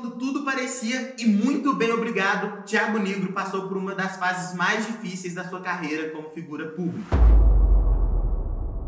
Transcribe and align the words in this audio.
Quando 0.00 0.12
tudo 0.12 0.44
parecia 0.44 1.16
e 1.18 1.26
muito 1.26 1.74
bem 1.74 1.90
obrigado, 1.90 2.62
Thiago 2.64 3.00
Negro 3.00 3.32
passou 3.32 3.66
por 3.66 3.76
uma 3.76 3.96
das 3.96 4.16
fases 4.16 4.54
mais 4.54 4.86
difíceis 4.86 5.34
da 5.34 5.48
sua 5.48 5.60
carreira 5.60 6.10
como 6.10 6.30
figura 6.30 6.68
pública. 6.68 7.16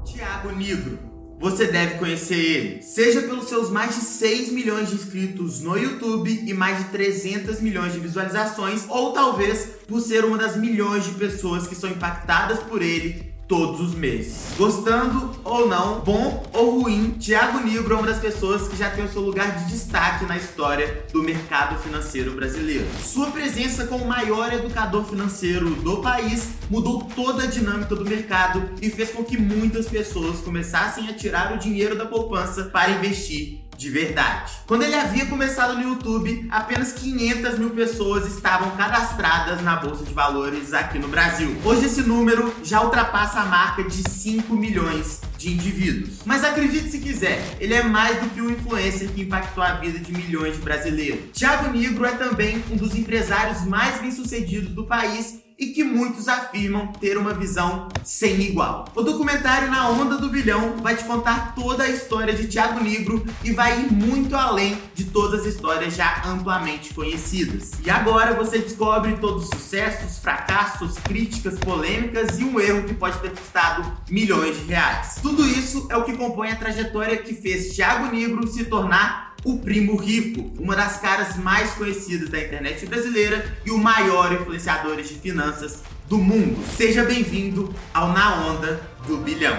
Thiago 0.04 0.52
Negro. 0.52 1.00
Você 1.40 1.66
deve 1.66 1.98
conhecer 1.98 2.36
ele, 2.36 2.82
seja 2.82 3.22
pelos 3.22 3.48
seus 3.48 3.70
mais 3.70 3.96
de 3.96 4.02
6 4.02 4.52
milhões 4.52 4.90
de 4.90 4.94
inscritos 4.94 5.60
no 5.62 5.76
YouTube 5.76 6.44
e 6.46 6.54
mais 6.54 6.78
de 6.78 6.84
300 6.90 7.60
milhões 7.60 7.92
de 7.92 7.98
visualizações, 7.98 8.84
ou 8.88 9.12
talvez 9.12 9.66
por 9.88 10.00
ser 10.00 10.24
uma 10.24 10.38
das 10.38 10.56
milhões 10.56 11.06
de 11.06 11.14
pessoas 11.14 11.66
que 11.66 11.74
são 11.74 11.90
impactadas 11.90 12.60
por 12.60 12.82
ele 12.82 13.29
todos 13.50 13.80
os 13.80 13.94
meses. 13.96 14.54
Gostando 14.56 15.32
ou 15.42 15.68
não, 15.68 15.98
bom 16.02 16.48
ou 16.52 16.82
ruim, 16.82 17.16
Thiago 17.18 17.58
Negro 17.58 17.94
é 17.94 17.98
uma 17.98 18.06
das 18.06 18.20
pessoas 18.20 18.68
que 18.68 18.76
já 18.76 18.88
tem 18.88 19.04
o 19.04 19.12
seu 19.12 19.20
lugar 19.20 19.58
de 19.58 19.72
destaque 19.72 20.24
na 20.24 20.36
história 20.36 21.04
do 21.12 21.20
mercado 21.20 21.76
financeiro 21.82 22.30
brasileiro. 22.30 22.86
Sua 23.02 23.32
presença 23.32 23.88
como 23.88 24.04
o 24.04 24.08
maior 24.08 24.52
educador 24.52 25.04
financeiro 25.04 25.70
do 25.70 25.96
país 25.96 26.50
mudou 26.70 27.02
toda 27.02 27.42
a 27.42 27.46
dinâmica 27.46 27.96
do 27.96 28.04
mercado 28.04 28.70
e 28.80 28.88
fez 28.88 29.10
com 29.10 29.24
que 29.24 29.36
muitas 29.36 29.88
pessoas 29.88 30.38
começassem 30.38 31.08
a 31.08 31.12
tirar 31.12 31.52
o 31.52 31.58
dinheiro 31.58 31.98
da 31.98 32.06
poupança 32.06 32.66
para 32.66 32.92
investir 32.92 33.68
de 33.80 33.88
verdade. 33.88 34.52
Quando 34.66 34.82
ele 34.82 34.94
havia 34.94 35.24
começado 35.24 35.74
no 35.74 35.82
YouTube, 35.82 36.46
apenas 36.50 36.92
500 36.92 37.58
mil 37.58 37.70
pessoas 37.70 38.26
estavam 38.26 38.76
cadastradas 38.76 39.62
na 39.62 39.76
Bolsa 39.76 40.04
de 40.04 40.12
Valores 40.12 40.74
aqui 40.74 40.98
no 40.98 41.08
Brasil. 41.08 41.56
Hoje 41.64 41.86
esse 41.86 42.02
número 42.02 42.54
já 42.62 42.82
ultrapassa 42.82 43.40
a 43.40 43.46
marca 43.46 43.82
de 43.82 44.06
5 44.06 44.54
milhões 44.54 45.22
de 45.38 45.50
indivíduos. 45.50 46.18
Mas 46.26 46.44
acredite 46.44 46.90
se 46.90 46.98
quiser, 46.98 47.42
ele 47.58 47.72
é 47.72 47.82
mais 47.82 48.20
do 48.20 48.28
que 48.28 48.42
um 48.42 48.50
influencer 48.50 49.08
que 49.12 49.22
impactou 49.22 49.64
a 49.64 49.72
vida 49.76 49.98
de 49.98 50.12
milhões 50.12 50.56
de 50.56 50.60
brasileiros. 50.60 51.30
Thiago 51.32 51.70
Negro 51.70 52.04
é 52.04 52.12
também 52.12 52.62
um 52.70 52.76
dos 52.76 52.94
empresários 52.94 53.64
mais 53.64 53.98
bem-sucedidos 53.98 54.74
do 54.74 54.84
país 54.84 55.39
e 55.60 55.66
que 55.66 55.84
muitos 55.84 56.26
afirmam 56.26 56.86
ter 56.86 57.18
uma 57.18 57.34
visão 57.34 57.86
sem 58.02 58.40
igual. 58.40 58.86
O 58.94 59.02
documentário 59.02 59.70
Na 59.70 59.90
Onda 59.90 60.16
do 60.16 60.30
Bilhão 60.30 60.78
vai 60.78 60.96
te 60.96 61.04
contar 61.04 61.54
toda 61.54 61.84
a 61.84 61.88
história 61.88 62.32
de 62.32 62.48
Tiago 62.48 62.82
Negro 62.82 63.24
e 63.44 63.52
vai 63.52 63.78
ir 63.78 63.92
muito 63.92 64.34
além 64.34 64.78
de 64.94 65.04
todas 65.04 65.40
as 65.40 65.46
histórias 65.54 65.94
já 65.94 66.22
amplamente 66.24 66.94
conhecidas. 66.94 67.72
E 67.84 67.90
agora 67.90 68.34
você 68.34 68.58
descobre 68.58 69.18
todos 69.18 69.44
os 69.44 69.50
sucessos, 69.50 70.18
fracassos, 70.18 70.94
críticas, 70.98 71.58
polêmicas 71.58 72.38
e 72.38 72.44
um 72.44 72.58
erro 72.58 72.84
que 72.84 72.94
pode 72.94 73.18
ter 73.18 73.30
custado 73.30 73.92
milhões 74.08 74.56
de 74.56 74.64
reais. 74.64 75.18
Tudo 75.20 75.46
isso 75.46 75.86
é 75.90 75.96
o 75.96 76.04
que 76.04 76.16
compõe 76.16 76.50
a 76.50 76.56
trajetória 76.56 77.18
que 77.18 77.34
fez 77.34 77.74
Tiago 77.74 78.10
Negro 78.10 78.46
se 78.46 78.64
tornar 78.64 79.29
o 79.44 79.58
Primo 79.58 79.96
Rico, 79.96 80.50
uma 80.58 80.76
das 80.76 80.98
caras 80.98 81.36
mais 81.36 81.72
conhecidas 81.72 82.28
da 82.28 82.38
internet 82.38 82.84
brasileira 82.86 83.44
e 83.64 83.70
o 83.70 83.78
maior 83.78 84.32
influenciador 84.32 84.96
de 84.96 85.14
finanças 85.14 85.82
do 86.08 86.18
mundo. 86.18 86.62
Seja 86.76 87.04
bem-vindo 87.04 87.74
ao 87.94 88.12
Na 88.12 88.46
Onda 88.46 88.80
do 89.06 89.16
Bilhão. 89.18 89.56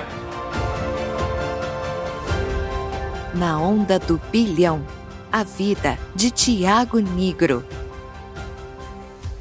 Na 3.33 3.59
Onda 3.59 3.97
do 3.97 4.21
Bilhão, 4.31 4.85
a 5.31 5.43
vida 5.43 5.97
de 6.13 6.29
Tiago 6.29 6.99
Negro. 6.99 7.65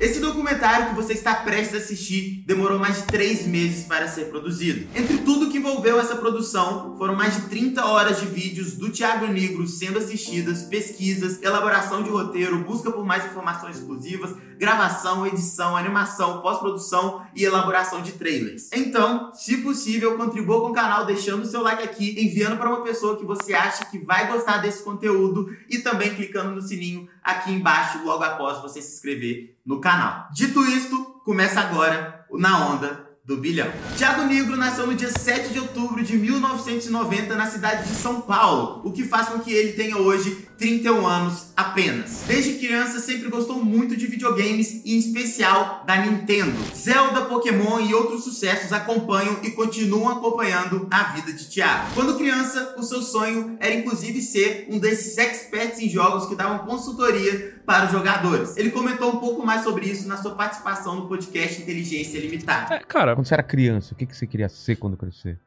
Esse 0.01 0.19
documentário 0.19 0.89
que 0.89 0.95
você 0.95 1.13
está 1.13 1.35
prestes 1.35 1.75
a 1.75 1.77
assistir 1.77 2.43
demorou 2.47 2.79
mais 2.79 2.97
de 2.97 3.03
três 3.03 3.47
meses 3.47 3.85
para 3.85 4.09
ser 4.09 4.31
produzido. 4.31 4.89
Entre 4.97 5.19
tudo 5.19 5.51
que 5.51 5.59
envolveu 5.59 6.01
essa 6.01 6.17
produção, 6.17 6.97
foram 6.97 7.15
mais 7.15 7.35
de 7.35 7.43
30 7.43 7.85
horas 7.85 8.19
de 8.19 8.25
vídeos 8.25 8.73
do 8.73 8.89
Thiago 8.89 9.27
Negro 9.27 9.67
sendo 9.67 9.99
assistidas, 9.99 10.63
pesquisas, 10.63 11.43
elaboração 11.43 12.03
de 12.03 12.09
roteiro, 12.09 12.65
busca 12.65 12.91
por 12.91 13.05
mais 13.05 13.27
informações 13.27 13.77
exclusivas, 13.77 14.35
gravação, 14.59 15.27
edição, 15.27 15.77
animação, 15.77 16.41
pós-produção 16.41 17.27
e 17.37 17.45
elaboração 17.45 18.01
de 18.01 18.13
trailers. 18.13 18.71
Então, 18.73 19.31
se 19.35 19.59
possível, 19.59 20.17
contribua 20.17 20.63
com 20.63 20.69
o 20.69 20.75
canal 20.75 21.05
deixando 21.05 21.45
seu 21.45 21.61
like 21.61 21.83
aqui, 21.83 22.15
enviando 22.25 22.57
para 22.57 22.71
uma 22.71 22.83
pessoa 22.83 23.19
que 23.19 23.27
você 23.27 23.53
acha 23.53 23.85
que 23.85 23.99
vai 23.99 24.33
gostar 24.33 24.59
desse 24.59 24.83
conteúdo 24.83 25.55
e 25.69 25.79
também 25.81 26.15
clicando 26.15 26.55
no 26.55 26.63
sininho 26.63 27.07
aqui 27.23 27.53
embaixo 27.53 28.03
logo 28.03 28.25
após 28.25 28.63
você 28.63 28.81
se 28.81 28.95
inscrever 28.95 29.57
no 29.65 29.79
canal. 29.79 29.90
Dito 30.33 30.63
isto, 30.65 30.97
começa 31.25 31.61
agora 31.61 32.25
o 32.31 32.39
Na 32.39 32.67
Onda 32.69 33.09
do 33.25 33.37
bilhão. 33.37 33.71
Tiago 33.97 34.23
Negro 34.23 34.57
nasceu 34.57 34.87
no 34.87 34.95
dia 34.95 35.11
7 35.11 35.53
de 35.53 35.59
outubro 35.59 36.03
de 36.03 36.17
1990 36.17 37.35
na 37.35 37.47
cidade 37.47 37.89
de 37.89 37.95
São 37.95 38.21
Paulo, 38.21 38.83
o 38.85 38.93
que 38.93 39.05
faz 39.05 39.29
com 39.29 39.41
que 39.41 39.53
ele 39.53 39.73
tenha 39.73 39.97
hoje 39.97 40.49
31 40.61 41.07
anos 41.07 41.53
apenas. 41.57 42.25
Desde 42.27 42.59
criança 42.59 43.01
sempre 43.01 43.31
gostou 43.31 43.65
muito 43.65 43.97
de 43.97 44.07
videogames 44.07 44.83
e 44.85 44.95
em 44.95 44.99
especial 44.99 45.83
da 45.87 45.97
Nintendo. 45.97 46.53
Zelda, 46.75 47.23
Pokémon 47.23 47.81
e 47.81 47.95
outros 47.95 48.25
sucessos 48.25 48.71
acompanham 48.71 49.39
e 49.43 49.53
continuam 49.53 50.11
acompanhando 50.11 50.87
a 50.91 51.15
vida 51.15 51.33
de 51.33 51.49
Tiago. 51.49 51.95
Quando 51.95 52.19
criança, 52.19 52.75
o 52.77 52.83
seu 52.83 53.01
sonho 53.01 53.57
era 53.59 53.75
inclusive 53.75 54.21
ser 54.21 54.67
um 54.69 54.79
desses 54.79 55.17
experts 55.17 55.81
em 55.81 55.89
jogos 55.89 56.27
que 56.27 56.37
davam 56.37 56.67
consultoria 56.67 57.63
para 57.65 57.87
os 57.87 57.93
jogadores. 57.93 58.55
Ele 58.59 58.71
comentou 58.71 59.15
um 59.15 59.19
pouco 59.19 59.45
mais 59.45 59.65
sobre 59.65 59.87
isso 59.87 60.07
na 60.07 60.19
sua 60.19 60.35
participação 60.35 60.95
no 60.95 61.09
podcast 61.09 61.63
Inteligência 61.63 62.21
Limitada. 62.21 62.75
É, 62.75 62.81
cara, 62.81 63.17
quando 63.17 63.27
você 63.27 63.33
era 63.33 63.43
criança, 63.43 63.95
o 63.95 63.97
que, 63.97 64.05
que 64.05 64.15
você 64.15 64.27
queria 64.27 64.51
ser 64.51 64.77
quando 64.77 64.95
crescer? 64.95 65.41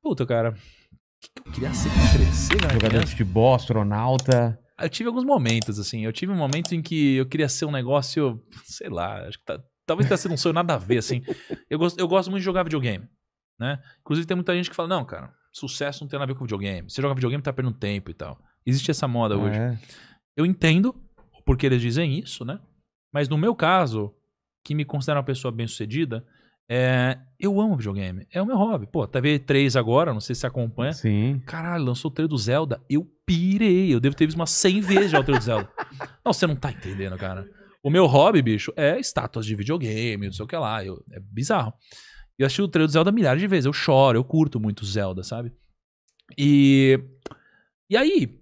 Puta, 0.00 0.24
cara. 0.24 0.54
O 1.20 1.22
que, 1.22 1.28
que 1.34 1.48
eu 1.48 1.52
queria 1.52 1.74
ser 1.74 1.90
crescer, 2.16 2.62
né? 2.62 2.72
Jogador 2.72 3.04
de 3.04 3.10
futebol, 3.10 3.54
astronauta. 3.54 4.58
Eu 4.80 4.88
tive 4.88 5.08
alguns 5.08 5.24
momentos, 5.24 5.78
assim. 5.78 6.02
Eu 6.02 6.12
tive 6.12 6.32
um 6.32 6.36
momento 6.36 6.74
em 6.74 6.80
que 6.80 7.16
eu 7.16 7.26
queria 7.26 7.48
ser 7.48 7.66
um 7.66 7.70
negócio, 7.70 8.42
sei 8.64 8.88
lá, 8.88 9.26
acho 9.26 9.38
que 9.38 9.44
tá, 9.44 9.62
talvez 9.86 10.08
tenha 10.08 10.16
sido 10.16 10.32
um 10.32 10.36
sonho 10.38 10.54
nada 10.54 10.74
a 10.74 10.78
ver, 10.78 10.96
assim. 10.96 11.22
Eu 11.68 11.78
gosto, 11.78 12.00
eu 12.00 12.08
gosto 12.08 12.30
muito 12.30 12.40
de 12.40 12.46
jogar 12.46 12.62
videogame, 12.62 13.06
né? 13.58 13.82
Inclusive 14.00 14.26
tem 14.26 14.34
muita 14.34 14.54
gente 14.54 14.70
que 14.70 14.76
fala, 14.76 14.88
não, 14.88 15.04
cara, 15.04 15.30
sucesso 15.52 16.02
não 16.02 16.08
tem 16.08 16.18
nada 16.18 16.30
a 16.30 16.32
ver 16.32 16.38
com 16.38 16.46
videogame. 16.46 16.90
Você 16.90 17.02
joga 17.02 17.14
videogame, 17.14 17.42
tá 17.42 17.52
perdendo 17.52 17.76
tempo 17.76 18.10
e 18.10 18.14
tal. 18.14 18.38
Existe 18.64 18.90
essa 18.90 19.06
moda 19.06 19.36
hoje. 19.36 19.58
É. 19.58 19.78
Eu 20.34 20.46
entendo 20.46 20.94
porque 21.44 21.66
eles 21.66 21.82
dizem 21.82 22.18
isso, 22.18 22.46
né? 22.46 22.58
Mas 23.12 23.28
no 23.28 23.36
meu 23.36 23.54
caso, 23.54 24.14
que 24.64 24.74
me 24.74 24.86
considero 24.86 25.18
uma 25.18 25.24
pessoa 25.24 25.52
bem-sucedida, 25.52 26.24
é, 26.72 27.18
eu 27.38 27.60
amo 27.60 27.76
videogame. 27.76 28.26
É 28.32 28.40
o 28.40 28.46
meu 28.46 28.56
hobby. 28.56 28.86
Pô, 28.86 29.04
teve 29.06 29.38
três 29.40 29.74
agora, 29.74 30.12
não 30.12 30.20
sei 30.20 30.34
se 30.36 30.42
você 30.42 30.46
acompanha. 30.46 30.92
Sim. 30.92 31.42
Caralho, 31.44 31.84
lançou 31.84 32.10
o 32.10 32.14
trailer 32.14 32.28
do 32.30 32.38
Zelda. 32.38 32.80
Eu 32.88 33.04
pirei. 33.26 33.92
Eu 33.92 33.98
devo 33.98 34.14
ter 34.14 34.26
visto 34.26 34.36
umas 34.38 34.50
100 34.50 34.80
vezes 34.80 35.10
já 35.10 35.18
o 35.18 35.24
trailer 35.24 35.40
do 35.42 35.44
Zelda. 35.44 35.68
Não, 36.24 36.32
você 36.32 36.46
não 36.46 36.54
tá 36.54 36.70
entendendo, 36.70 37.16
cara. 37.18 37.48
O 37.82 37.90
meu 37.90 38.06
hobby, 38.06 38.40
bicho, 38.40 38.72
é 38.76 39.00
estátuas 39.00 39.44
de 39.46 39.54
videogame, 39.56 40.26
não 40.26 40.32
sei 40.32 40.44
o 40.44 40.48
que 40.48 40.54
lá. 40.56 40.84
Eu, 40.84 41.02
é 41.12 41.18
bizarro. 41.18 41.72
Eu 42.38 42.46
assisti 42.46 42.60
o 42.62 42.68
trailer 42.68 42.86
do 42.86 42.92
Zelda 42.92 43.10
milhares 43.10 43.40
de 43.40 43.48
vezes. 43.48 43.64
Eu 43.66 43.72
choro, 43.72 44.16
eu 44.18 44.22
curto 44.22 44.60
muito 44.60 44.84
Zelda, 44.84 45.22
sabe? 45.24 45.50
E. 46.38 47.00
E 47.88 47.96
aí, 47.96 48.38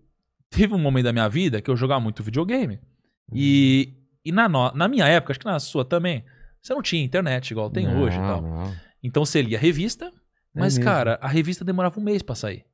teve 0.50 0.74
um 0.74 0.78
momento 0.78 1.04
da 1.04 1.12
minha 1.12 1.28
vida 1.28 1.62
que 1.62 1.70
eu 1.70 1.76
jogava 1.76 2.00
muito 2.00 2.22
videogame. 2.22 2.78
E, 3.32 3.94
e 4.24 4.30
na, 4.32 4.48
no- 4.48 4.72
na 4.72 4.88
minha 4.88 5.06
época, 5.06 5.32
acho 5.32 5.40
que 5.40 5.46
na 5.46 5.58
sua 5.60 5.84
também, 5.84 6.24
você 6.62 6.74
não 6.74 6.82
tinha 6.82 7.02
internet 7.04 7.50
igual 7.50 7.70
tem 7.70 7.86
Não, 7.86 8.02
hoje 8.02 8.16
e 8.16 8.20
tal. 8.20 8.42
não. 8.42 8.74
Então 9.02 9.24
você 9.24 9.40
lia 9.42 9.56
a 9.58 9.60
revista, 9.60 10.10
mas, 10.54 10.76
mesmo. 10.76 10.84
cara, 10.90 11.18
a 11.22 11.28
revista 11.28 11.64
demorava 11.64 11.98
um 12.00 12.02
mês 12.02 12.22
pra 12.22 12.34
sair. 12.34 12.64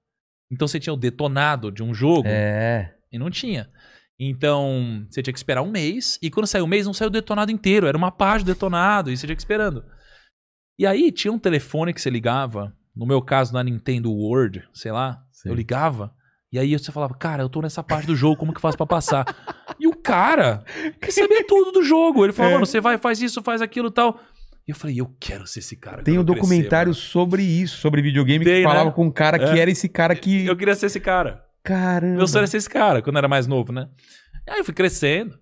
Então 0.50 0.66
você 0.68 0.78
tinha 0.80 0.92
o 0.92 0.96
detonado 0.96 1.70
de 1.70 1.82
um 1.82 1.92
jogo 1.94 2.26
É. 2.28 2.94
e 3.12 3.18
não 3.18 3.30
tinha. 3.30 3.68
Então 4.18 5.06
você 5.10 5.22
tinha 5.22 5.32
que 5.32 5.38
esperar 5.38 5.62
um 5.62 5.70
mês, 5.70 6.18
e 6.22 6.30
quando 6.30 6.46
saiu 6.46 6.64
o 6.64 6.68
mês, 6.68 6.86
não 6.86 6.94
saiu 6.94 7.08
o 7.08 7.12
detonado 7.12 7.50
inteiro, 7.50 7.86
era 7.86 7.96
uma 7.96 8.12
página 8.12 8.44
do 8.44 8.54
detonado, 8.54 9.10
e 9.10 9.16
você 9.16 9.26
tinha 9.26 9.34
que 9.36 9.42
esperando. 9.42 9.84
E 10.78 10.86
aí 10.86 11.10
tinha 11.12 11.32
um 11.32 11.38
telefone 11.38 11.92
que 11.92 12.00
você 12.00 12.10
ligava, 12.10 12.72
no 12.94 13.06
meu 13.06 13.20
caso 13.20 13.52
na 13.52 13.62
Nintendo 13.62 14.12
World, 14.12 14.62
sei 14.72 14.92
lá, 14.92 15.22
Sim. 15.32 15.48
eu 15.48 15.54
ligava, 15.54 16.14
e 16.52 16.58
aí 16.58 16.78
você 16.78 16.92
falava, 16.92 17.14
cara, 17.14 17.42
eu 17.42 17.48
tô 17.48 17.60
nessa 17.60 17.82
parte 17.82 18.06
do 18.06 18.14
jogo, 18.14 18.36
como 18.36 18.52
que 18.52 18.58
eu 18.58 18.62
faço 18.62 18.76
pra 18.76 18.86
passar? 18.86 19.24
e 19.84 19.86
o 19.86 19.94
cara 19.94 20.64
que 21.00 21.12
sabia 21.12 21.44
tudo 21.46 21.70
do 21.72 21.82
jogo. 21.82 22.24
Ele 22.24 22.32
falou, 22.32 22.50
É. 22.50 22.54
mano, 22.54 22.66
você 22.66 22.80
vai, 22.80 22.96
faz 22.98 23.20
isso, 23.20 23.42
faz 23.42 23.60
aquilo 23.62 23.88
e 23.88 23.92
tal. 23.92 24.18
E 24.66 24.70
eu 24.70 24.74
falei, 24.76 24.98
eu 24.98 25.14
quero 25.20 25.46
ser 25.46 25.58
esse 25.58 25.76
cara. 25.76 26.02
Tem 26.02 26.14
um 26.14 26.22
eu 26.22 26.24
crescer, 26.24 26.40
documentário 26.40 26.90
mano. 26.90 26.94
sobre 26.94 27.42
isso, 27.42 27.76
sobre 27.78 28.00
videogame, 28.00 28.44
Tem, 28.44 28.62
que 28.62 28.68
falava 28.68 28.86
né? 28.88 28.92
com 28.96 29.04
um 29.06 29.10
cara 29.10 29.38
que 29.38 29.44
É. 29.44 29.58
era 29.58 29.70
esse 29.70 29.88
cara 29.88 30.14
que. 30.16 30.46
Eu 30.46 30.56
queria 30.56 30.74
ser 30.74 30.86
esse 30.86 30.98
cara. 31.00 31.44
Caramba. 31.62 32.16
Meu 32.16 32.26
sonho 32.26 32.40
era 32.40 32.46
ser 32.46 32.56
esse 32.58 32.68
cara, 32.70 33.00
quando 33.02 33.16
eu 33.16 33.18
era 33.18 33.28
mais 33.28 33.46
novo, 33.46 33.72
né? 33.72 33.88
Aí 34.48 34.58
eu 34.58 34.64
fui 34.64 34.74
crescendo. 34.74 35.38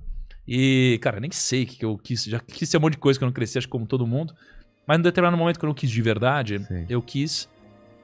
E, 0.47 0.99
cara, 1.03 1.21
nem 1.21 1.31
sei 1.31 1.63
o 1.63 1.67
que, 1.67 1.85
eu 1.85 1.97
quis. 1.97 2.25
Já 2.25 2.41
quis 2.41 2.69
ser 2.69 2.79
um 2.79 2.81
monte 2.81 2.95
de 2.95 2.99
coisa 2.99 3.17
que 3.19 3.25
eu 3.25 3.27
não 3.27 3.33
cresci, 3.33 3.59
acho 3.59 3.67
que 3.69 3.71
como 3.73 3.87
todo 3.87 4.05
mundo. 4.07 4.35
Mas 4.87 4.99
em 4.99 5.03
determinado 5.03 5.37
momento 5.37 5.59
que 5.59 5.65
eu 5.65 5.69
não 5.69 5.75
quis 5.75 5.89
de 5.91 6.03
verdade, 6.03 6.59
Sim. 6.65 6.87
eu 6.89 7.01
quis 7.01 7.49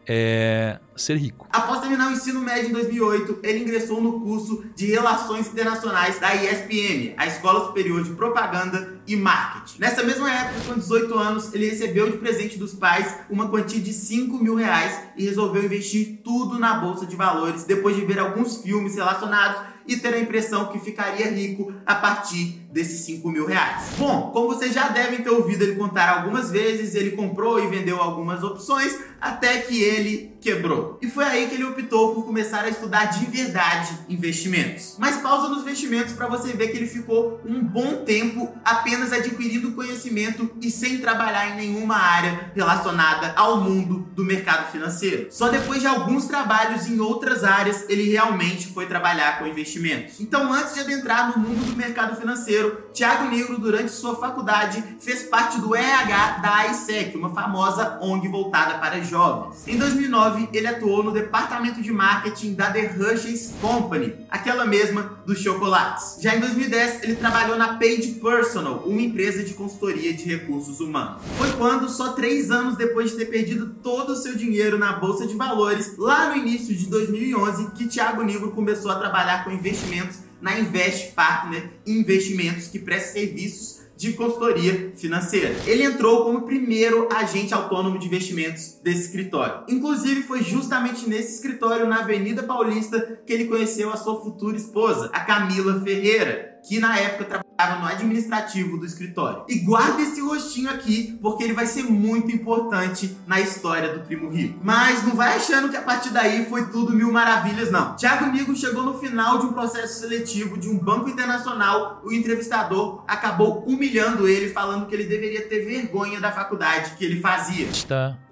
é, 0.09 0.79
ser 0.97 1.17
rico. 1.17 1.47
Após 1.53 1.81
terminar 1.81 2.09
o 2.09 2.13
ensino 2.13 2.41
médio 2.41 2.71
em 2.71 2.73
2008, 2.73 3.41
ele 3.43 3.59
ingressou 3.61 4.01
no 4.01 4.21
curso 4.21 4.65
de 4.75 4.87
Relações 4.87 5.49
Internacionais 5.49 6.19
da 6.19 6.35
ISPM, 6.35 7.15
a 7.19 7.27
Escola 7.27 7.67
Superior 7.67 8.03
de 8.03 8.11
Propaganda 8.11 8.99
e 9.07 9.15
Marketing. 9.15 9.79
Nessa 9.79 10.03
mesma 10.03 10.33
época, 10.33 10.61
com 10.67 10.81
18 10.81 11.15
anos, 11.19 11.53
ele 11.53 11.69
recebeu 11.69 12.11
de 12.11 12.17
presente 12.17 12.57
dos 12.59 12.73
pais 12.73 13.15
uma 13.29 13.49
quantia 13.49 13.81
de 13.81 13.93
5 13.93 14.39
mil 14.39 14.55
reais 14.55 14.99
e 15.17 15.27
resolveu 15.27 15.63
investir 15.63 16.21
tudo 16.25 16.59
na 16.59 16.75
Bolsa 16.75 17.05
de 17.05 17.15
Valores 17.15 17.65
depois 17.65 17.95
de 17.95 18.05
ver 18.07 18.19
alguns 18.19 18.63
filmes 18.63 18.95
relacionados 18.95 19.61
e 19.89 19.97
ter 19.97 20.13
a 20.13 20.21
impressão 20.21 20.67
que 20.67 20.79
ficaria 20.79 21.31
rico 21.31 21.73
a 21.87 21.95
partir 21.95 22.61
desses 22.71 23.01
5 23.07 23.31
mil 23.31 23.47
reais. 23.47 23.95
Bom, 23.97 24.31
como 24.33 24.49
vocês 24.49 24.75
já 24.75 24.89
devem 24.89 25.23
ter 25.23 25.31
ouvido 25.31 25.65
ele 25.65 25.77
contar 25.77 26.11
algumas 26.11 26.51
vezes, 26.51 26.95
ele 26.95 27.13
comprou 27.13 27.59
e 27.59 27.67
vendeu 27.67 28.01
algumas 28.01 28.43
opções 28.43 28.99
até 29.21 29.59
que 29.59 29.83
ele 29.83 30.37
quebrou. 30.41 30.99
E 31.03 31.09
foi 31.09 31.25
aí 31.25 31.49
que 31.49 31.55
ele 31.55 31.65
optou 31.65 32.15
por 32.15 32.25
começar 32.25 32.63
a 32.63 32.69
estudar 32.69 33.07
de 33.07 33.27
verdade 33.27 33.99
investimentos. 34.09 34.97
Mas 34.99 35.17
pausa 35.17 35.49
nos 35.49 35.63
investimentos 35.63 36.13
para 36.13 36.29
você 36.29 36.53
ver 36.53 36.69
que 36.69 36.77
ele 36.77 36.87
ficou 36.87 37.41
um 37.45 37.63
bom 37.63 38.05
tempo 38.05 38.53
apenas 38.65 39.13
adquirindo 39.13 39.73
conhecimento 39.73 40.51
e 40.61 40.71
sem 40.71 40.99
trabalhar 40.99 41.51
em 41.51 41.57
nenhuma 41.57 41.97
área 41.97 42.53
relacionada 42.55 43.33
ao 43.37 43.61
mundo 43.61 44.09
do 44.15 44.25
mercado 44.25 44.71
financeiro. 44.71 45.29
Só 45.31 45.49
depois 45.49 45.81
de 45.81 45.87
alguns 45.87 46.27
trabalhos 46.27 46.87
em 46.87 47.01
outras 47.01 47.45
áreas 47.45 47.85
ele 47.89 48.11
realmente 48.11 48.69
foi 48.69 48.87
trabalhar 48.87 49.39
com 49.39 49.47
investimentos. 49.47 50.21
Então, 50.21 50.53
antes 50.53 50.75
de 50.75 50.81
adentrar 50.81 51.37
no 51.37 51.43
mundo 51.43 51.65
do 51.67 51.77
mercado 51.77 52.17
financeiro, 52.17 52.89
Thiago 52.93 53.29
Negro, 53.29 53.59
durante 53.59 53.91
sua 53.91 54.17
faculdade, 54.17 54.83
fez 55.01 55.25
parte 55.25 55.61
do 55.61 55.75
RH 55.75 56.39
da 56.39 56.67
ISEC, 56.69 57.17
uma 57.17 57.35
famosa 57.35 57.99
ONG 58.01 58.29
voltada 58.29 58.79
para 58.79 58.99
jovens. 59.09 59.67
Em 59.67 59.77
2009, 59.77 60.49
ele 60.53 60.67
atuou 60.67 61.03
no 61.03 61.11
departamento 61.11 61.83
de 61.83 61.93
marketing 61.93 62.55
da 62.55 62.71
The 62.71 62.95
Hershey's 62.99 63.55
Company, 63.61 64.15
aquela 64.31 64.67
mesma 64.67 65.19
dos 65.27 65.41
chocolates. 65.41 66.19
Já 66.21 66.37
em 66.37 66.41
2010, 66.41 67.03
ele 67.03 67.17
trabalhou 67.17 67.57
na 67.57 67.79
Page 67.79 68.19
Personal, 68.23 68.85
uma 68.87 69.01
empresa 69.01 69.43
de 69.43 69.55
consultoria 69.55 70.13
de 70.13 70.25
recursos 70.25 70.81
humanos. 70.81 71.23
Foi 71.37 71.51
quando, 71.53 71.89
só 71.89 72.13
três 72.13 72.51
anos 72.51 72.77
depois 72.77 73.11
de 73.11 73.17
ter 73.17 73.27
perdido 73.27 73.75
todo 73.83 74.11
o 74.11 74.17
seu 74.17 74.37
dinheiro 74.37 74.79
na 74.79 74.93
bolsa 74.93 75.27
de 75.27 75.35
valores, 75.35 75.97
lá 75.97 76.31
no 76.31 76.37
início 76.37 76.75
de 76.75 76.87
2011, 76.87 77.71
que 77.73 77.87
Thiago 77.87 78.23
Negro 78.23 78.51
começou 78.53 78.91
a 78.91 78.97
trabalhar 78.97 79.45
com 79.45 79.51
investimentos 79.51 80.19
na 80.41 80.59
Invest 80.59 81.13
Partner 81.15 81.71
Investimentos, 81.87 82.69
que 82.69 82.79
presta 82.79 83.15
serviços 83.15 83.78
de 83.99 84.13
consultoria 84.13 84.93
financeira. 84.95 85.57
Ele 85.67 85.83
entrou 85.83 86.25
como 86.25 86.43
primeiro 86.43 87.09
agente 87.13 87.53
autônomo 87.53 87.99
de 87.99 88.07
investimentos 88.07 88.79
desse 88.81 89.07
escritório. 89.07 89.65
Inclusive, 89.69 90.23
foi 90.23 90.41
justamente 90.41 91.09
nesse 91.09 91.35
escritório, 91.35 91.89
na 91.89 92.03
Avenida 92.03 92.45
Paulista, 92.45 93.19
que 93.27 93.33
ele 93.33 93.47
conheceu 93.47 93.93
a 93.93 93.97
sua 93.97 94.21
futura 94.21 94.57
esposa, 94.57 95.11
a 95.13 95.19
Camila 95.21 95.81
Ferreira, 95.81 96.48
que 96.67 96.79
na 96.79 96.99
época 96.99 97.25
trabalhava 97.25 97.81
no 97.81 97.87
administrativo 97.89 98.79
do 98.79 98.87
escritório. 98.87 99.45
E 99.49 99.59
guarda 99.61 100.03
esse 100.03 100.21
rostinho 100.21 100.71
aqui, 100.71 101.19
porque 101.21 101.45
ele 101.45 101.53
vai 101.53 101.67
ser 101.67 101.83
muito 101.85 102.31
importante 102.31 103.17
na 103.27 103.41
história 103.41 103.93
do 103.93 104.05
Primo 104.05 104.31
Rico. 104.31 104.61
Mas 104.63 105.05
não 105.05 105.15
vai 105.15 105.37
achando 105.37 105.69
que 105.69 105.77
a 105.77 105.83
partir 105.83 106.11
daí 106.11 106.47
foi 106.47 106.67
tudo 106.71 106.93
mil 106.93 107.13
maravilhas, 107.13 107.71
não. 107.71 107.97
Tiago 107.97 108.31
Nigo 108.31 108.55
chegou 108.55 108.83
no 108.83 108.95
final 108.95 109.39
de 109.39 109.47
um 109.47 109.53
processo 109.53 110.01
seletivo 110.01 110.59
de 110.59 110.69
um 110.69 110.79
banco 110.79 111.09
internacional. 111.09 112.01
O 112.05 112.13
entrevistador 112.13 113.05
acabou 113.07 113.65
humilhando 113.67 114.29
ele, 114.29 114.51
falando 114.51 114.87
que 114.87 114.95
ele 114.95 115.05
deveria 115.05 115.49
ter 115.49 115.65
vergonha 115.65 116.21
da 116.21 116.31
faculdade 116.31 116.93
que 116.97 117.05
ele 117.05 117.21
fazia. 117.21 117.67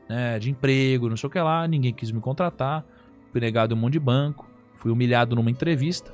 Né, 0.08 0.38
de 0.38 0.50
emprego, 0.50 1.08
não 1.08 1.16
sei 1.16 1.26
o 1.26 1.30
que 1.30 1.40
lá, 1.40 1.66
ninguém 1.66 1.92
quis 1.92 2.12
me 2.12 2.20
contratar, 2.20 2.84
fui 3.32 3.40
negado 3.40 3.74
um 3.74 3.78
monte 3.78 3.94
de 3.94 3.98
banco, 3.98 4.48
fui 4.76 4.92
humilhado 4.92 5.34
numa 5.34 5.50
entrevista. 5.50 6.12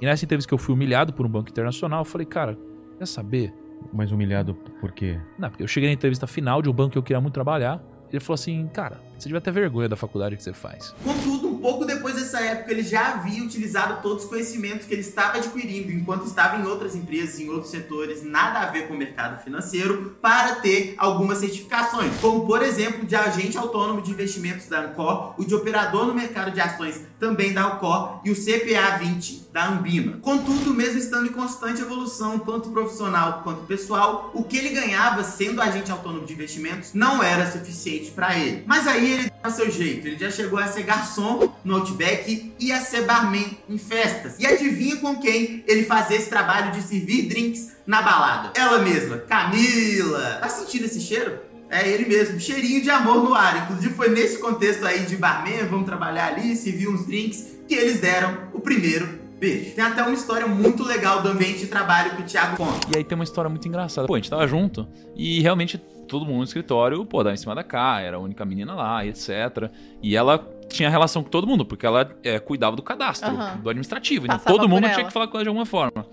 E 0.00 0.04
nessa 0.04 0.24
entrevista 0.24 0.48
que 0.48 0.54
eu 0.54 0.58
fui 0.58 0.74
humilhado 0.74 1.12
por 1.12 1.24
um 1.24 1.28
banco 1.28 1.48
internacional, 1.50 2.00
eu 2.00 2.04
falei, 2.04 2.26
cara, 2.26 2.58
quer 2.98 3.06
saber? 3.06 3.52
Mas 3.92 4.12
humilhado 4.12 4.54
por 4.54 4.92
quê? 4.92 5.18
Não, 5.38 5.48
porque 5.48 5.62
eu 5.62 5.68
cheguei 5.68 5.88
na 5.88 5.94
entrevista 5.94 6.26
final 6.26 6.60
de 6.60 6.68
um 6.68 6.72
banco 6.72 6.92
que 6.92 6.98
eu 6.98 7.02
queria 7.02 7.20
muito 7.20 7.34
trabalhar. 7.34 7.82
Ele 8.10 8.20
falou 8.20 8.34
assim, 8.34 8.66
cara, 8.68 9.00
você 9.18 9.28
devia 9.28 9.40
ter 9.40 9.50
vergonha 9.50 9.88
da 9.88 9.96
faculdade 9.96 10.36
que 10.36 10.42
você 10.42 10.52
faz. 10.52 10.94
Contudo, 11.02 11.55
pouco 11.58 11.84
depois 11.84 12.14
dessa 12.16 12.40
época, 12.40 12.70
ele 12.70 12.82
já 12.82 13.14
havia 13.14 13.42
utilizado 13.42 14.02
todos 14.02 14.24
os 14.24 14.30
conhecimentos 14.30 14.86
que 14.86 14.94
ele 14.94 15.02
estava 15.02 15.38
adquirindo 15.38 15.92
enquanto 15.92 16.26
estava 16.26 16.58
em 16.58 16.66
outras 16.66 16.94
empresas, 16.94 17.38
em 17.38 17.48
outros 17.48 17.70
setores, 17.70 18.22
nada 18.22 18.60
a 18.60 18.66
ver 18.66 18.88
com 18.88 18.94
o 18.94 18.98
mercado 18.98 19.42
financeiro, 19.42 20.16
para 20.20 20.56
ter 20.56 20.94
algumas 20.98 21.38
certificações, 21.38 22.12
como 22.20 22.46
por 22.46 22.62
exemplo 22.62 23.06
de 23.06 23.14
agente 23.14 23.56
autônomo 23.56 24.02
de 24.02 24.10
investimentos 24.10 24.66
da 24.66 24.80
Ancor, 24.80 25.34
o 25.38 25.44
de 25.44 25.54
operador 25.54 26.06
no 26.06 26.14
mercado 26.14 26.50
de 26.50 26.60
ações 26.60 27.00
também 27.18 27.52
da 27.52 27.64
Ancor 27.64 28.20
e 28.24 28.30
o 28.30 28.34
CPA 28.34 28.98
20 28.98 29.46
da 29.52 29.68
Ambima. 29.68 30.18
Contudo, 30.20 30.74
mesmo 30.74 30.98
estando 30.98 31.26
em 31.26 31.32
constante 31.32 31.80
evolução, 31.80 32.38
tanto 32.38 32.70
profissional 32.70 33.40
quanto 33.42 33.62
pessoal, 33.62 34.30
o 34.34 34.44
que 34.44 34.56
ele 34.56 34.68
ganhava 34.68 35.24
sendo 35.24 35.62
agente 35.62 35.90
autônomo 35.90 36.26
de 36.26 36.34
investimentos 36.34 36.92
não 36.92 37.22
era 37.22 37.50
suficiente 37.50 38.10
para 38.10 38.38
ele. 38.38 38.64
Mas 38.66 38.86
aí 38.86 39.12
ele 39.12 39.32
dá 39.42 39.50
seu 39.50 39.70
jeito, 39.70 40.06
ele 40.06 40.18
já 40.18 40.30
chegou 40.30 40.58
a 40.58 40.66
ser 40.66 40.82
garçom 40.82 41.45
no 41.64 41.76
Outback 41.76 42.52
e 42.58 42.72
a 42.72 42.80
ser 42.80 43.02
barman 43.02 43.56
em 43.68 43.78
festas. 43.78 44.36
E 44.38 44.46
adivinha 44.46 44.96
com 44.96 45.16
quem 45.16 45.64
ele 45.66 45.84
fazia 45.84 46.16
esse 46.16 46.28
trabalho 46.28 46.72
de 46.72 46.82
servir 46.82 47.28
drinks 47.28 47.76
na 47.86 48.02
balada? 48.02 48.52
Ela 48.54 48.78
mesma, 48.80 49.18
Camila. 49.18 50.38
Tá 50.40 50.48
sentindo 50.48 50.84
esse 50.84 51.00
cheiro? 51.00 51.38
É 51.68 51.88
ele 51.88 52.08
mesmo, 52.08 52.38
cheirinho 52.38 52.80
de 52.80 52.90
amor 52.90 53.24
no 53.24 53.34
ar. 53.34 53.64
Inclusive 53.64 53.94
foi 53.94 54.10
nesse 54.10 54.38
contexto 54.38 54.86
aí 54.86 55.04
de 55.04 55.16
barman, 55.16 55.66
vamos 55.68 55.86
trabalhar 55.86 56.28
ali, 56.28 56.54
servir 56.54 56.88
uns 56.88 57.04
drinks, 57.06 57.56
que 57.66 57.74
eles 57.74 58.00
deram 58.00 58.38
o 58.52 58.60
primeiro 58.60 59.26
beijo. 59.38 59.74
Tem 59.74 59.84
até 59.84 60.02
uma 60.02 60.14
história 60.14 60.46
muito 60.46 60.82
legal 60.82 61.22
do 61.22 61.28
ambiente 61.28 61.58
de 61.58 61.66
trabalho 61.66 62.16
que 62.16 62.22
o 62.22 62.24
Thiago 62.24 62.56
conta. 62.56 62.86
E 62.92 62.96
aí 62.96 63.04
tem 63.04 63.14
uma 63.16 63.24
história 63.24 63.48
muito 63.48 63.66
engraçada. 63.66 64.06
Pô, 64.06 64.14
a 64.14 64.18
gente 64.18 64.30
tava 64.30 64.46
junto 64.46 64.86
e 65.14 65.40
realmente 65.40 65.76
todo 66.06 66.24
mundo 66.24 66.38
no 66.38 66.44
escritório, 66.44 67.04
pô, 67.04 67.22
dava 67.22 67.34
em 67.34 67.36
cima 67.36 67.54
da 67.54 67.64
cá, 67.64 68.00
era 68.00 68.16
a 68.16 68.20
única 68.20 68.44
menina 68.44 68.74
lá, 68.74 69.04
etc. 69.04 69.70
E 70.02 70.16
ela 70.16 70.38
tinha 70.68 70.90
relação 70.90 71.22
com 71.22 71.30
todo 71.30 71.46
mundo, 71.46 71.64
porque 71.64 71.86
ela 71.86 72.10
é, 72.22 72.38
cuidava 72.38 72.76
do 72.76 72.82
cadastro, 72.82 73.30
Aham. 73.30 73.58
do 73.58 73.70
administrativo. 73.70 74.26
Então 74.26 74.38
todo 74.38 74.68
mundo 74.68 74.84
ela. 74.84 74.94
tinha 74.94 75.06
que 75.06 75.12
falar 75.12 75.28
com 75.28 75.36
ela 75.36 75.44
de 75.44 75.48
alguma 75.48 75.66
forma. 75.66 76.06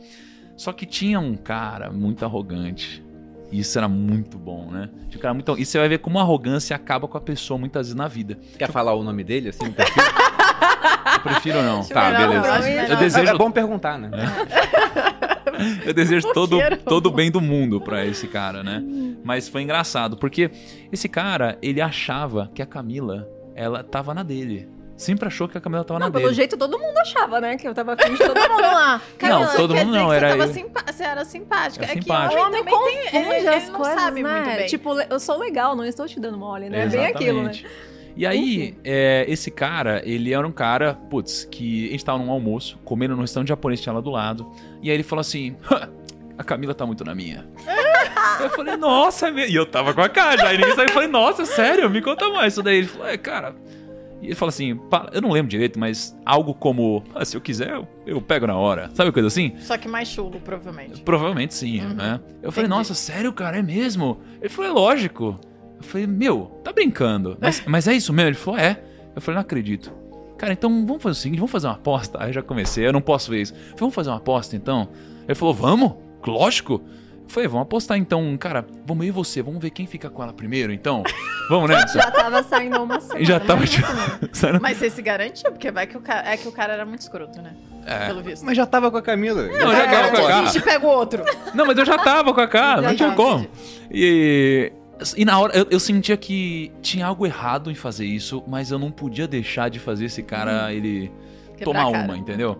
Só 0.55 0.71
que 0.71 0.85
tinha 0.85 1.19
um 1.19 1.35
cara 1.35 1.91
muito 1.91 2.23
arrogante. 2.23 3.03
E 3.51 3.59
isso 3.59 3.77
era 3.77 3.87
muito 3.87 4.37
bom, 4.37 4.71
né? 4.71 4.89
Tinha 5.09 5.19
um 5.19 5.21
cara 5.21 5.33
muito... 5.33 5.59
E 5.59 5.65
você 5.65 5.77
vai 5.77 5.87
ver 5.87 5.99
como 5.99 6.17
a 6.17 6.21
arrogância 6.21 6.75
acaba 6.75 7.07
com 7.07 7.17
a 7.17 7.21
pessoa 7.21 7.57
muitas 7.57 7.87
vezes 7.87 7.95
na 7.95 8.07
vida. 8.07 8.37
Quer 8.57 8.71
falar 8.71 8.93
o 8.93 9.03
nome 9.03 9.23
dele, 9.23 9.49
assim? 9.49 9.65
no 9.65 9.73
perfil? 9.73 10.03
Eu 11.13 11.19
prefiro 11.19 11.61
não. 11.61 11.79
Acho 11.81 11.89
tá, 11.89 12.11
beleza. 12.11 12.47
eu 12.47 12.61
melhor. 12.63 12.97
desejo, 12.97 13.31
É 13.31 13.37
bom 13.37 13.51
perguntar, 13.51 13.99
né? 13.99 14.09
eu 15.85 15.93
desejo 15.93 16.33
todo, 16.33 16.57
todo 16.85 17.07
o 17.07 17.11
bem 17.11 17.29
do 17.31 17.39
mundo 17.39 17.79
pra 17.79 18.05
esse 18.05 18.27
cara, 18.27 18.63
né? 18.63 18.83
Mas 19.23 19.47
foi 19.47 19.61
engraçado, 19.61 20.17
porque 20.17 20.51
esse 20.91 21.07
cara, 21.07 21.57
ele 21.61 21.79
achava 21.79 22.49
que 22.53 22.61
a 22.61 22.65
Camila, 22.65 23.27
ela 23.55 23.83
tava 23.83 24.13
na 24.13 24.23
dele. 24.23 24.67
Sempre 24.95 25.27
achou 25.27 25.47
que 25.47 25.57
a 25.57 25.61
Camila 25.61 25.83
tava 25.83 25.99
Não, 25.99 26.07
na 26.07 26.11
pelo 26.11 26.25
dele. 26.25 26.35
jeito 26.35 26.55
todo 26.55 26.77
mundo 26.77 26.95
achava, 26.99 27.41
né? 27.41 27.57
Que 27.57 27.67
eu 27.67 27.73
tava 27.73 27.93
afim 27.93 28.11
de 28.13 28.19
todo 28.19 28.39
mundo 28.39 28.61
lá. 28.61 29.01
Camila, 29.17 29.39
Não, 29.45 29.55
todo 29.55 29.75
mundo 29.75 29.91
não, 29.91 30.09
que 30.09 30.15
era 30.15 30.29
você, 30.29 30.37
tava 30.37 30.49
eu. 30.49 30.53
simpa- 30.53 30.83
você 30.93 31.03
era 31.03 31.25
simpática. 31.25 31.83
Era 31.85 31.91
é 31.93 31.95
simpática. 32.01 32.29
que 32.29 32.35
O 32.35 32.39
o 32.43 32.45
homem 32.47 32.59
homem 32.61 32.73
também 32.73 33.11
tem, 33.11 33.21
ele, 33.39 33.47
as 33.47 33.63
ele 33.63 33.71
não 33.71 33.79
coisas, 33.79 33.99
sabe 34.01 34.23
né? 34.23 34.31
muito 34.43 34.55
bem. 34.57 34.67
Tipo, 34.67 35.01
eu 35.01 35.19
sou 35.19 35.39
legal, 35.39 35.75
não 35.75 35.83
estou 35.83 36.05
te 36.07 36.19
dando 36.19 36.37
mole, 36.37 36.69
né? 36.69 36.83
É 36.83 36.87
bem 36.87 37.05
aquilo, 37.07 37.41
né? 37.43 37.51
E 38.15 38.27
aí, 38.27 38.77
é, 38.83 39.25
esse 39.27 39.49
cara, 39.49 39.99
ele 40.05 40.31
era 40.31 40.47
um 40.47 40.51
cara, 40.51 40.93
putz, 41.09 41.45
que 41.49 41.87
a 41.87 41.91
gente 41.93 42.05
tava 42.05 42.19
num 42.19 42.29
almoço, 42.29 42.77
comendo 42.85 43.15
num 43.15 43.21
restaurante 43.21 43.49
japonês 43.49 43.79
que 43.79 43.83
tinha 43.85 43.93
lá 43.93 44.01
do 44.01 44.11
lado, 44.11 44.51
e 44.83 44.91
aí 44.91 44.95
ele 44.95 45.01
falou 45.01 45.21
assim: 45.21 45.55
"Ha, 45.71 45.89
a 46.37 46.43
Camila 46.43 46.75
tá 46.75 46.85
muito 46.85 47.03
na 47.03 47.15
minha. 47.15 47.43
Eu 48.41 48.49
falei, 48.49 48.77
nossa. 48.77 49.29
E 49.29 49.53
eu 49.55 49.65
tava 49.65 49.93
com 49.93 50.01
a 50.01 50.09
cara 50.09 50.37
já. 50.37 50.53
E 50.53 50.57
ninguém 50.57 50.75
saiu. 50.75 50.87
Eu 50.87 50.93
falei, 50.93 51.07
nossa, 51.07 51.45
sério? 51.45 51.89
Me 51.89 52.01
conta 52.01 52.29
mais. 52.29 52.53
Isso 52.53 52.63
daí 52.63 52.77
ele 52.77 52.87
falou, 52.87 53.07
é, 53.07 53.17
cara. 53.17 53.55
E 54.21 54.27
ele 54.27 54.35
falou 54.35 54.49
assim, 54.49 54.73
"Pa- 54.77 55.09
eu 55.11 55.21
não 55.21 55.31
lembro 55.31 55.49
direito, 55.49 55.77
mas 55.77 56.15
algo 56.25 56.53
como, 56.53 57.03
"Ah, 57.13 57.25
se 57.25 57.35
eu 57.35 57.41
quiser, 57.41 57.71
eu, 57.71 57.85
eu 58.05 58.21
pego 58.21 58.47
na 58.47 58.55
hora. 58.55 58.89
Sabe 58.93 59.11
coisa 59.11 59.27
assim? 59.27 59.51
Só 59.59 59.77
que 59.77 59.85
mais 59.85 60.07
chulo, 60.07 60.39
provavelmente. 60.39 61.01
Provavelmente 61.01 61.53
sim, 61.53 61.81
Uhum. 61.81 61.93
né? 61.93 62.21
Eu 62.41 62.49
falei, 62.49 62.67
Entendi. 62.67 62.79
nossa, 62.79 62.93
sério, 62.93 63.33
cara, 63.33 63.57
é 63.57 63.61
mesmo? 63.61 64.21
Ele 64.39 64.47
falou, 64.47 64.71
é 64.71 64.73
lógico. 64.73 65.37
Eu 65.77 65.83
falei, 65.83 66.07
meu, 66.07 66.57
tá 66.63 66.71
brincando. 66.71 67.35
Mas, 67.41 67.61
mas 67.65 67.85
é 67.85 67.93
isso 67.95 68.13
mesmo? 68.13 68.29
Ele 68.29 68.37
falou, 68.37 68.57
é. 68.61 68.81
Eu 69.13 69.21
falei, 69.21 69.35
não 69.35 69.41
acredito. 69.41 69.91
Cara, 70.37 70.53
então 70.53 70.69
vamos 70.85 71.03
fazer 71.03 71.11
o 71.19 71.21
seguinte, 71.21 71.39
vamos 71.39 71.51
fazer 71.51 71.67
uma 71.67 71.73
aposta. 71.73 72.17
Aí 72.23 72.29
eu 72.29 72.33
já 72.33 72.41
comecei, 72.41 72.87
eu 72.87 72.93
não 72.93 73.01
posso 73.01 73.29
ver 73.29 73.41
isso. 73.41 73.51
Eu 73.53 73.57
falei, 73.59 73.75
vamos 73.79 73.95
fazer 73.95 74.09
uma 74.09 74.17
aposta 74.17 74.55
então? 74.55 74.87
Ele 75.27 75.35
falou, 75.35 75.53
vamos? 75.53 75.91
Lógico. 76.25 76.81
Falei, 77.27 77.47
vamos 77.47 77.63
apostar 77.63 77.97
então, 77.97 78.35
cara, 78.37 78.65
vamos 78.85 79.05
eu 79.05 79.09
e 79.09 79.11
você, 79.11 79.41
vamos 79.41 79.59
ver 79.61 79.69
quem 79.71 79.87
fica 79.87 80.09
com 80.09 80.21
ela 80.21 80.33
primeiro, 80.33 80.71
então? 80.71 81.03
Vamos 81.49 81.69
nessa? 81.69 81.99
Já 81.99 82.09
tava 82.09 82.41
saindo 82.41 82.81
uma 82.81 83.01
semana. 83.01 83.25
Já 83.25 83.37
tava, 83.37 83.63
saindo- 84.31 84.61
Mas 84.61 84.77
você 84.77 84.89
se 84.89 85.01
garantiu? 85.01 85.51
Porque 85.51 85.69
vai 85.71 85.85
que 85.85 85.97
o 85.97 85.99
cara. 85.99 86.31
É 86.31 86.37
que 86.37 86.47
o 86.47 86.51
cara 86.53 86.71
era 86.71 86.85
muito 86.85 87.01
escroto, 87.01 87.41
né? 87.41 87.53
É. 87.85 88.07
Pelo 88.07 88.21
visto. 88.23 88.45
Mas 88.45 88.55
já 88.55 88.65
tava 88.65 88.89
com 88.89 88.95
a 88.95 89.01
Camila. 89.01 89.43
Não, 89.47 89.71
já 89.73 89.85
tava 89.89 90.09
com 90.11 90.17
a 90.23 90.27
cara. 90.27 90.39
Desiste, 90.43 90.61
pega 90.61 90.85
o 90.85 90.89
outro. 90.89 91.21
Não, 91.53 91.65
mas 91.65 91.77
eu 91.77 91.85
já 91.85 91.97
tava 91.97 92.33
com 92.33 92.39
a 92.39 92.47
cara, 92.47 92.81
não 92.81 92.95
tinha 92.95 93.11
como. 93.11 93.45
E, 93.91 94.71
e 95.17 95.25
na 95.25 95.37
hora, 95.37 95.53
eu, 95.57 95.67
eu 95.69 95.81
sentia 95.81 96.15
que 96.15 96.71
tinha 96.81 97.05
algo 97.05 97.25
errado 97.25 97.69
em 97.69 97.75
fazer 97.75 98.05
isso, 98.05 98.41
mas 98.47 98.71
eu 98.71 98.79
não 98.79 98.89
podia 98.89 99.27
deixar 99.27 99.69
de 99.69 99.79
fazer 99.79 100.05
esse 100.05 100.23
cara, 100.23 100.71
ele 100.73 101.11
Quebrar 101.57 101.65
tomar 101.65 101.89
a 101.89 101.91
cara. 101.91 102.03
uma, 102.05 102.17
entendeu? 102.17 102.57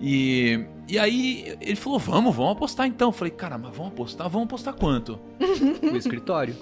E 0.00 0.64
E 0.88 0.98
aí 0.98 1.56
ele 1.60 1.76
falou: 1.76 1.98
vamos, 1.98 2.34
vamos 2.34 2.52
apostar 2.52 2.86
então. 2.86 3.08
Eu 3.08 3.12
falei, 3.12 3.30
cara, 3.30 3.56
mas 3.56 3.74
vamos 3.76 3.92
apostar? 3.92 4.28
Vamos 4.28 4.46
apostar 4.46 4.74
quanto? 4.74 5.18
O 5.82 5.96
escritório. 5.96 6.56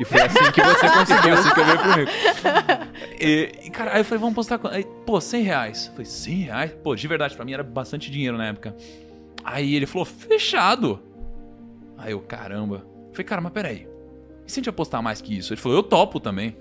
E 0.00 0.04
foi 0.04 0.20
assim 0.22 0.50
que 0.50 0.62
você 0.62 0.88
conseguiu. 0.88 1.34
assim 1.34 1.54
que 1.54 1.60
eu 1.60 1.64
veio 1.64 1.78
pro 1.78 1.92
Rio. 1.92 2.06
E, 3.20 3.66
e, 3.66 3.70
cara, 3.70 3.92
aí 3.92 4.00
eu 4.00 4.04
falei, 4.04 4.18
vamos 4.20 4.32
apostar 4.32 4.58
quanto? 4.58 4.74
Aí, 4.74 4.86
pô, 5.06 5.20
100 5.20 5.42
reais. 5.42 5.86
Eu 5.86 5.92
falei, 5.92 6.06
100 6.06 6.34
reais? 6.36 6.72
Pô, 6.82 6.94
de 6.94 7.06
verdade, 7.06 7.36
pra 7.36 7.44
mim 7.44 7.52
era 7.52 7.62
bastante 7.62 8.10
dinheiro 8.10 8.36
na 8.36 8.46
época. 8.46 8.74
Aí 9.44 9.74
ele 9.74 9.86
falou, 9.86 10.04
fechado. 10.04 11.00
Aí 11.98 12.12
eu, 12.12 12.20
caramba. 12.20 12.84
Eu 13.08 13.12
falei, 13.12 13.24
cara, 13.24 13.40
mas 13.40 13.52
peraí. 13.52 13.86
E 14.46 14.50
se 14.50 14.58
a 14.58 14.60
gente 14.60 14.70
apostar 14.70 15.02
mais 15.02 15.20
que 15.20 15.36
isso? 15.36 15.52
Ele 15.52 15.60
falou, 15.60 15.78
eu 15.78 15.82
topo 15.82 16.18
também. 16.18 16.56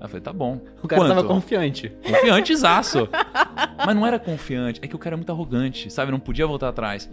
Aí 0.00 0.04
eu 0.04 0.08
falei, 0.08 0.22
tá 0.22 0.32
bom. 0.32 0.60
O 0.82 0.88
cara 0.88 1.02
Quanto? 1.02 1.14
tava 1.14 1.28
confiante. 1.28 1.90
Confiantezaço. 2.02 3.06
Mas 3.84 3.94
não 3.94 4.06
era 4.06 4.18
confiante, 4.18 4.80
é 4.82 4.88
que 4.88 4.96
o 4.96 4.98
cara 4.98 5.14
é 5.14 5.18
muito 5.18 5.30
arrogante, 5.30 5.92
sabe? 5.92 6.10
Não 6.10 6.18
podia 6.18 6.46
voltar 6.46 6.70
atrás. 6.70 7.08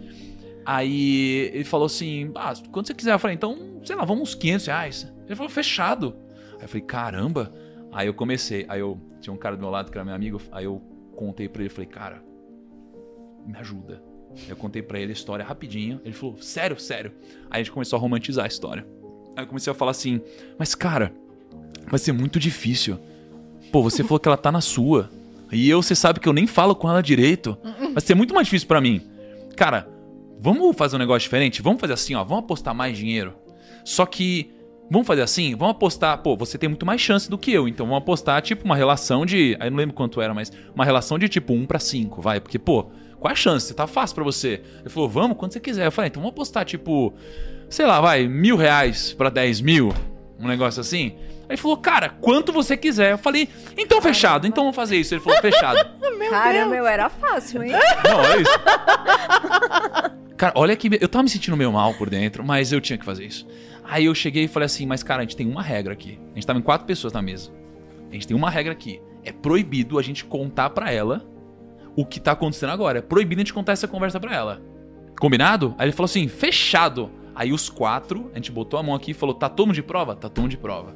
Aí 0.64 1.50
ele 1.52 1.64
falou 1.64 1.86
assim: 1.86 2.30
ah, 2.34 2.52
quando 2.70 2.86
você 2.86 2.94
quiser. 2.94 3.12
Eu 3.12 3.18
falei, 3.18 3.34
então, 3.36 3.80
sei 3.84 3.94
lá, 3.94 4.04
vamos 4.04 4.30
uns 4.30 4.34
500 4.34 4.66
reais. 4.66 5.12
Ele 5.26 5.36
falou, 5.36 5.50
fechado. 5.50 6.14
Aí 6.56 6.64
eu 6.64 6.68
falei, 6.68 6.82
caramba. 6.82 7.52
Aí 7.92 8.06
eu 8.06 8.14
comecei. 8.14 8.66
Aí 8.68 8.80
eu 8.80 9.00
tinha 9.20 9.32
um 9.32 9.36
cara 9.36 9.56
do 9.56 9.60
meu 9.60 9.70
lado 9.70 9.90
que 9.90 9.96
era 9.96 10.04
meu 10.04 10.14
amigo. 10.14 10.40
Aí 10.50 10.64
eu 10.64 10.82
contei 11.16 11.48
pra 11.48 11.62
ele, 11.62 11.70
falei, 11.70 11.88
cara, 11.88 12.22
me 13.46 13.56
ajuda. 13.58 14.02
Eu 14.48 14.56
contei 14.56 14.82
pra 14.82 15.00
ele 15.00 15.10
a 15.10 15.14
história 15.14 15.44
rapidinho. 15.44 16.00
Ele 16.04 16.12
falou, 16.14 16.36
sério, 16.38 16.78
sério. 16.78 17.12
Aí 17.50 17.60
a 17.60 17.64
gente 17.64 17.72
começou 17.72 17.96
a 17.96 18.00
romantizar 18.00 18.44
a 18.44 18.48
história. 18.48 18.86
Aí 19.36 19.44
eu 19.44 19.46
comecei 19.46 19.70
a 19.70 19.74
falar 19.74 19.92
assim, 19.92 20.20
mas 20.58 20.74
cara, 20.74 21.14
vai 21.90 21.98
ser 21.98 22.12
muito 22.12 22.38
difícil. 22.38 22.98
Pô, 23.72 23.82
você 23.82 24.02
falou 24.02 24.18
que 24.18 24.28
ela 24.28 24.36
tá 24.36 24.50
na 24.50 24.60
sua. 24.60 25.10
E 25.50 25.68
eu, 25.68 25.82
você 25.82 25.94
sabe 25.94 26.20
que 26.20 26.28
eu 26.28 26.32
nem 26.32 26.46
falo 26.46 26.74
com 26.74 26.88
ela 26.88 27.02
direito. 27.02 27.56
Vai 27.92 28.02
ser 28.02 28.14
muito 28.14 28.34
mais 28.34 28.46
difícil 28.46 28.68
pra 28.68 28.80
mim. 28.80 29.02
Cara, 29.56 29.88
vamos 30.40 30.76
fazer 30.76 30.96
um 30.96 30.98
negócio 30.98 31.20
diferente? 31.20 31.62
Vamos 31.62 31.80
fazer 31.80 31.94
assim, 31.94 32.14
ó. 32.14 32.22
Vamos 32.24 32.44
apostar 32.44 32.74
mais 32.74 32.96
dinheiro. 32.96 33.34
Só 33.84 34.04
que, 34.04 34.50
vamos 34.90 35.06
fazer 35.06 35.22
assim? 35.22 35.54
Vamos 35.54 35.72
apostar. 35.72 36.18
Pô, 36.18 36.36
você 36.36 36.58
tem 36.58 36.68
muito 36.68 36.84
mais 36.84 37.00
chance 37.00 37.28
do 37.28 37.38
que 37.38 37.52
eu. 37.52 37.66
Então 37.66 37.86
vamos 37.86 38.02
apostar, 38.02 38.40
tipo, 38.42 38.64
uma 38.64 38.76
relação 38.76 39.24
de. 39.24 39.56
Aí 39.58 39.70
não 39.70 39.78
lembro 39.78 39.94
quanto 39.94 40.20
era, 40.20 40.34
mas 40.34 40.52
uma 40.74 40.84
relação 40.84 41.18
de 41.18 41.28
tipo 41.28 41.52
1 41.52 41.66
pra 41.66 41.78
5, 41.78 42.20
vai. 42.20 42.40
Porque, 42.40 42.58
pô, 42.58 42.90
qual 43.18 43.32
a 43.32 43.34
chance? 43.34 43.74
Tá 43.74 43.86
fácil 43.86 44.14
pra 44.14 44.24
você. 44.24 44.62
Ele 44.80 44.88
falou, 44.88 45.08
vamos, 45.08 45.36
quando 45.36 45.52
você 45.52 45.60
quiser. 45.60 45.86
Eu 45.86 45.92
falei, 45.92 46.08
então 46.08 46.22
vamos 46.22 46.34
apostar, 46.34 46.64
tipo, 46.64 47.12
sei 47.68 47.86
lá, 47.86 48.00
vai, 48.00 48.28
mil 48.28 48.56
reais 48.56 49.12
pra 49.12 49.30
10 49.30 49.60
mil. 49.60 49.92
Um 50.38 50.46
negócio 50.46 50.80
assim. 50.80 51.14
Aí 51.48 51.54
ele 51.54 51.56
falou, 51.56 51.78
cara, 51.78 52.10
quanto 52.10 52.52
você 52.52 52.76
quiser. 52.76 53.12
Eu 53.12 53.18
falei, 53.18 53.48
então 53.76 54.02
fechado, 54.02 54.46
então 54.46 54.64
vamos 54.64 54.76
fazer 54.76 54.96
isso. 54.96 55.14
Ele 55.14 55.20
falou, 55.22 55.40
fechado. 55.40 55.78
Caramba, 56.28 56.76
eu 56.76 56.86
era 56.86 57.08
fácil, 57.08 57.62
hein? 57.62 57.72
Não, 58.04 58.24
é 58.24 58.42
isso. 58.42 58.58
Cara, 60.36 60.52
olha 60.54 60.76
que. 60.76 60.90
Eu 61.00 61.08
tava 61.08 61.22
me 61.22 61.30
sentindo 61.30 61.56
meio 61.56 61.72
mal 61.72 61.94
por 61.94 62.10
dentro, 62.10 62.44
mas 62.44 62.70
eu 62.70 62.80
tinha 62.80 62.98
que 62.98 63.04
fazer 63.04 63.24
isso. 63.24 63.46
Aí 63.82 64.04
eu 64.04 64.14
cheguei 64.14 64.44
e 64.44 64.48
falei 64.48 64.66
assim, 64.66 64.86
mas 64.86 65.02
cara, 65.02 65.20
a 65.20 65.24
gente 65.24 65.36
tem 65.36 65.48
uma 65.48 65.62
regra 65.62 65.94
aqui. 65.94 66.18
A 66.32 66.34
gente 66.34 66.46
tava 66.46 66.58
em 66.58 66.62
quatro 66.62 66.86
pessoas 66.86 67.12
na 67.12 67.22
mesa. 67.22 67.50
A 68.10 68.12
gente 68.12 68.26
tem 68.26 68.36
uma 68.36 68.50
regra 68.50 68.72
aqui. 68.72 69.00
É 69.24 69.32
proibido 69.32 69.98
a 69.98 70.02
gente 70.02 70.26
contar 70.26 70.70
pra 70.70 70.92
ela 70.92 71.26
o 71.96 72.04
que 72.04 72.20
tá 72.20 72.32
acontecendo 72.32 72.70
agora. 72.70 72.98
É 72.98 73.02
proibido 73.02 73.40
a 73.40 73.44
gente 73.44 73.54
contar 73.54 73.72
essa 73.72 73.88
conversa 73.88 74.20
pra 74.20 74.34
ela. 74.34 74.62
Combinado? 75.18 75.74
Aí 75.78 75.86
ele 75.86 75.92
falou 75.92 76.04
assim, 76.04 76.28
fechado. 76.28 77.10
Aí 77.34 77.52
os 77.52 77.70
quatro, 77.70 78.30
a 78.32 78.36
gente 78.36 78.52
botou 78.52 78.78
a 78.78 78.82
mão 78.82 78.94
aqui 78.94 79.12
e 79.12 79.14
falou, 79.14 79.34
tá 79.34 79.48
todo 79.48 79.68
mundo 79.68 79.76
de 79.76 79.82
prova? 79.82 80.14
Tá 80.14 80.28
todo 80.28 80.42
mundo 80.42 80.50
de 80.50 80.58
prova. 80.58 80.94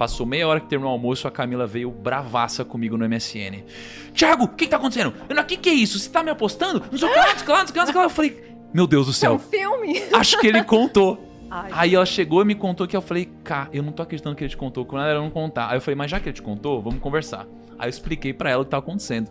Passou 0.00 0.24
meia 0.24 0.48
hora 0.48 0.60
que 0.60 0.66
terminou 0.66 0.90
o 0.90 0.94
almoço, 0.94 1.28
a 1.28 1.30
Camila 1.30 1.66
veio 1.66 1.90
bravaça 1.90 2.64
comigo 2.64 2.96
no 2.96 3.06
MSN. 3.06 3.62
Thiago, 4.14 4.44
o 4.44 4.48
que, 4.48 4.64
que 4.64 4.70
tá 4.70 4.78
acontecendo? 4.78 5.12
O 5.28 5.44
que, 5.44 5.58
que 5.58 5.68
é 5.68 5.74
isso? 5.74 5.98
Você 5.98 6.08
tá 6.08 6.22
me 6.22 6.30
apostando? 6.30 6.82
Não 6.90 6.96
sei 6.96 7.06
o 7.06 7.12
que 7.12 7.18
não 7.18 7.24
sei 7.26 7.34
o 7.34 7.44
que 7.44 7.52
não 7.52 7.66
sei 7.66 7.94
o 7.94 7.98
que. 7.98 7.98
Eu 7.98 8.08
falei, 8.08 8.54
meu 8.72 8.86
Deus 8.86 9.04
do 9.04 9.10
É 9.10 9.12
um 9.12 9.12
céu, 9.12 9.38
filme. 9.38 10.02
acho 10.10 10.40
que 10.40 10.46
ele 10.46 10.64
contou. 10.64 11.22
Ai, 11.50 11.70
Aí 11.74 11.94
ela 11.94 12.06
chegou 12.06 12.40
e 12.40 12.46
me 12.46 12.54
contou 12.54 12.88
que 12.88 12.96
eu 12.96 13.02
falei, 13.02 13.28
cá, 13.44 13.68
eu 13.74 13.82
não 13.82 13.92
tô 13.92 14.02
acreditando 14.02 14.34
que 14.34 14.42
ele 14.42 14.48
te 14.48 14.56
contou, 14.56 14.86
quando 14.86 15.04
ela 15.04 15.20
não 15.20 15.28
contar. 15.28 15.68
Aí 15.68 15.76
eu 15.76 15.82
falei, 15.82 15.96
mas 15.96 16.10
já 16.10 16.18
que 16.18 16.30
ele 16.30 16.34
te 16.34 16.40
contou, 16.40 16.80
vamos 16.80 16.98
conversar. 17.00 17.46
Aí 17.78 17.88
eu 17.88 17.90
expliquei 17.90 18.32
pra 18.32 18.48
ela 18.48 18.62
o 18.62 18.64
que 18.64 18.70
tava 18.70 18.82
acontecendo. 18.82 19.30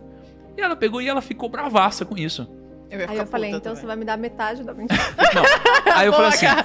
E 0.56 0.62
ela 0.62 0.76
pegou 0.76 1.02
e 1.02 1.08
ela 1.08 1.20
ficou 1.20 1.50
bravaça 1.50 2.06
com 2.06 2.16
isso. 2.16 2.48
Eu 2.90 3.10
Aí 3.10 3.18
eu 3.18 3.26
falei, 3.28 3.52
então 3.52 3.76
você 3.76 3.82
também. 3.82 3.88
vai 3.88 3.96
me 3.98 4.06
dar 4.06 4.18
metade 4.18 4.64
da 4.64 4.74
mentira. 4.74 5.00
Não. 5.36 5.94
Aí 5.94 6.08
eu 6.08 6.14
falei 6.14 6.30
assim. 6.30 6.46
cara. 6.46 6.64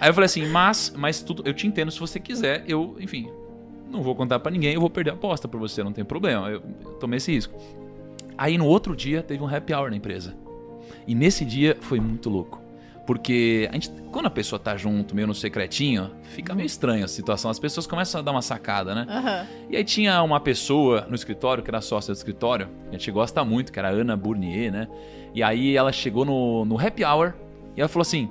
Aí 0.00 0.10
eu 0.10 0.14
falei 0.14 0.26
assim, 0.26 0.46
mas, 0.46 0.92
mas 0.96 1.20
tudo, 1.22 1.42
eu 1.46 1.54
te 1.54 1.66
entendo 1.66 1.90
se 1.92 2.00
você 2.00 2.18
quiser, 2.18 2.64
eu, 2.66 2.96
enfim, 2.98 3.30
não 3.88 4.02
vou 4.02 4.16
contar 4.16 4.40
pra 4.40 4.50
ninguém, 4.50 4.74
eu 4.74 4.80
vou 4.80 4.90
perder 4.90 5.10
a 5.10 5.14
aposta 5.14 5.46
pra 5.46 5.58
você, 5.58 5.84
não 5.84 5.92
tem 5.92 6.04
problema. 6.04 6.48
Eu, 6.48 6.62
eu 6.84 6.92
tomei 6.94 7.18
esse 7.18 7.30
risco. 7.32 7.54
Aí 8.36 8.58
no 8.58 8.66
outro 8.66 8.96
dia 8.96 9.22
teve 9.22 9.42
um 9.42 9.46
happy 9.46 9.72
hour 9.72 9.90
na 9.90 9.96
empresa. 9.96 10.34
E 11.06 11.14
nesse 11.14 11.44
dia 11.44 11.76
foi 11.80 12.00
muito 12.00 12.28
louco. 12.28 12.63
Porque 13.06 13.68
a 13.70 13.74
gente, 13.74 13.90
quando 14.10 14.26
a 14.26 14.30
pessoa 14.30 14.58
tá 14.58 14.76
junto, 14.76 15.14
meio 15.14 15.26
no 15.26 15.34
secretinho, 15.34 16.10
fica 16.22 16.54
meio 16.54 16.66
estranha 16.66 17.04
a 17.04 17.08
situação. 17.08 17.50
As 17.50 17.58
pessoas 17.58 17.86
começam 17.86 18.20
a 18.20 18.24
dar 18.24 18.30
uma 18.30 18.40
sacada, 18.40 18.94
né? 18.94 19.06
Aham. 19.08 19.46
E 19.68 19.76
aí 19.76 19.84
tinha 19.84 20.22
uma 20.22 20.40
pessoa 20.40 21.06
no 21.08 21.14
escritório, 21.14 21.62
que 21.62 21.70
era 21.70 21.80
sócia 21.82 22.14
do 22.14 22.16
escritório, 22.16 22.68
que 22.84 22.96
a 22.96 22.98
gente 22.98 23.10
gosta 23.10 23.44
muito, 23.44 23.70
que 23.70 23.78
era 23.78 23.88
a 23.88 23.92
Ana 23.92 24.16
Bournier, 24.16 24.72
né? 24.72 24.88
E 25.34 25.42
aí 25.42 25.76
ela 25.76 25.92
chegou 25.92 26.24
no, 26.24 26.64
no 26.64 26.78
happy 26.80 27.04
hour 27.04 27.34
e 27.76 27.80
ela 27.80 27.88
falou 27.88 28.02
assim. 28.02 28.30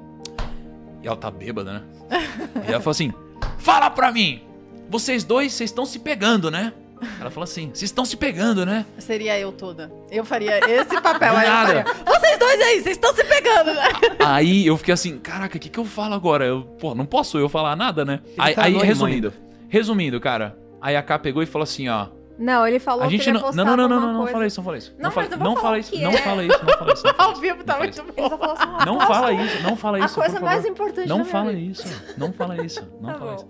E 1.03 1.07
ela 1.07 1.17
tá 1.17 1.29
bêbada, 1.29 1.73
né? 1.73 1.83
e 2.67 2.71
ela 2.71 2.79
falou 2.79 2.91
assim: 2.91 3.13
Fala 3.59 3.89
pra 3.89 4.11
mim! 4.11 4.41
Vocês 4.89 5.23
dois, 5.23 5.53
vocês 5.53 5.69
estão 5.69 5.85
se 5.85 5.99
pegando, 5.99 6.49
né? 6.49 6.73
Ela 7.19 7.29
falou 7.29 7.43
assim: 7.43 7.67
Vocês 7.69 7.83
estão 7.83 8.05
se 8.05 8.15
pegando, 8.17 8.65
né? 8.65 8.85
Seria 8.97 9.37
eu 9.39 9.51
toda. 9.51 9.91
Eu 10.11 10.23
faria 10.25 10.59
esse 10.69 10.99
papel. 11.01 11.35
Aí 11.35 11.47
nada. 11.47 11.85
Vocês 12.05 12.37
dois 12.39 12.61
aí, 12.61 12.75
vocês 12.81 12.95
estão 12.97 13.13
se 13.13 13.23
pegando, 13.23 13.73
né? 13.73 13.83
aí 14.25 14.65
eu 14.65 14.77
fiquei 14.77 14.93
assim: 14.93 15.17
Caraca, 15.19 15.57
o 15.57 15.59
que, 15.59 15.69
que 15.69 15.79
eu 15.79 15.85
falo 15.85 16.13
agora? 16.13 16.45
Eu, 16.45 16.63
pô, 16.79 16.93
não 16.95 17.05
posso 17.05 17.37
eu 17.37 17.49
falar 17.49 17.75
nada, 17.75 18.03
né? 18.05 18.19
Ele 18.25 18.35
Aí, 18.37 18.53
tá 18.55 18.61
aí 18.63 18.67
anônimo 18.73 18.85
resumindo, 18.87 19.27
ainda. 19.27 19.33
resumindo, 19.69 20.19
cara. 20.19 20.57
Aí 20.81 20.95
a 20.95 21.01
K 21.03 21.19
pegou 21.19 21.41
e 21.43 21.45
falou 21.45 21.63
assim: 21.63 21.87
Ó. 21.89 22.07
Não, 22.35 22.65
ele 22.67 22.79
falou 22.79 23.03
A 23.03 23.07
que 23.07 23.11
gente 23.17 23.29
ele 23.29 23.37
não. 23.39 23.51
Não, 23.51 23.63
não, 23.63 23.77
não, 23.77 23.87
não, 23.87 23.99
não, 23.99 24.07
não 24.13 24.17
coisa. 24.21 24.31
fala 24.33 24.47
isso, 24.47 24.57
não 24.59 24.63
fala 24.65 24.77
isso. 24.77 24.95
Não, 24.97 25.11
fala, 25.11 25.27
mas 25.27 25.31
eu 25.31 25.37
vou 25.37 25.47
não 25.47 25.55
falar 25.55 25.63
fala 25.67 25.79
isso, 25.79 25.91
que 25.91 26.01
não 26.01 26.11
é. 26.11 26.17
fala 26.17 26.43
isso, 26.43 26.59
não 26.65 26.73
fala 26.73 26.93
isso. 26.93 27.03
não 27.05 27.13
fala 27.13 27.23
Ao 27.27 27.31
isso. 27.31 27.41
vivo 27.41 27.63
tá 27.63 27.73
Não 27.73 27.79
fala 27.93 27.93
muito 27.93 28.13
bom. 28.15 28.37
falou 28.37 28.55
assim, 28.55 28.65
uma 28.65 28.85
Não 28.85 28.99
fala 29.01 29.33
isso, 29.33 29.63
não 29.63 29.75
fala 29.77 29.97
A 29.97 30.05
isso. 30.05 30.15
coisa 30.15 30.33
por 30.39 30.41
mais 30.43 30.55
favor. 30.57 30.71
importante 30.71 31.07
Não 31.09 31.25
fala 31.25 31.53
isso, 31.53 32.01
não 32.17 32.33
fala 32.33 32.65
isso, 32.65 32.87
não 32.99 33.13
Tá 33.13 33.19
fala 33.19 33.31
bom. 33.31 33.35
isso. 33.37 33.47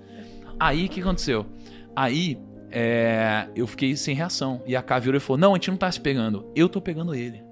Aí 0.59 0.85
o 0.85 0.89
que 0.89 0.99
aconteceu? 1.01 1.45
Aí 1.95 2.37
é, 2.73 3.47
eu 3.55 3.67
fiquei 3.67 3.95
sem 3.95 4.15
reação. 4.15 4.61
E 4.65 4.75
a 4.75 4.81
K 4.81 4.99
virou 4.99 5.17
e 5.17 5.19
falou: 5.21 5.37
Não, 5.39 5.51
a 5.51 5.55
gente 5.55 5.69
não 5.69 5.77
tá 5.77 5.91
se 5.91 5.99
pegando, 5.99 6.51
eu 6.55 6.67
tô 6.67 6.81
pegando 6.81 7.13
ele. 7.13 7.43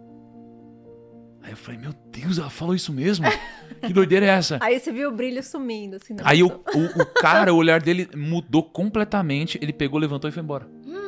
Aí 1.43 1.51
eu 1.51 1.57
falei: 1.57 1.79
Meu 1.79 1.93
Deus, 2.11 2.37
ela 2.39 2.49
falou 2.49 2.73
isso 2.75 2.91
mesmo? 2.91 3.25
Que 3.81 3.93
doideira 3.93 4.25
é 4.27 4.29
essa? 4.29 4.59
Aí 4.61 4.79
você 4.79 4.91
viu 4.91 5.09
o 5.09 5.11
brilho 5.11 5.41
sumindo, 5.41 5.95
assim. 5.95 6.13
na 6.13 6.21
Aí 6.23 6.43
o, 6.43 6.47
o, 6.47 7.01
o 7.01 7.05
cara, 7.19 7.51
o 7.51 7.57
olhar 7.57 7.81
dele 7.81 8.07
mudou 8.15 8.61
completamente. 8.61 9.57
Ele 9.59 9.73
pegou, 9.73 9.99
levantou 9.99 10.29
e 10.29 10.31
foi 10.33 10.43
embora. 10.43 10.67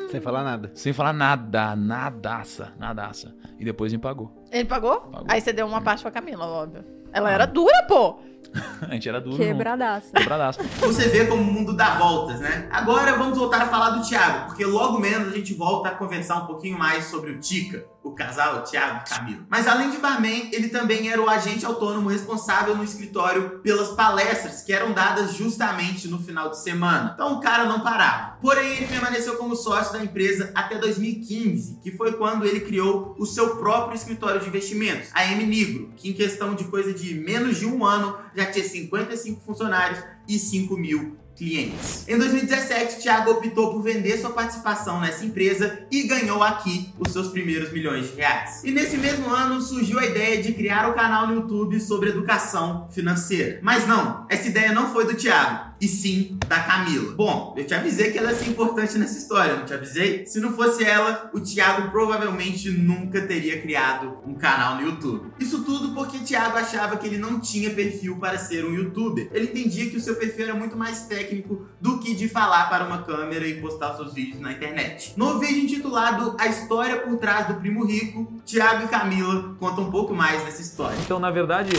Sem 0.10 0.20
falar 0.22 0.44
nada. 0.44 0.72
Sem 0.74 0.92
falar 0.94 1.14
nada, 1.14 1.76
nadaça, 1.76 2.74
nadaça. 2.80 3.36
E 3.60 3.66
depois 3.66 3.92
me 3.94 4.00
pagou. 4.00 4.44
Ele 4.52 4.66
pagou? 4.66 5.02
Pagou. 5.02 5.26
Aí 5.30 5.40
você 5.40 5.54
deu 5.54 5.68
uma 5.68 5.82
parte 5.82 6.02
pra 6.02 6.10
Camila, 6.10 6.46
óbvio. 6.48 6.84
Ela 7.12 7.30
Ah. 7.30 7.34
era 7.34 7.46
dura, 7.46 7.84
pô. 7.88 8.20
A 8.90 8.94
gente 8.94 9.10
era 9.10 9.20
duro. 9.20 9.38
Quebradaça. 9.38 10.12
Quebradaço. 10.14 10.60
Você 10.80 11.08
vê 11.10 11.26
como 11.26 11.42
o 11.42 11.46
mundo 11.46 11.74
dá 11.74 11.96
voltas, 11.96 12.40
né? 12.40 12.68
Agora 12.72 13.18
vamos 13.18 13.38
voltar 13.38 13.62
a 13.62 13.68
falar 13.68 13.92
do 13.92 14.08
Thiago, 14.08 14.48
porque 14.48 14.66
logo 14.66 15.00
menos 15.00 15.34
a 15.34 15.36
gente 15.36 15.54
volta 15.54 15.90
a 15.90 15.96
conversar 15.96 16.44
um 16.44 16.46
pouquinho 16.46 16.78
mais 16.78 17.06
sobre 17.06 17.32
o 17.32 17.40
Tica, 17.40 17.86
o 18.04 18.12
casal 18.12 18.64
Thiago 18.64 19.04
e 19.06 19.10
Camilo. 19.10 19.46
Mas 19.50 19.68
além 19.68 19.90
de 19.90 19.98
barman, 19.98 20.50
ele 20.52 20.68
também 20.68 21.10
era 21.10 21.22
o 21.22 21.30
agente 21.30 21.66
autônomo 21.66 22.10
responsável 22.10 22.76
no 22.76 22.84
escritório 22.84 23.60
pelas 23.64 23.90
palestras 23.90 24.62
que 24.62 24.74
eram 24.74 24.92
dadas 24.92 25.34
justamente 25.34 26.08
no 26.08 26.20
final 26.20 26.50
de 26.50 26.62
semana. 26.62 27.12
Então 27.14 27.38
o 27.38 27.40
cara 27.40 27.66
não 27.66 27.80
parava. 27.80 28.38
Porém, 28.42 28.76
ele 28.76 28.88
permaneceu 28.88 29.38
como 29.38 29.56
sócio 29.56 29.94
da 29.94 30.04
empresa 30.04 30.52
até 30.54 30.78
2015, 30.78 31.80
que 31.82 31.92
foi 31.92 32.14
quando 32.14 32.46
ele 32.46 32.60
criou 32.60 33.16
o 33.18 33.26
seu 33.26 33.56
próprio 33.56 33.96
escritório 33.96 34.42
de 34.42 34.48
investimentos, 34.48 35.10
a 35.14 35.26
M 35.32 35.46
Nigro, 35.46 35.94
que 35.96 36.10
em 36.10 36.14
questão 36.14 36.54
de 36.54 36.66
coisa 36.66 36.94
de 36.94 37.14
menos 37.16 37.58
de 37.58 37.66
um 37.66 37.86
ano 37.86 38.18
já 38.36 38.46
tinha 38.46 38.66
55 38.66 39.42
funcionários 39.42 40.00
e 40.28 40.40
5 40.40 40.76
mil 40.78 41.18
clientes. 41.36 42.08
Em 42.08 42.18
2017, 42.18 43.02
Thiago 43.02 43.32
optou 43.32 43.72
por 43.72 43.82
vender 43.82 44.18
sua 44.18 44.32
participação 44.32 45.00
nessa 45.02 45.26
empresa 45.26 45.86
e 45.92 46.04
ganhou 46.04 46.44
aqui 46.44 46.94
os 47.00 47.12
seus 47.12 47.30
primeiros 47.30 47.72
milhões 47.72 48.10
de 48.10 48.16
reais. 48.16 48.64
E 48.64 48.72
nesse 48.72 48.98
mesmo 48.98 49.30
ano 49.30 49.62
surgiu 49.62 50.00
a 50.00 50.06
ideia 50.06 50.42
de 50.42 50.54
criar 50.54 50.90
o 50.90 50.94
canal 50.94 51.28
no 51.28 51.36
YouTube 51.36 51.80
sobre 51.80 52.10
educação 52.10 52.88
financeira. 52.92 53.60
Mas 53.62 53.88
não, 53.88 54.26
essa 54.30 54.48
ideia 54.48 54.72
não 54.72 54.94
foi 54.94 55.06
do 55.06 55.16
Thiago, 55.16 55.73
e 55.84 55.88
sim 55.88 56.38
da 56.48 56.62
Camila. 56.62 57.14
Bom, 57.14 57.54
eu 57.58 57.68
te 57.68 57.74
avisei 57.74 58.12
que 58.12 58.18
ela 58.18 58.32
ia 58.32 58.38
ser 58.38 58.50
importante 58.50 58.98
nessa 58.98 59.18
história, 59.18 59.58
não 59.58 59.66
te 59.66 59.74
avisei? 59.74 60.26
Se 60.26 60.40
não 60.40 60.54
fosse 60.54 60.86
ela, 60.86 61.30
o 61.34 61.42
Thiago 61.42 61.92
provavelmente 61.92 62.70
nunca 62.70 63.22
teria 63.22 63.62
criado 63.62 64.18
um 64.26 64.34
canal 64.34 64.76
no 64.76 64.88
YouTube. 64.88 65.34
Isso 65.40 65.64
tudo 65.64 65.94
porque 65.94 66.14
que 66.14 66.26
Thiago 66.26 66.58
achava 66.58 66.96
que 66.98 67.08
ele 67.08 67.18
não 67.18 67.40
tinha 67.40 67.72
perfil 67.72 68.18
para 68.18 68.38
ser 68.38 68.64
um 68.64 68.74
youtuber. 68.74 69.28
Ele 69.34 69.48
entendia 69.48 69.90
que 69.90 69.98
o 69.98 70.00
seu 70.00 70.16
perfil 70.16 70.46
era 70.46 70.54
muito 70.54 70.78
mais 70.78 71.08
técnico 71.08 71.68
do 71.82 71.98
que 71.98 72.14
de 72.14 72.30
falar 72.30 72.70
para 72.70 72.86
uma 72.86 73.02
câmera 73.02 73.48
e 73.48 73.60
postar 73.60 73.96
seus 73.96 74.14
vídeos 74.14 74.40
na 74.40 74.52
internet. 74.52 75.14
No 75.18 75.40
vídeo 75.40 75.64
intitulado 75.64 76.36
A 76.40 76.48
História 76.48 76.98
por 76.98 77.18
Trás 77.18 77.48
do 77.48 77.56
Primo 77.56 77.84
Rico, 77.84 78.42
Thiago 78.46 78.86
e 78.86 78.88
Camila 78.88 79.56
contam 79.60 79.86
um 79.86 79.92
pouco 79.92 80.14
mais 80.14 80.44
dessa 80.44 80.62
história. 80.62 80.98
Então, 81.04 81.20
na 81.20 81.32
verdade, 81.32 81.72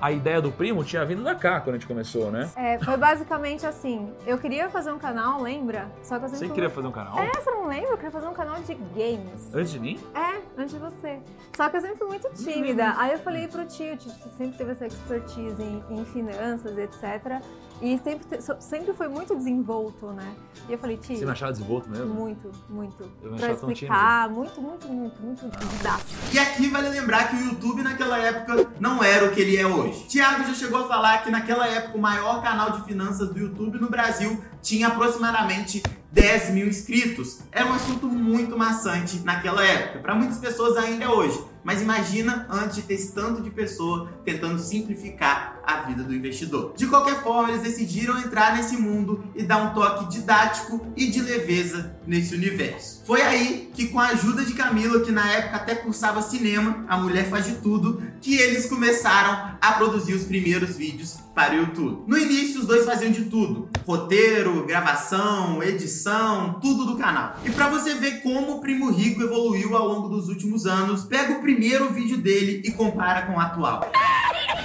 a 0.00 0.12
ideia 0.12 0.40
do 0.40 0.52
primo 0.52 0.84
tinha 0.84 1.04
vindo 1.04 1.22
da 1.22 1.34
cá 1.34 1.60
quando 1.60 1.76
a 1.76 1.78
gente 1.78 1.86
começou, 1.86 2.30
né? 2.30 2.50
É, 2.56 2.78
foi 2.78 2.96
basicamente 2.96 3.66
assim. 3.66 4.12
Eu 4.26 4.38
queria 4.38 4.68
fazer 4.68 4.92
um 4.92 4.98
canal, 4.98 5.40
lembra? 5.42 5.90
Só 6.02 6.18
que 6.18 6.24
eu 6.24 6.28
sempre 6.28 6.48
Você 6.48 6.54
queria 6.54 6.70
fazer 6.70 6.86
um 6.86 6.92
canal? 6.92 7.18
É, 7.18 7.30
você 7.32 7.50
não 7.50 7.66
lembra? 7.66 7.90
Eu 7.90 7.96
queria 7.96 8.10
fazer 8.10 8.26
um 8.26 8.34
canal 8.34 8.56
de 8.60 8.74
games. 8.74 9.54
Antes 9.54 9.72
de 9.72 9.80
mim? 9.80 9.98
É, 10.14 10.40
antes 10.60 10.74
de 10.74 10.78
você. 10.78 11.18
Só 11.56 11.68
que 11.68 11.76
eu 11.76 11.80
sempre 11.80 11.96
fui 11.96 12.08
muito 12.08 12.28
tímida. 12.34 12.94
Aí 12.96 13.12
eu 13.12 13.18
falei 13.20 13.48
pro 13.48 13.64
tio, 13.66 13.96
tio 13.96 14.12
sempre 14.36 14.58
teve 14.58 14.72
essa 14.72 14.86
expertise 14.86 15.62
em, 15.62 15.82
em 15.90 16.04
finanças, 16.04 16.76
etc. 16.78 17.40
E 17.80 17.98
sempre, 17.98 18.26
sempre 18.60 18.94
foi 18.94 19.06
muito 19.06 19.34
desenvolto, 19.34 20.06
né? 20.06 20.34
E 20.68 20.72
eu 20.72 20.78
falei, 20.78 20.96
tio. 20.96 21.16
Você 21.16 21.24
me 21.24 21.30
achava 21.30 21.52
desenvolto 21.52 21.90
mesmo? 21.90 22.06
Muito, 22.06 22.50
muito. 22.70 23.02
Eu 23.22 23.32
me 23.32 23.36
Pra 23.36 23.46
achava 23.48 23.60
tão 23.60 23.70
explicar, 23.70 24.30
muito, 24.30 24.60
muito, 24.60 24.88
muito, 24.88 25.22
muito 25.22 25.66
didático. 25.76 26.10
E 26.32 26.38
aqui 26.38 26.68
vale 26.68 26.88
lembrar 26.88 27.28
que 27.28 27.36
o 27.36 27.40
YouTube 27.40 27.82
naquela 27.82 28.18
época 28.18 28.70
não 28.80 29.04
era 29.04 29.26
o 29.26 29.30
que 29.30 29.40
ele 29.40 29.56
é 29.56 29.66
hoje. 29.66 30.04
Thiago 30.04 30.44
já 30.44 30.54
chegou 30.54 30.84
a 30.84 30.88
falar 30.88 31.22
que 31.22 31.30
naquela 31.30 31.66
época 31.68 31.98
o 31.98 32.00
maior 32.00 32.42
canal 32.42 32.70
de 32.70 32.82
finanças 32.84 33.28
do 33.28 33.38
YouTube 33.38 33.78
no 33.78 33.90
Brasil 33.90 34.42
tinha 34.62 34.88
aproximadamente 34.88 35.82
10 36.10 36.50
mil 36.50 36.66
inscritos. 36.66 37.40
Era 37.52 37.66
um 37.66 37.74
assunto 37.74 38.06
muito 38.06 38.56
maçante 38.56 39.18
naquela 39.18 39.62
época. 39.62 39.98
Para 39.98 40.14
muitas 40.14 40.38
pessoas 40.38 40.76
ainda 40.78 41.04
é 41.04 41.08
hoje. 41.08 41.38
Mas 41.62 41.82
imagina 41.82 42.46
antes 42.48 42.76
de 42.76 42.82
ter 42.82 42.94
esse 42.94 43.12
tanto 43.12 43.42
de 43.42 43.50
pessoa 43.50 44.08
tentando 44.24 44.58
simplificar 44.58 45.55
vida 45.86 46.02
do 46.02 46.14
investidor. 46.14 46.74
De 46.76 46.86
qualquer 46.86 47.22
forma, 47.22 47.50
eles 47.50 47.62
decidiram 47.62 48.18
entrar 48.18 48.56
nesse 48.56 48.76
mundo 48.76 49.24
e 49.34 49.42
dar 49.42 49.58
um 49.58 49.74
toque 49.74 50.08
didático 50.10 50.86
e 50.96 51.06
de 51.06 51.20
leveza 51.20 51.96
nesse 52.06 52.34
universo. 52.34 53.02
Foi 53.04 53.22
aí 53.22 53.70
que, 53.74 53.88
com 53.88 53.98
a 53.98 54.08
ajuda 54.08 54.44
de 54.44 54.54
Camila, 54.54 55.00
que 55.00 55.12
na 55.12 55.30
época 55.30 55.56
até 55.56 55.74
cursava 55.74 56.22
cinema, 56.22 56.84
a 56.88 56.96
mulher 56.96 57.28
faz 57.28 57.46
de 57.46 57.54
tudo, 57.56 58.02
que 58.20 58.36
eles 58.36 58.66
começaram 58.66 59.56
a 59.60 59.72
produzir 59.72 60.14
os 60.14 60.24
primeiros 60.24 60.76
vídeos 60.76 61.25
para 61.36 61.52
o 61.52 61.58
YouTube. 61.58 62.04
No 62.06 62.16
início, 62.16 62.60
os 62.60 62.66
dois 62.66 62.86
faziam 62.86 63.12
de 63.12 63.26
tudo: 63.26 63.68
roteiro, 63.86 64.64
gravação, 64.64 65.62
edição, 65.62 66.58
tudo 66.62 66.86
do 66.86 66.96
canal. 66.96 67.36
E 67.44 67.50
para 67.50 67.68
você 67.68 67.94
ver 67.94 68.22
como 68.22 68.52
o 68.52 68.60
Primo 68.60 68.90
Rico 68.90 69.22
evoluiu 69.22 69.76
ao 69.76 69.86
longo 69.86 70.08
dos 70.08 70.30
últimos 70.30 70.64
anos, 70.66 71.04
pega 71.04 71.34
o 71.34 71.42
primeiro 71.42 71.92
vídeo 71.92 72.16
dele 72.16 72.62
e 72.64 72.72
compara 72.72 73.26
com 73.26 73.34
o 73.34 73.40
atual. 73.40 73.86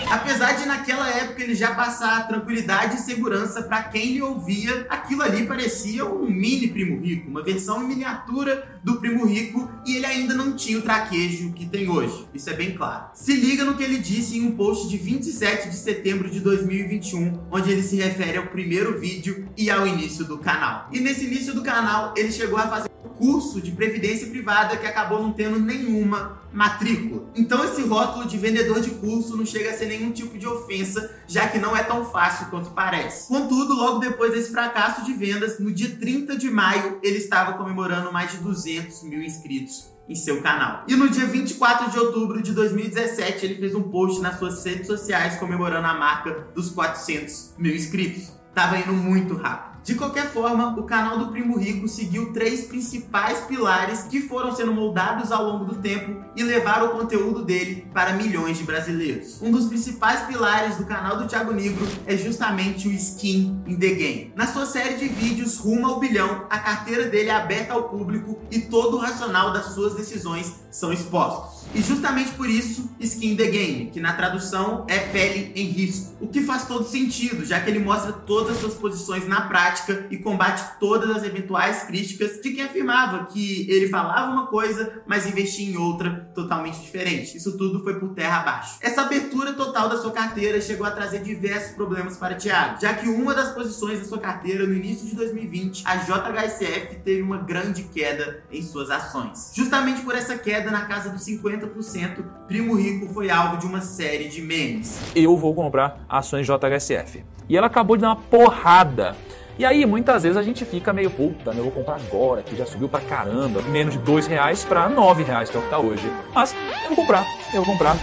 Apesar 0.09 0.53
de 0.53 0.65
naquela 0.65 1.09
época 1.09 1.41
ele 1.41 1.55
já 1.55 1.73
passar 1.73 2.27
tranquilidade 2.27 2.97
e 2.97 2.99
segurança 2.99 3.63
para 3.63 3.83
quem 3.83 4.13
lhe 4.13 4.21
ouvia, 4.21 4.85
aquilo 4.89 5.21
ali 5.21 5.45
parecia 5.45 6.05
um 6.05 6.29
mini 6.29 6.67
Primo 6.67 6.99
Rico, 7.01 7.29
uma 7.29 7.41
versão 7.41 7.81
em 7.81 7.87
miniatura 7.87 8.79
do 8.83 8.99
Primo 8.99 9.25
Rico 9.25 9.69
e 9.85 9.95
ele 9.95 10.05
ainda 10.05 10.33
não 10.33 10.53
tinha 10.53 10.77
o 10.77 10.81
traquejo 10.81 11.53
que 11.53 11.65
tem 11.65 11.89
hoje. 11.89 12.27
Isso 12.33 12.49
é 12.49 12.53
bem 12.53 12.73
claro. 12.73 13.05
Se 13.13 13.33
liga 13.33 13.63
no 13.63 13.75
que 13.75 13.83
ele 13.83 13.99
disse 13.99 14.37
em 14.37 14.47
um 14.47 14.51
post 14.51 14.89
de 14.89 14.97
27 14.97 15.69
de 15.69 15.77
setembro 15.77 16.29
de 16.29 16.39
2021, 16.61 17.47
onde 17.51 17.71
ele 17.71 17.83
se 17.83 17.95
refere 17.95 18.37
ao 18.37 18.47
primeiro 18.47 18.99
vídeo 18.99 19.47
e 19.57 19.69
ao 19.69 19.87
início 19.87 20.25
do 20.25 20.37
canal. 20.37 20.87
E 20.91 20.99
nesse 20.99 21.25
início 21.25 21.53
do 21.53 21.61
canal, 21.61 22.13
ele 22.15 22.31
chegou 22.31 22.57
a 22.57 22.67
fazer 22.67 22.89
um 23.03 23.09
curso 23.09 23.61
de 23.61 23.71
previdência 23.71 24.27
privada 24.27 24.77
que 24.77 24.85
acabou 24.85 25.21
não 25.21 25.31
tendo 25.31 25.59
nenhuma 25.59 26.41
matrícula. 26.53 27.23
Então 27.35 27.63
esse 27.63 27.81
rótulo 27.81 28.25
de 28.25 28.37
vendedor 28.37 28.81
de 28.81 28.91
curso 28.91 29.35
não 29.35 29.45
chega 29.45 29.71
a 29.71 29.73
ser 29.73 29.85
nenhum 29.85 30.11
tipo 30.11 30.37
de 30.37 30.47
ofensa, 30.47 31.11
já 31.27 31.47
que 31.47 31.57
não 31.57 31.75
é 31.75 31.83
tão 31.83 32.05
fácil 32.05 32.47
quanto 32.47 32.71
parece. 32.71 33.27
Contudo, 33.27 33.73
logo 33.73 33.99
depois 33.99 34.33
desse 34.33 34.51
fracasso 34.51 35.03
de 35.03 35.13
vendas, 35.13 35.59
no 35.59 35.71
dia 35.71 35.95
30 35.99 36.37
de 36.37 36.49
maio, 36.49 36.99
ele 37.01 37.17
estava 37.17 37.53
comemorando 37.53 38.11
mais 38.11 38.31
de 38.31 38.37
200 38.37 39.03
mil 39.03 39.21
inscritos 39.21 39.90
em 40.07 40.15
seu 40.15 40.41
canal. 40.41 40.83
E 40.87 40.95
no 40.95 41.09
dia 41.09 41.25
24 41.25 41.91
de 41.91 41.99
outubro 41.99 42.41
de 42.41 42.51
2017, 42.53 43.45
ele 43.45 43.55
fez 43.55 43.75
um 43.75 43.83
post 43.83 44.21
nas 44.21 44.37
suas 44.37 44.63
redes 44.65 44.87
sociais 44.87 45.37
comemorando 45.37 45.87
a 45.87 45.93
marca 45.93 46.47
dos 46.53 46.69
400 46.71 47.55
mil 47.57 47.75
inscritos. 47.75 48.31
Tava 48.53 48.77
indo 48.77 48.93
muito 48.93 49.35
rápido. 49.35 49.70
De 49.83 49.95
qualquer 49.95 50.31
forma, 50.31 50.79
o 50.79 50.83
canal 50.83 51.17
do 51.17 51.31
Primo 51.31 51.57
Rico 51.57 51.87
seguiu 51.87 52.31
três 52.31 52.65
principais 52.65 53.39
pilares 53.39 54.03
que 54.03 54.21
foram 54.21 54.55
sendo 54.55 54.71
moldados 54.71 55.31
ao 55.31 55.43
longo 55.43 55.65
do 55.65 55.81
tempo 55.81 56.23
e 56.35 56.43
levaram 56.43 56.87
o 56.87 56.99
conteúdo 56.99 57.43
dele 57.43 57.87
para 57.91 58.13
milhões 58.13 58.59
de 58.59 58.63
brasileiros. 58.63 59.41
Um 59.41 59.49
dos 59.49 59.65
principais 59.65 60.21
pilares 60.27 60.77
do 60.77 60.85
canal 60.85 61.17
do 61.17 61.27
Thiago 61.27 61.51
Negro 61.51 61.87
é 62.05 62.15
justamente 62.15 62.87
o 62.87 62.91
Skin 62.91 63.63
in 63.65 63.75
the 63.75 63.89
Game. 63.89 64.33
Na 64.35 64.45
sua 64.45 64.67
série 64.67 64.97
de 64.97 65.07
vídeos 65.07 65.57
rumo 65.57 65.87
ao 65.87 65.99
bilhão, 65.99 66.45
a 66.47 66.59
carteira 66.59 67.05
dele 67.07 67.29
é 67.29 67.35
aberta 67.35 67.73
ao 67.73 67.89
público 67.89 68.37
e 68.51 68.59
todo 68.59 68.97
o 68.97 68.99
racional 68.99 69.51
das 69.51 69.73
suas 69.73 69.95
decisões 69.95 70.61
são 70.69 70.93
expostos. 70.93 71.65
E 71.73 71.81
justamente 71.81 72.31
por 72.33 72.49
isso, 72.49 72.89
Skin 72.99 73.31
in 73.31 73.35
the 73.35 73.47
Game, 73.47 73.85
que 73.87 73.99
na 73.99 74.13
tradução 74.13 74.85
é 74.87 74.99
pele 74.99 75.51
em 75.55 75.65
risco. 75.65 76.15
O 76.21 76.27
que 76.27 76.41
faz 76.41 76.67
todo 76.67 76.87
sentido, 76.87 77.43
já 77.43 77.59
que 77.59 77.69
ele 77.69 77.79
mostra 77.79 78.11
todas 78.11 78.55
as 78.55 78.61
suas 78.61 78.73
posições 78.75 79.27
na 79.27 79.41
prática 79.41 79.70
e 80.09 80.17
combate 80.17 80.79
todas 80.79 81.09
as 81.15 81.23
eventuais 81.23 81.83
críticas 81.83 82.41
de 82.41 82.51
quem 82.51 82.63
afirmava 82.63 83.25
que 83.25 83.69
ele 83.69 83.87
falava 83.87 84.31
uma 84.31 84.47
coisa, 84.47 85.01
mas 85.05 85.25
investia 85.25 85.69
em 85.69 85.77
outra 85.77 86.31
totalmente 86.33 86.79
diferente. 86.79 87.37
Isso 87.37 87.57
tudo 87.57 87.83
foi 87.83 87.99
por 87.99 88.09
terra 88.09 88.41
abaixo. 88.41 88.77
Essa 88.81 89.01
abertura 89.01 89.53
total 89.53 89.89
da 89.89 89.97
sua 89.97 90.11
carteira 90.11 90.59
chegou 90.61 90.85
a 90.85 90.91
trazer 90.91 91.19
diversos 91.19 91.75
problemas 91.75 92.17
para 92.17 92.35
Thiago, 92.35 92.81
já 92.81 92.93
que 92.93 93.07
uma 93.07 93.33
das 93.33 93.53
posições 93.53 93.99
da 93.99 94.05
sua 94.05 94.19
carteira 94.19 94.65
no 94.65 94.73
início 94.73 95.07
de 95.07 95.15
2020, 95.15 95.83
a 95.85 95.97
JHSF 95.97 96.95
teve 97.03 97.21
uma 97.21 97.37
grande 97.37 97.83
queda 97.83 98.43
em 98.51 98.61
suas 98.61 98.89
ações. 98.89 99.51
Justamente 99.55 100.01
por 100.01 100.15
essa 100.15 100.37
queda 100.37 100.71
na 100.71 100.85
casa 100.85 101.09
dos 101.09 101.25
50%, 101.25 102.23
Primo 102.47 102.75
Rico 102.75 103.07
foi 103.13 103.29
alvo 103.29 103.57
de 103.57 103.65
uma 103.65 103.81
série 103.81 104.27
de 104.29 104.41
memes. 104.41 104.99
eu 105.15 105.35
vou 105.37 105.53
comprar 105.53 105.99
ações 106.09 106.45
JHSF. 106.45 107.23
E 107.49 107.57
ela 107.57 107.67
acabou 107.67 107.97
de 107.97 108.01
dar 108.01 108.09
uma 108.09 108.15
porrada. 108.15 109.15
E 109.57 109.65
aí, 109.65 109.85
muitas 109.85 110.23
vezes 110.23 110.37
a 110.37 110.43
gente 110.43 110.63
fica 110.65 110.91
meio, 110.93 111.11
puta, 111.11 111.51
eu 111.51 111.63
vou 111.63 111.71
comprar 111.71 111.95
agora, 111.95 112.41
que 112.41 112.55
já 112.55 112.65
subiu 112.65 112.87
pra 112.89 113.01
caramba. 113.01 113.61
Menos 113.63 113.93
de 113.93 113.99
dois 113.99 114.25
reais 114.25 114.63
pra 114.63 114.87
nove 114.89 115.23
reais, 115.23 115.49
que 115.49 115.57
é 115.57 115.59
o 115.59 115.63
que 115.63 115.69
tá 115.69 115.77
hoje. 115.77 116.09
Mas 116.33 116.55
eu 116.83 116.89
vou 116.89 116.95
comprar, 116.95 117.25
eu 117.53 117.61
vou 117.63 117.73
comprar. 117.73 117.97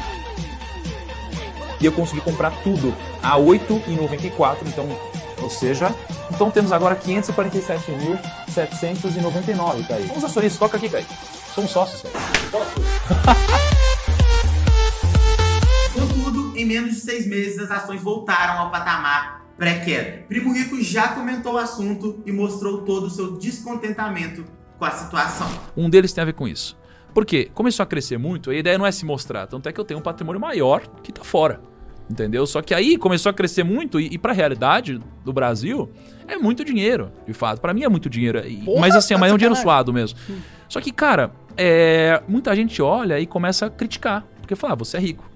E 1.81 1.87
eu 1.87 1.93
consegui 1.93 2.21
comprar 2.21 2.51
tudo 2.63 2.95
a 3.23 3.37
R$ 3.37 3.43
8,94, 3.43 4.59
então, 4.67 4.87
ou 5.41 5.49
seja, 5.49 5.95
então 6.31 6.51
temos 6.51 6.73
agora 6.73 6.97
547.799, 6.97 9.87
Kaique. 9.87 10.09
Vamos 10.09 10.25
acionistas, 10.25 10.59
toca 10.59 10.77
aqui, 10.77 10.89
Kaique. 10.89 11.15
Somos 11.55 11.71
sócios, 11.71 12.03
Kaique. 12.03 12.19
Contudo, 15.95 16.53
em 16.57 16.65
menos 16.65 16.95
de 16.95 17.01
seis 17.01 17.27
meses, 17.27 17.59
as 17.59 17.71
ações 17.71 18.03
voltaram 18.03 18.59
ao 18.61 18.71
patamar 18.71 19.38
pré-queda. 19.59 20.23
Primo 20.29 20.55
Rico 20.55 20.81
já 20.83 21.09
comentou 21.09 21.55
o 21.55 21.59
assunto 21.59 22.23
e 22.25 22.33
mostrou 22.33 22.83
todo 22.83 23.07
o 23.07 23.11
seu 23.11 23.37
descontentamento 23.37 24.45
com 24.79 24.85
a 24.85 24.91
situação. 24.93 25.49
Um 25.77 25.91
deles 25.91 26.13
tem 26.13 26.23
a 26.23 26.25
ver 26.25 26.33
com 26.35 26.47
isso. 26.49 26.79
Por 27.13 27.27
quê? 27.27 27.51
Começou 27.53 27.83
a 27.83 27.87
crescer 27.87 28.17
muito, 28.19 28.51
a 28.51 28.55
ideia 28.55 28.79
não 28.79 28.87
é 28.87 28.93
se 28.93 29.05
mostrar, 29.05 29.47
tanto 29.49 29.69
é 29.69 29.73
que 29.73 29.81
eu 29.81 29.85
tenho 29.85 29.99
um 29.99 30.03
patrimônio 30.03 30.41
maior 30.41 30.83
que 31.03 31.13
tá 31.13 31.25
fora. 31.25 31.61
Entendeu? 32.09 32.47
Só 32.47 32.63
que 32.63 32.73
aí 32.73 32.97
começou 32.97 33.29
a 33.29 33.35
crescer 33.35 33.65
muito 33.65 34.01
e, 34.01 34.07
e 34.15 34.17
pra 34.17 34.33
realidade 34.33 34.99
do 35.25 35.31
Brasil 35.33 35.91
é 36.27 36.39
muito 36.39 36.65
dinheiro, 36.65 37.11
de 37.27 37.35
fato. 37.35 37.61
Pra 37.61 37.75
mim 37.75 37.83
é 37.83 37.89
muito 37.89 38.09
dinheiro. 38.09 38.39
E- 38.47 38.65
Porra, 38.65 38.81
mas 38.81 38.97
assim, 38.97 39.15
mas 39.17 39.31
é 39.31 39.35
um 39.35 39.37
dinheiro 39.37 39.55
suado 39.57 39.93
mesmo. 39.93 40.19
Só 40.71 40.81
que, 40.81 40.91
cara, 40.91 41.33
é, 41.55 42.23
muita 42.27 42.55
gente 42.57 42.81
olha 42.81 43.21
e 43.21 43.27
começa 43.27 43.67
a 43.67 43.71
criticar. 43.71 44.25
Porque 44.41 44.55
fala, 44.57 44.73
ah, 44.73 44.77
você 44.77 44.97
é 44.97 45.01
rico. 45.01 45.28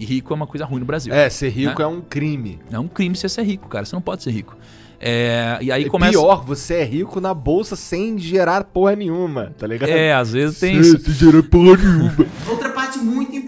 E 0.00 0.04
rico 0.06 0.32
é 0.32 0.36
uma 0.36 0.46
coisa 0.46 0.64
ruim 0.64 0.80
no 0.80 0.86
Brasil. 0.86 1.12
É, 1.12 1.28
ser 1.28 1.50
rico 1.50 1.78
Né? 1.78 1.84
é 1.84 1.86
um 1.86 2.00
crime. 2.00 2.58
É 2.72 2.78
um 2.78 2.88
crime 2.88 3.14
você 3.14 3.28
ser 3.28 3.42
rico, 3.42 3.68
cara. 3.68 3.84
Você 3.84 3.94
não 3.94 4.00
pode 4.00 4.22
ser 4.22 4.30
rico. 4.30 4.56
É, 4.98 5.58
e 5.62 5.72
aí 5.72 5.84
É 5.84 5.88
começa. 5.88 6.12
pior, 6.12 6.44
você 6.44 6.74
é 6.74 6.84
rico 6.84 7.20
na 7.20 7.32
bolsa 7.32 7.74
sem 7.74 8.18
gerar 8.18 8.64
porra 8.64 8.94
nenhuma, 8.96 9.52
tá 9.58 9.66
ligado? 9.66 9.88
É, 9.90 10.12
às 10.12 10.32
vezes 10.32 10.58
tem. 10.58 10.82
Sem 10.82 10.98
gerar 11.14 11.42
porra 11.42 11.76
nenhuma. 11.76 12.14
Outra 12.48 12.68
parte 12.70 12.98
muito 12.98 13.34
importante 13.34 13.39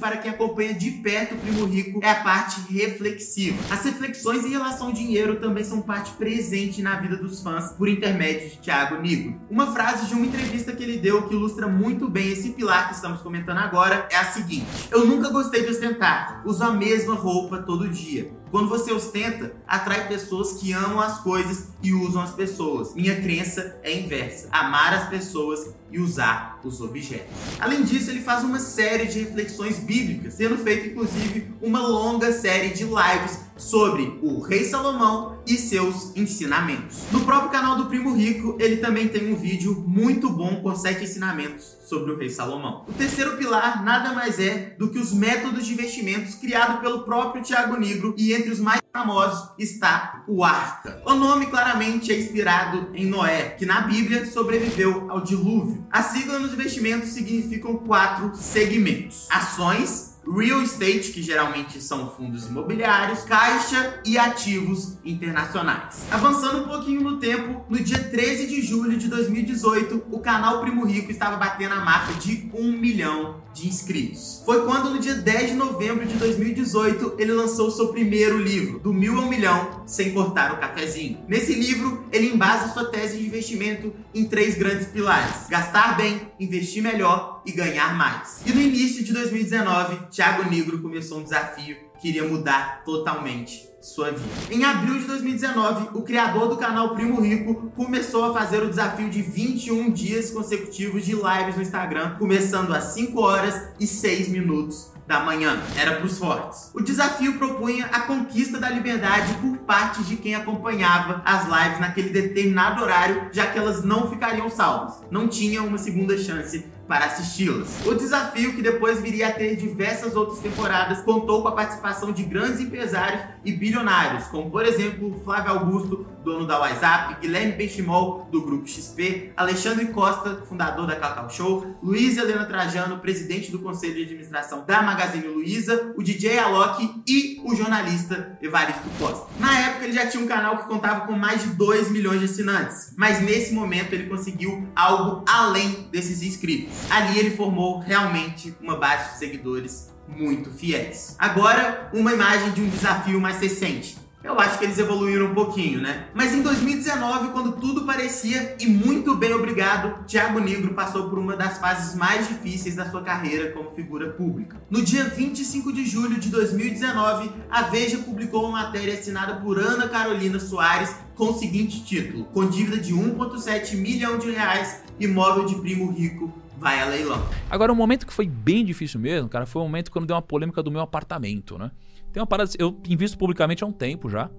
para 0.00 0.16
quem 0.16 0.30
acompanha 0.30 0.74
de 0.74 0.90
perto 0.90 1.34
o 1.34 1.38
Primo 1.38 1.64
Rico 1.66 2.00
é 2.02 2.10
a 2.10 2.22
parte 2.22 2.60
reflexiva. 2.72 3.56
As 3.70 3.84
reflexões 3.84 4.44
em 4.44 4.50
relação 4.50 4.88
ao 4.88 4.92
dinheiro 4.92 5.36
também 5.36 5.64
são 5.64 5.82
parte 5.82 6.12
presente 6.12 6.82
na 6.82 6.96
vida 7.00 7.16
dos 7.16 7.40
fãs 7.42 7.72
por 7.72 7.88
intermédio 7.88 8.50
de 8.50 8.58
Thiago 8.58 9.00
Nigro. 9.00 9.40
Uma 9.50 9.72
frase 9.72 10.06
de 10.06 10.14
uma 10.14 10.26
entrevista 10.26 10.72
que 10.72 10.82
ele 10.82 10.98
deu 10.98 11.28
que 11.28 11.34
ilustra 11.34 11.68
muito 11.68 12.08
bem 12.08 12.32
esse 12.32 12.50
pilar 12.50 12.88
que 12.88 12.94
estamos 12.94 13.20
comentando 13.20 13.58
agora 13.58 14.08
é 14.10 14.16
a 14.16 14.24
seguinte: 14.24 14.66
Eu 14.90 15.06
nunca 15.06 15.30
gostei 15.30 15.62
de 15.62 15.70
ostentar, 15.70 16.42
uso 16.44 16.62
a 16.62 16.72
mesma 16.72 17.14
roupa 17.14 17.58
todo 17.58 17.88
dia. 17.88 18.30
Quando 18.50 18.68
você 18.68 18.92
ostenta, 18.92 19.52
atrai 19.66 20.06
pessoas 20.08 20.54
que 20.54 20.72
amam 20.72 21.00
as 21.00 21.18
coisas 21.20 21.68
e 21.82 21.92
usam 21.92 22.22
as 22.22 22.32
pessoas. 22.32 22.94
Minha 22.94 23.20
crença 23.20 23.78
é 23.82 23.92
inversa: 23.98 24.48
amar 24.50 24.94
as 24.94 25.08
pessoas 25.08 25.74
e 25.90 25.98
usar 25.98 26.55
os 26.66 26.80
objetos. 26.80 27.34
Além 27.60 27.82
disso, 27.82 28.10
ele 28.10 28.20
faz 28.20 28.44
uma 28.44 28.58
série 28.58 29.06
de 29.06 29.20
reflexões 29.20 29.78
bíblicas, 29.78 30.34
sendo 30.34 30.58
feito 30.58 30.88
inclusive 30.88 31.52
uma 31.62 31.80
longa 31.80 32.32
série 32.32 32.70
de 32.70 32.84
lives 32.84 33.46
sobre 33.56 34.18
o 34.22 34.40
rei 34.40 34.64
Salomão 34.64 35.38
e 35.46 35.56
seus 35.56 36.14
ensinamentos. 36.14 37.04
No 37.10 37.24
próprio 37.24 37.50
canal 37.50 37.76
do 37.76 37.86
Primo 37.86 38.14
Rico, 38.14 38.56
ele 38.60 38.76
também 38.76 39.08
tem 39.08 39.32
um 39.32 39.36
vídeo 39.36 39.82
muito 39.86 40.28
bom 40.28 40.56
com 40.56 40.74
sete 40.74 41.04
ensinamentos 41.04 41.76
sobre 41.86 42.12
o 42.12 42.18
rei 42.18 42.28
Salomão. 42.28 42.84
O 42.88 42.92
terceiro 42.92 43.36
pilar 43.36 43.82
nada 43.84 44.12
mais 44.12 44.38
é 44.38 44.74
do 44.78 44.90
que 44.90 44.98
os 44.98 45.12
métodos 45.12 45.66
de 45.66 45.72
investimentos 45.72 46.34
criados 46.34 46.80
pelo 46.80 47.04
próprio 47.04 47.42
Tiago 47.42 47.76
Negro 47.76 48.14
e 48.18 48.34
entre 48.34 48.50
os 48.50 48.60
mais 48.60 48.80
famosos 48.92 49.50
está 49.58 50.24
o 50.26 50.42
Arca. 50.42 51.02
O 51.04 51.14
nome 51.14 51.46
claramente 51.46 52.12
é 52.12 52.18
inspirado 52.18 52.88
em 52.94 53.06
Noé, 53.06 53.50
que 53.50 53.66
na 53.66 53.82
Bíblia 53.82 54.26
sobreviveu 54.26 55.10
ao 55.10 55.20
dilúvio. 55.20 55.86
A 55.90 56.02
sigla 56.02 56.38
nos 56.38 56.54
investimentos 56.56 57.10
significam 57.10 57.76
quatro 57.76 58.32
segmentos: 58.34 59.26
ações, 59.30 60.05
real 60.32 60.62
estate, 60.62 61.12
que 61.12 61.22
geralmente 61.22 61.80
são 61.80 62.10
fundos 62.10 62.46
imobiliários, 62.46 63.20
caixa 63.20 64.00
e 64.04 64.18
ativos 64.18 64.98
internacionais. 65.04 66.06
Avançando 66.10 66.64
um 66.64 66.68
pouquinho 66.68 67.00
no 67.00 67.18
tempo, 67.18 67.64
no 67.68 67.78
dia 67.78 67.98
13 67.98 68.46
de 68.46 68.62
julho 68.62 68.96
de 68.96 69.08
2018, 69.08 70.04
o 70.10 70.18
canal 70.20 70.60
Primo 70.60 70.84
Rico 70.84 71.10
estava 71.10 71.36
batendo 71.36 71.74
a 71.74 71.84
marca 71.84 72.14
de 72.14 72.50
1 72.52 72.72
milhão 72.72 73.46
de 73.56 73.66
inscritos. 73.66 74.42
Foi 74.44 74.66
quando, 74.66 74.90
no 74.90 74.98
dia 74.98 75.14
10 75.14 75.50
de 75.50 75.56
novembro 75.56 76.04
de 76.04 76.14
2018, 76.14 77.14
ele 77.18 77.32
lançou 77.32 77.70
seu 77.70 77.88
primeiro 77.88 78.38
livro, 78.38 78.78
Do 78.78 78.92
Mil 78.92 79.18
ao 79.18 79.28
Milhão, 79.28 79.82
Sem 79.86 80.12
Cortar 80.12 80.52
o 80.52 80.58
Cafezinho. 80.58 81.24
Nesse 81.26 81.54
livro, 81.54 82.04
ele 82.12 82.28
embasa 82.28 82.72
sua 82.72 82.84
tese 82.90 83.16
de 83.16 83.26
investimento 83.26 83.94
em 84.14 84.26
três 84.26 84.56
grandes 84.58 84.88
pilares: 84.88 85.48
gastar 85.48 85.96
bem, 85.96 86.20
investir 86.38 86.82
melhor 86.82 87.42
e 87.46 87.52
ganhar 87.52 87.96
mais. 87.96 88.42
E 88.44 88.52
no 88.52 88.60
início 88.60 89.02
de 89.02 89.12
2019, 89.12 89.98
Thiago 90.16 90.48
Negro 90.48 90.78
começou 90.78 91.18
um 91.18 91.22
desafio 91.22 91.76
que 92.00 92.08
iria 92.08 92.24
mudar 92.24 92.82
totalmente 92.86 93.68
sua 93.82 94.12
vida. 94.12 94.50
Em 94.50 94.64
abril 94.64 94.98
de 94.98 95.04
2019, 95.04 95.90
o 95.92 96.00
criador 96.00 96.48
do 96.48 96.56
canal 96.56 96.94
Primo 96.94 97.20
Rico 97.20 97.70
começou 97.76 98.24
a 98.24 98.32
fazer 98.32 98.62
o 98.62 98.70
desafio 98.70 99.10
de 99.10 99.20
21 99.20 99.90
dias 99.90 100.30
consecutivos 100.30 101.04
de 101.04 101.12
lives 101.12 101.56
no 101.56 101.60
Instagram, 101.60 102.16
começando 102.18 102.72
às 102.72 102.84
5 102.94 103.20
horas 103.20 103.68
e 103.78 103.86
6 103.86 104.28
minutos 104.28 104.90
da 105.06 105.20
manhã. 105.20 105.62
Era 105.76 105.96
para 105.96 106.06
os 106.06 106.18
fortes. 106.18 106.70
O 106.72 106.80
desafio 106.80 107.36
propunha 107.36 107.84
a 107.92 108.00
conquista 108.00 108.58
da 108.58 108.70
liberdade 108.70 109.34
por 109.34 109.58
parte 109.58 110.02
de 110.02 110.16
quem 110.16 110.34
acompanhava 110.34 111.20
as 111.26 111.44
lives 111.44 111.78
naquele 111.78 112.08
determinado 112.08 112.82
horário, 112.82 113.28
já 113.32 113.46
que 113.48 113.58
elas 113.58 113.84
não 113.84 114.08
ficariam 114.08 114.48
salvas. 114.48 114.94
Não 115.10 115.28
tinham 115.28 115.66
uma 115.66 115.76
segunda 115.76 116.16
chance 116.16 116.64
para 116.86 117.06
assisti-las. 117.06 117.84
O 117.84 117.94
desafio, 117.94 118.54
que 118.54 118.62
depois 118.62 119.00
viria 119.00 119.28
a 119.28 119.32
ter 119.32 119.56
diversas 119.56 120.14
outras 120.14 120.38
temporadas, 120.38 121.00
contou 121.02 121.42
com 121.42 121.48
a 121.48 121.52
participação 121.52 122.12
de 122.12 122.22
grandes 122.22 122.60
empresários 122.60 123.22
e 123.44 123.52
bilionários, 123.52 124.24
como 124.28 124.50
por 124.50 124.64
exemplo 124.64 125.20
Flávio 125.24 125.52
Augusto, 125.52 126.06
dono 126.24 126.46
da 126.46 126.58
WhatsApp, 126.58 127.20
Guilherme 127.20 127.52
Benchimol, 127.52 128.28
do 128.30 128.42
Grupo 128.42 128.66
XP, 128.66 129.32
Alexandre 129.36 129.86
Costa, 129.86 130.42
fundador 130.48 130.86
da 130.86 130.96
Cacau 130.96 131.30
Show, 131.30 131.76
Luiz 131.82 132.16
Helena 132.16 132.44
Trajano, 132.44 132.98
presidente 132.98 133.50
do 133.52 133.60
Conselho 133.60 133.94
de 133.94 134.02
Administração 134.02 134.64
da 134.66 134.82
Magazine 134.82 135.28
Luiza, 135.28 135.92
o 135.96 136.02
DJ 136.02 136.38
Alok 136.38 137.02
e 137.06 137.40
o 137.44 137.54
jornalista 137.54 138.36
Evaristo 138.42 138.88
Costa. 138.98 139.26
Na 139.38 139.56
época 139.60 139.84
ele 139.84 139.92
já 139.92 140.06
tinha 140.06 140.22
um 140.22 140.26
canal 140.26 140.58
que 140.58 140.68
contava 140.68 141.06
com 141.06 141.12
mais 141.12 141.42
de 141.42 141.50
2 141.50 141.90
milhões 141.90 142.18
de 142.18 142.24
assinantes, 142.26 142.92
mas 142.96 143.20
nesse 143.22 143.54
momento 143.54 143.92
ele 143.92 144.08
conseguiu 144.08 144.66
algo 144.74 145.24
além 145.28 145.88
desses 145.92 146.22
inscritos. 146.22 146.75
Ali 146.90 147.18
ele 147.18 147.36
formou 147.36 147.78
realmente 147.80 148.54
uma 148.60 148.76
base 148.76 149.12
de 149.12 149.18
seguidores 149.18 149.94
muito 150.08 150.50
fiéis. 150.50 151.16
Agora, 151.18 151.90
uma 151.92 152.12
imagem 152.12 152.52
de 152.52 152.60
um 152.60 152.68
desafio 152.68 153.20
mais 153.20 153.40
recente. 153.40 154.06
Eu 154.26 154.40
acho 154.40 154.58
que 154.58 154.64
eles 154.64 154.76
evoluíram 154.76 155.26
um 155.26 155.34
pouquinho, 155.34 155.80
né? 155.80 156.08
Mas 156.12 156.34
em 156.34 156.42
2019, 156.42 157.28
quando 157.28 157.52
tudo 157.60 157.86
parecia 157.86 158.56
e 158.58 158.66
muito 158.66 159.14
bem 159.14 159.32
obrigado, 159.32 160.04
Thiago 160.04 160.40
Negro 160.40 160.74
passou 160.74 161.08
por 161.08 161.16
uma 161.16 161.36
das 161.36 161.58
fases 161.58 161.94
mais 161.94 162.26
difíceis 162.26 162.74
da 162.74 162.90
sua 162.90 163.02
carreira 163.02 163.52
como 163.52 163.70
figura 163.70 164.10
pública. 164.10 164.60
No 164.68 164.82
dia 164.82 165.04
25 165.04 165.72
de 165.72 165.86
julho 165.86 166.18
de 166.18 166.28
2019, 166.28 167.30
a 167.48 167.62
Veja 167.62 167.98
publicou 167.98 168.48
uma 168.48 168.62
matéria 168.64 168.94
assinada 168.94 169.36
por 169.36 169.60
Ana 169.60 169.88
Carolina 169.88 170.40
Soares 170.40 170.92
com 171.14 171.26
o 171.26 171.38
seguinte 171.38 171.84
título: 171.84 172.24
Com 172.24 172.48
dívida 172.48 172.78
de 172.78 172.92
1,7 172.92 173.76
milhão 173.76 174.18
de 174.18 174.32
reais, 174.32 174.82
imóvel 174.98 175.44
de 175.44 175.54
primo 175.54 175.92
rico 175.92 176.32
vai 176.56 176.80
a 176.80 176.86
leilão. 176.86 177.22
Agora, 177.50 177.72
um 177.72 177.76
momento 177.76 178.06
que 178.06 178.12
foi 178.12 178.26
bem 178.28 178.64
difícil 178.64 179.00
mesmo, 179.00 179.28
cara, 179.28 179.46
foi 179.46 179.62
o 179.62 179.64
momento 179.64 179.90
quando 179.90 180.06
deu 180.06 180.16
uma 180.16 180.22
polêmica 180.22 180.62
do 180.62 180.70
meu 180.70 180.80
apartamento, 180.80 181.58
né? 181.58 181.70
Tem 182.12 182.20
uma 182.20 182.26
parada, 182.26 182.50
eu 182.58 182.78
invisto 182.88 183.18
publicamente 183.18 183.62
há 183.62 183.66
um 183.66 183.72
tempo 183.72 184.08
já. 184.08 184.30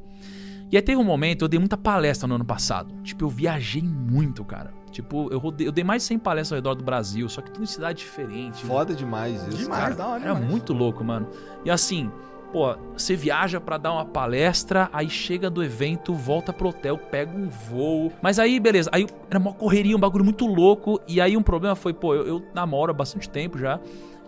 E 0.69 0.75
aí 0.75 0.82
teve 0.82 0.99
um 0.99 1.03
momento, 1.03 1.43
eu 1.43 1.47
dei 1.47 1.60
muita 1.60 1.77
palestra 1.77 2.27
no 2.27 2.36
ano 2.36 2.43
passado. 2.43 2.93
Tipo, 3.01 3.25
eu 3.25 3.30
viajei 3.30 3.82
muito, 3.82 4.43
cara. 4.43 4.73
Tipo, 4.91 5.32
eu, 5.32 5.39
rodei, 5.39 5.67
eu 5.67 5.71
dei 5.71 5.84
mais 5.84 6.01
de 6.01 6.08
100 6.08 6.19
palestras 6.19 6.51
ao 6.53 6.58
redor 6.58 6.75
do 6.75 6.84
Brasil, 6.84 7.30
só 7.30 7.41
que 7.41 7.51
tudo 7.51 7.63
em 7.63 7.67
cidade 7.67 7.99
diferente. 7.99 8.65
Foda 8.65 8.93
demais 8.93 9.47
isso. 9.47 9.58
Demais, 9.58 9.82
cara. 9.82 9.95
da 9.95 10.08
hora. 10.08 10.23
Era 10.23 10.34
demais. 10.34 10.51
muito 10.51 10.73
louco, 10.73 11.03
mano. 11.03 11.27
E 11.63 11.69
assim, 11.69 12.12
pô, 12.51 12.75
você 12.95 13.15
viaja 13.15 13.60
pra 13.60 13.77
dar 13.77 13.91
uma 13.93 14.05
palestra, 14.05 14.89
aí 14.93 15.10
chega 15.10 15.49
do 15.49 15.63
evento, 15.63 16.13
volta 16.13 16.51
pro 16.53 16.69
hotel, 16.69 16.97
pega 16.97 17.36
um 17.38 17.49
voo. 17.49 18.12
Mas 18.21 18.39
aí, 18.39 18.60
beleza, 18.60 18.89
aí 18.93 19.07
era 19.29 19.39
uma 19.39 19.53
correria, 19.53 19.95
um 19.95 19.99
bagulho 19.99 20.23
muito 20.23 20.45
louco. 20.45 20.99
E 21.07 21.19
aí 21.21 21.36
um 21.38 21.43
problema 21.43 21.75
foi, 21.75 21.93
pô, 21.93 22.13
eu, 22.15 22.25
eu 22.27 22.43
namoro 22.53 22.91
há 22.91 22.93
bastante 22.93 23.29
tempo 23.29 23.57
já. 23.57 23.79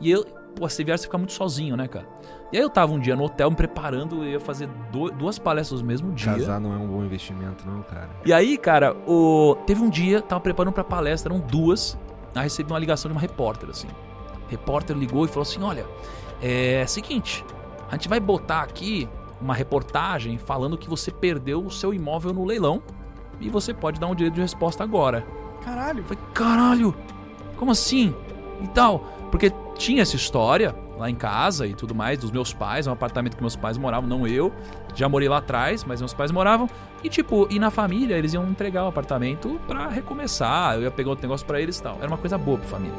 E 0.01 0.09
eu, 0.11 0.23
pô, 0.55 0.67
você 0.69 0.83
viaja, 0.83 0.99
você 0.99 1.07
fica 1.07 1.17
muito 1.17 1.33
sozinho, 1.33 1.75
né, 1.75 1.87
cara? 1.87 2.07
E 2.51 2.57
aí 2.57 2.63
eu 2.63 2.69
tava 2.69 2.91
um 2.93 2.99
dia 2.99 3.15
no 3.15 3.23
hotel 3.25 3.49
me 3.51 3.55
preparando, 3.55 4.23
eu 4.23 4.29
ia 4.31 4.39
fazer 4.39 4.67
do- 4.91 5.11
duas 5.11 5.37
palestras 5.37 5.81
no 5.81 5.87
mesmo 5.87 6.11
dia. 6.13 6.33
Casar 6.33 6.59
não 6.59 6.73
é 6.73 6.77
um 6.77 6.87
bom 6.87 7.03
investimento, 7.03 7.63
não, 7.67 7.83
cara. 7.83 8.09
E 8.25 8.33
aí, 8.33 8.57
cara, 8.57 8.95
o... 9.07 9.55
teve 9.67 9.81
um 9.83 9.89
dia, 9.89 10.19
tava 10.21 10.41
preparando 10.41 10.73
pra 10.73 10.83
palestra, 10.83 11.31
eram 11.33 11.39
duas. 11.45 11.97
Aí 12.33 12.43
recebi 12.43 12.71
uma 12.71 12.79
ligação 12.79 13.09
de 13.09 13.13
uma 13.15 13.21
repórter, 13.21 13.69
assim. 13.69 13.87
Repórter 14.47 14.97
ligou 14.97 15.25
e 15.25 15.27
falou 15.27 15.43
assim: 15.43 15.61
olha, 15.61 15.85
é 16.41 16.85
seguinte, 16.87 17.45
a 17.89 17.93
gente 17.93 18.07
vai 18.07 18.19
botar 18.19 18.61
aqui 18.61 19.09
uma 19.41 19.53
reportagem 19.53 20.37
falando 20.37 20.77
que 20.77 20.89
você 20.89 21.11
perdeu 21.11 21.65
o 21.65 21.71
seu 21.71 21.93
imóvel 21.93 22.33
no 22.33 22.45
leilão 22.45 22.81
e 23.39 23.49
você 23.49 23.73
pode 23.73 23.99
dar 23.99 24.07
um 24.07 24.15
direito 24.15 24.35
de 24.35 24.41
resposta 24.41 24.83
agora. 24.83 25.25
Caralho. 25.63 25.99
Eu 25.99 26.03
falei, 26.03 26.23
caralho, 26.33 26.95
como 27.57 27.71
assim? 27.71 28.13
E 28.61 28.67
tal. 28.69 28.99
Porque 29.31 29.51
tinha 29.75 30.01
essa 30.01 30.15
história 30.15 30.75
lá 30.97 31.09
em 31.09 31.15
casa 31.15 31.65
e 31.65 31.73
tudo 31.73 31.95
mais, 31.95 32.19
dos 32.19 32.29
meus 32.29 32.53
pais, 32.53 32.85
um 32.85 32.91
apartamento 32.91 33.37
que 33.37 33.41
meus 33.41 33.55
pais 33.55 33.77
moravam, 33.77 34.09
não 34.09 34.27
eu. 34.27 34.51
Já 34.93 35.07
morei 35.07 35.29
lá 35.29 35.37
atrás, 35.37 35.83
mas 35.85 36.01
meus 36.01 36.13
pais 36.13 36.31
moravam. 36.31 36.69
E 37.03 37.09
tipo, 37.09 37.47
e 37.49 37.57
na 37.57 37.71
família 37.71 38.17
eles 38.17 38.33
iam 38.33 38.45
entregar 38.49 38.83
o 38.83 38.87
apartamento 38.87 39.59
pra 39.65 39.87
recomeçar. 39.87 40.75
Eu 40.75 40.83
ia 40.83 40.91
pegar 40.91 41.11
outro 41.11 41.23
negócio 41.23 41.47
pra 41.47 41.61
eles 41.61 41.77
e 41.77 41.83
tal. 41.83 41.95
Era 41.97 42.07
uma 42.07 42.17
coisa 42.17 42.37
boa 42.37 42.57
pra 42.57 42.67
família. 42.67 42.97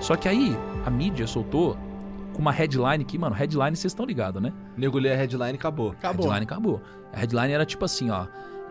Só 0.00 0.16
que 0.16 0.28
aí, 0.28 0.56
a 0.84 0.90
mídia 0.90 1.26
soltou 1.26 1.78
com 2.34 2.40
uma 2.42 2.52
headline 2.52 3.04
que, 3.04 3.16
mano, 3.16 3.34
headline 3.34 3.74
vocês 3.76 3.92
estão 3.92 4.04
ligados, 4.04 4.42
né? 4.42 4.52
Negulhei 4.76 5.12
a 5.12 5.16
headline 5.16 5.52
e 5.52 5.54
acabou. 5.56 5.90
Acabou. 5.92 6.26
Headline 6.26 6.44
acabou. 6.44 6.82
A 7.12 7.18
headline 7.20 7.52
era 7.54 7.64
tipo 7.64 7.84
assim, 7.84 8.10
ó. 8.10 8.26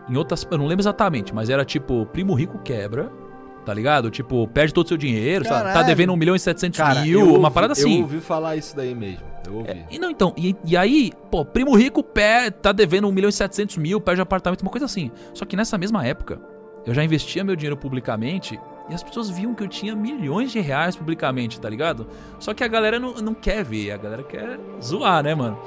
Em 0.08 0.16
outras. 0.16 0.46
Eu 0.50 0.58
não 0.58 0.66
lembro 0.66 0.82
exatamente, 0.82 1.34
mas 1.34 1.48
era 1.50 1.64
tipo: 1.64 2.06
Primo 2.06 2.34
Rico 2.34 2.58
quebra. 2.58 3.10
Tá 3.64 3.72
ligado? 3.72 4.10
Tipo, 4.10 4.46
perde 4.46 4.74
todo 4.74 4.84
o 4.84 4.88
seu 4.88 4.98
dinheiro, 4.98 5.42
sabe? 5.46 5.72
Tá 5.72 5.82
devendo 5.82 6.12
1 6.12 6.16
milhão 6.16 6.36
e 6.36 6.38
700 6.38 6.76
Cara, 6.78 7.00
mil, 7.00 7.20
eu 7.20 7.26
uma 7.30 7.38
ouvi- 7.38 7.50
parada 7.54 7.72
assim. 7.72 7.94
Eu 7.96 8.02
ouvi 8.02 8.20
falar 8.20 8.56
isso 8.56 8.76
daí 8.76 8.94
mesmo. 8.94 9.24
Eu 9.46 9.54
ouvi. 9.56 9.70
É, 9.70 9.86
e 9.90 9.98
não, 9.98 10.10
então, 10.10 10.34
e, 10.36 10.54
e 10.66 10.76
aí, 10.76 11.10
pô, 11.30 11.46
primo 11.46 11.74
rico 11.74 12.02
pé, 12.02 12.50
tá 12.50 12.72
devendo 12.72 13.08
1 13.08 13.12
milhão 13.12 13.28
e 13.30 13.32
700 13.32 13.78
mil, 13.78 13.98
perde 14.02 14.20
apartamento, 14.20 14.60
uma 14.60 14.70
coisa 14.70 14.84
assim. 14.84 15.10
Só 15.32 15.46
que 15.46 15.56
nessa 15.56 15.78
mesma 15.78 16.04
época, 16.06 16.38
eu 16.84 16.92
já 16.92 17.02
investia 17.02 17.42
meu 17.42 17.56
dinheiro 17.56 17.74
publicamente 17.74 18.60
e 18.88 18.94
as 18.94 19.02
pessoas 19.02 19.30
viam 19.30 19.54
que 19.54 19.62
eu 19.62 19.68
tinha 19.68 19.94
milhões 19.94 20.52
de 20.52 20.60
reais 20.60 20.94
publicamente, 20.94 21.60
tá 21.60 21.68
ligado? 21.68 22.06
Só 22.38 22.52
que 22.52 22.62
a 22.62 22.68
galera 22.68 22.98
não, 22.98 23.14
não 23.14 23.34
quer 23.34 23.64
ver, 23.64 23.92
a 23.92 23.96
galera 23.96 24.22
quer 24.22 24.58
zoar, 24.82 25.22
né, 25.22 25.34
mano? 25.34 25.58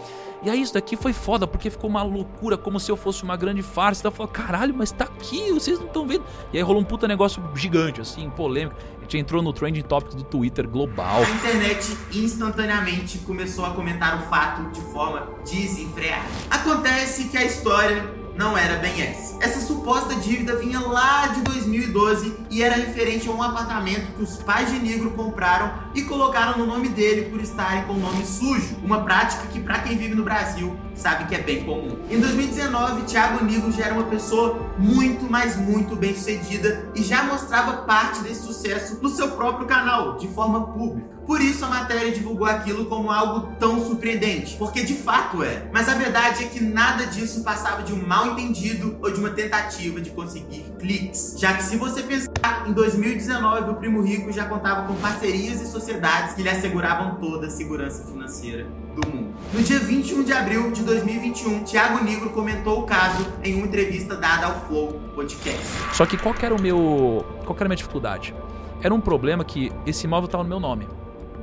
E 0.44 0.50
aí 0.52 0.62
isso 0.62 0.74
daqui 0.74 0.96
foi 0.96 1.14
foda, 1.14 1.48
porque 1.48 1.70
ficou 1.70 1.90
uma 1.90 2.04
loucura, 2.04 2.58
como 2.58 2.80
se 2.80 2.92
eu 2.92 2.96
fosse 2.96 3.24
uma 3.24 3.36
grande 3.36 3.64
farsa. 3.64 4.02
Então 4.02 4.12
falei, 4.12 4.32
caralho, 4.32 4.74
mas 4.74 4.92
tá 4.92 5.06
aqui, 5.06 5.52
vocês 5.52 5.80
não 5.80 5.88
estão 5.88 6.08
vendo. 6.08 6.24
E 6.54 6.58
aí 6.58 6.64
rolou 6.64 6.82
um 6.82 6.86
puta 6.86 7.08
negócio 7.08 7.44
gigante, 7.56 8.02
assim, 8.02 8.30
polêmico. 8.30 8.76
A 9.00 9.02
gente 9.02 9.18
entrou 9.18 9.42
no 9.42 9.52
Trending 9.52 9.82
Topics 9.82 10.14
do 10.14 10.24
Twitter 10.24 10.68
global. 10.68 11.24
A 11.24 11.30
internet 11.30 11.98
instantaneamente 12.14 13.18
começou 13.20 13.66
a 13.66 13.72
comentar 13.72 14.20
o 14.20 14.30
fato 14.30 14.70
de 14.72 14.82
forma 14.92 15.28
desenfreada. 15.44 16.26
Acontece 16.52 17.30
que 17.30 17.38
a 17.38 17.44
história 17.44 18.06
não 18.38 18.56
era 18.56 18.76
bem 18.78 19.02
essa. 19.02 19.44
Essa 19.44 19.60
suposta 19.88 20.15
dívida 20.15 20.58
vinha 20.58 20.82
lá 20.82 21.28
de 21.28 21.41
2012 21.43 22.36
e 22.52 22.62
era 22.62 22.76
referente 22.76 23.30
a 23.30 23.32
um 23.32 23.41
apartamento 23.41 24.13
que 24.17 24.21
os 24.21 24.36
pais 24.36 24.69
de 24.69 24.80
Negro 24.80 25.12
compraram 25.12 25.71
e 25.95 26.02
colocaram 26.02 26.58
no 26.58 26.65
nome 26.65 26.89
dele 26.89 27.30
por 27.30 27.39
estarem 27.39 27.86
com 27.86 27.93
o 27.93 27.97
nome 27.97 28.26
sujo, 28.26 28.76
uma 28.84 29.06
prática 29.06 29.47
que 29.47 29.62
para 29.62 29.80
quem 29.80 29.97
vive 29.97 30.13
no 30.13 30.26
Brasil 30.26 30.78
sabe 30.98 31.26
que 31.26 31.36
é 31.36 31.42
bem 31.42 31.64
comum. 31.64 31.98
Em 32.10 32.20
2019, 32.20 33.04
Thiago 33.04 33.46
Nigro 33.46 33.72
já 33.72 33.86
era 33.86 33.94
uma 33.94 34.06
pessoa 34.06 34.74
muito, 34.78 35.30
mas 35.30 35.56
muito 35.56 35.96
bem 35.96 36.16
sucedida 36.16 36.90
e 36.96 37.04
já 37.04 37.24
mostrava 37.24 37.84
parte 37.84 38.22
desse 38.22 38.44
sucesso 38.44 39.00
no 39.02 39.10
seu 39.10 39.32
próprio 39.32 39.68
canal, 39.68 40.18
de 40.18 40.28
forma 40.28 40.68
pública. 40.68 41.18
Por 41.26 41.42
isso 41.42 41.66
a 41.66 41.68
matéria 41.68 42.12
divulgou 42.12 42.48
aquilo 42.48 42.86
como 42.86 43.12
algo 43.12 43.54
tão 43.60 43.86
surpreendente, 43.86 44.56
porque 44.56 44.84
de 44.84 44.94
fato 44.94 45.44
é. 45.44 45.70
Mas 45.74 45.90
a 45.90 45.94
verdade 45.94 46.46
é 46.46 46.48
que 46.48 46.62
nada 46.64 47.06
disso 47.06 47.44
passava 47.44 47.84
de 47.84 47.92
um 47.92 48.08
mal 48.08 48.28
entendido 48.28 48.98
ou 49.02 49.12
de 49.12 49.20
uma 49.20 49.32
tentativa 49.32 50.00
de 50.00 50.10
conseguir 50.12 50.66
cliques. 50.80 51.36
Já 51.38 51.54
que 51.54 51.64
se 51.64 51.76
você 51.76 52.02
pensar 52.02 52.66
em 52.66 52.72
2019, 52.72 53.72
o 53.72 53.76
Primo 53.76 54.02
Rico 54.02 54.32
já 54.32 54.46
contava 54.46 54.88
com 54.88 54.96
parcerias 54.96 55.62
e 55.62 55.68
sociedades 55.68 56.34
que 56.34 56.42
lhe 56.42 56.50
asseguravam 56.50 57.16
toda 57.16 57.48
a 57.48 57.50
segurança 57.50 58.06
financeira 58.06 58.87
do 59.00 59.08
mundo. 59.08 59.34
No 59.54 59.62
dia 59.62 59.80
21 59.80 60.24
de 60.24 60.34
abril 60.34 60.72
de 60.72 60.84
2021, 60.84 61.64
Thiago 61.64 62.04
Nigro 62.04 62.32
comentou 62.32 62.82
o 62.82 62.84
caso 62.84 63.26
em 63.44 63.56
uma 63.56 63.68
entrevista 63.68 64.16
dada 64.16 64.48
ao 64.48 64.62
Flow 64.62 65.00
Podcast. 65.16 65.64
Só 65.94 66.06
que 66.06 66.18
qual 66.18 66.34
que 66.34 66.46
era 66.46 66.54
o 66.54 66.62
meu. 66.62 67.26
Qual 67.46 67.56
que 67.56 67.62
era 67.62 67.68
a 67.68 67.70
minha 67.70 67.78
dificuldade? 67.78 68.34
Era 68.82 68.94
um 68.94 69.02
problema 69.02 69.44
que 69.44 69.72
esse 69.86 70.06
imóvel 70.06 70.26
estava 70.26 70.44
no 70.44 70.50
meu 70.50 70.60
nome. 70.60 70.88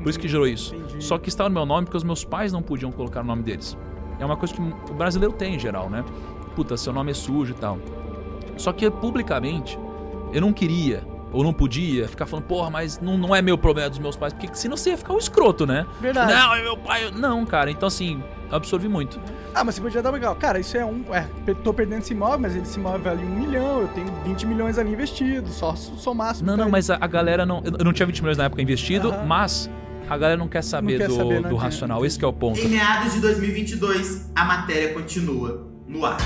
Por 0.02 0.10
isso 0.10 0.18
que 0.18 0.28
gerou 0.28 0.46
isso. 0.46 0.74
Só 1.00 1.18
que 1.18 1.28
estava 1.28 1.48
no 1.48 1.54
meu 1.54 1.66
nome 1.66 1.86
porque 1.86 1.96
os 1.96 2.04
meus 2.04 2.24
pais 2.24 2.52
não 2.52 2.62
podiam 2.62 2.92
colocar 2.92 3.22
o 3.22 3.24
nome 3.24 3.42
deles. 3.42 3.76
É 4.18 4.24
uma 4.24 4.36
coisa 4.36 4.54
que 4.54 4.60
o 4.60 4.94
brasileiro 4.94 5.34
tem 5.34 5.54
em 5.54 5.58
geral, 5.58 5.88
né? 5.88 6.04
Puta, 6.54 6.76
seu 6.76 6.92
nome 6.92 7.10
é 7.10 7.14
sujo 7.14 7.52
e 7.52 7.56
tal. 7.56 7.78
Só 8.56 8.72
que 8.72 8.88
publicamente, 8.90 9.78
eu 10.32 10.40
não 10.40 10.52
queria 10.52 11.02
ou 11.34 11.42
não 11.42 11.52
podia 11.52 12.06
ficar 12.06 12.26
falando, 12.26 12.46
porra, 12.46 12.70
mas 12.70 13.00
não, 13.00 13.18
não 13.18 13.34
é 13.34 13.42
meu 13.42 13.58
problema 13.58 13.88
é 13.88 13.90
dos 13.90 13.98
meus 13.98 14.16
pais, 14.16 14.32
porque 14.32 14.48
senão 14.54 14.76
você 14.76 14.90
ia 14.90 14.96
ficar 14.96 15.12
um 15.12 15.18
escroto, 15.18 15.66
né? 15.66 15.84
Verdade. 16.00 16.32
Não, 16.32 16.54
é 16.54 16.62
meu 16.62 16.76
pai. 16.76 17.10
Não, 17.10 17.44
cara. 17.44 17.70
Então, 17.70 17.88
assim, 17.88 18.22
eu 18.48 18.56
absorvi 18.56 18.88
muito. 18.88 19.20
Ah, 19.52 19.64
mas 19.64 19.74
você 19.74 19.80
podia 19.80 20.00
dar 20.00 20.10
legal. 20.10 20.36
Cara, 20.36 20.60
isso 20.60 20.76
é 20.76 20.84
um. 20.84 21.04
É, 21.12 21.26
tô 21.64 21.74
perdendo 21.74 22.02
esse 22.02 22.12
imóvel, 22.12 22.38
mas 22.38 22.54
esse 22.54 22.78
imóvel 22.78 23.00
vale 23.00 23.24
um 23.24 23.30
milhão, 23.30 23.82
eu 23.82 23.88
tenho 23.88 24.06
20 24.24 24.46
milhões 24.46 24.78
ali 24.78 24.92
investidos, 24.92 25.54
só 25.54 25.74
somar. 25.74 26.36
Não, 26.42 26.56
não, 26.56 26.70
mas 26.70 26.88
a, 26.88 26.98
a 27.00 27.06
galera 27.06 27.44
não. 27.44 27.62
Eu 27.64 27.84
não 27.84 27.92
tinha 27.92 28.06
20 28.06 28.20
milhões 28.20 28.38
na 28.38 28.44
época 28.44 28.62
investido, 28.62 29.12
mas 29.26 29.68
a 30.08 30.16
galera 30.16 30.36
não 30.36 30.48
quer 30.48 30.62
saber, 30.62 30.98
quer 30.98 31.08
do, 31.08 31.16
saber, 31.16 31.40
não 31.40 31.50
do 31.50 31.56
racional. 31.56 32.06
Esse 32.06 32.18
que 32.18 32.24
é 32.24 32.28
o 32.28 32.32
ponto. 32.32 32.60
Em 32.60 32.68
meados 32.68 33.12
de 33.12 33.20
2022, 33.20 34.30
a 34.36 34.44
matéria 34.44 34.94
continua 34.94 35.66
no 35.88 36.04
ar. 36.06 36.18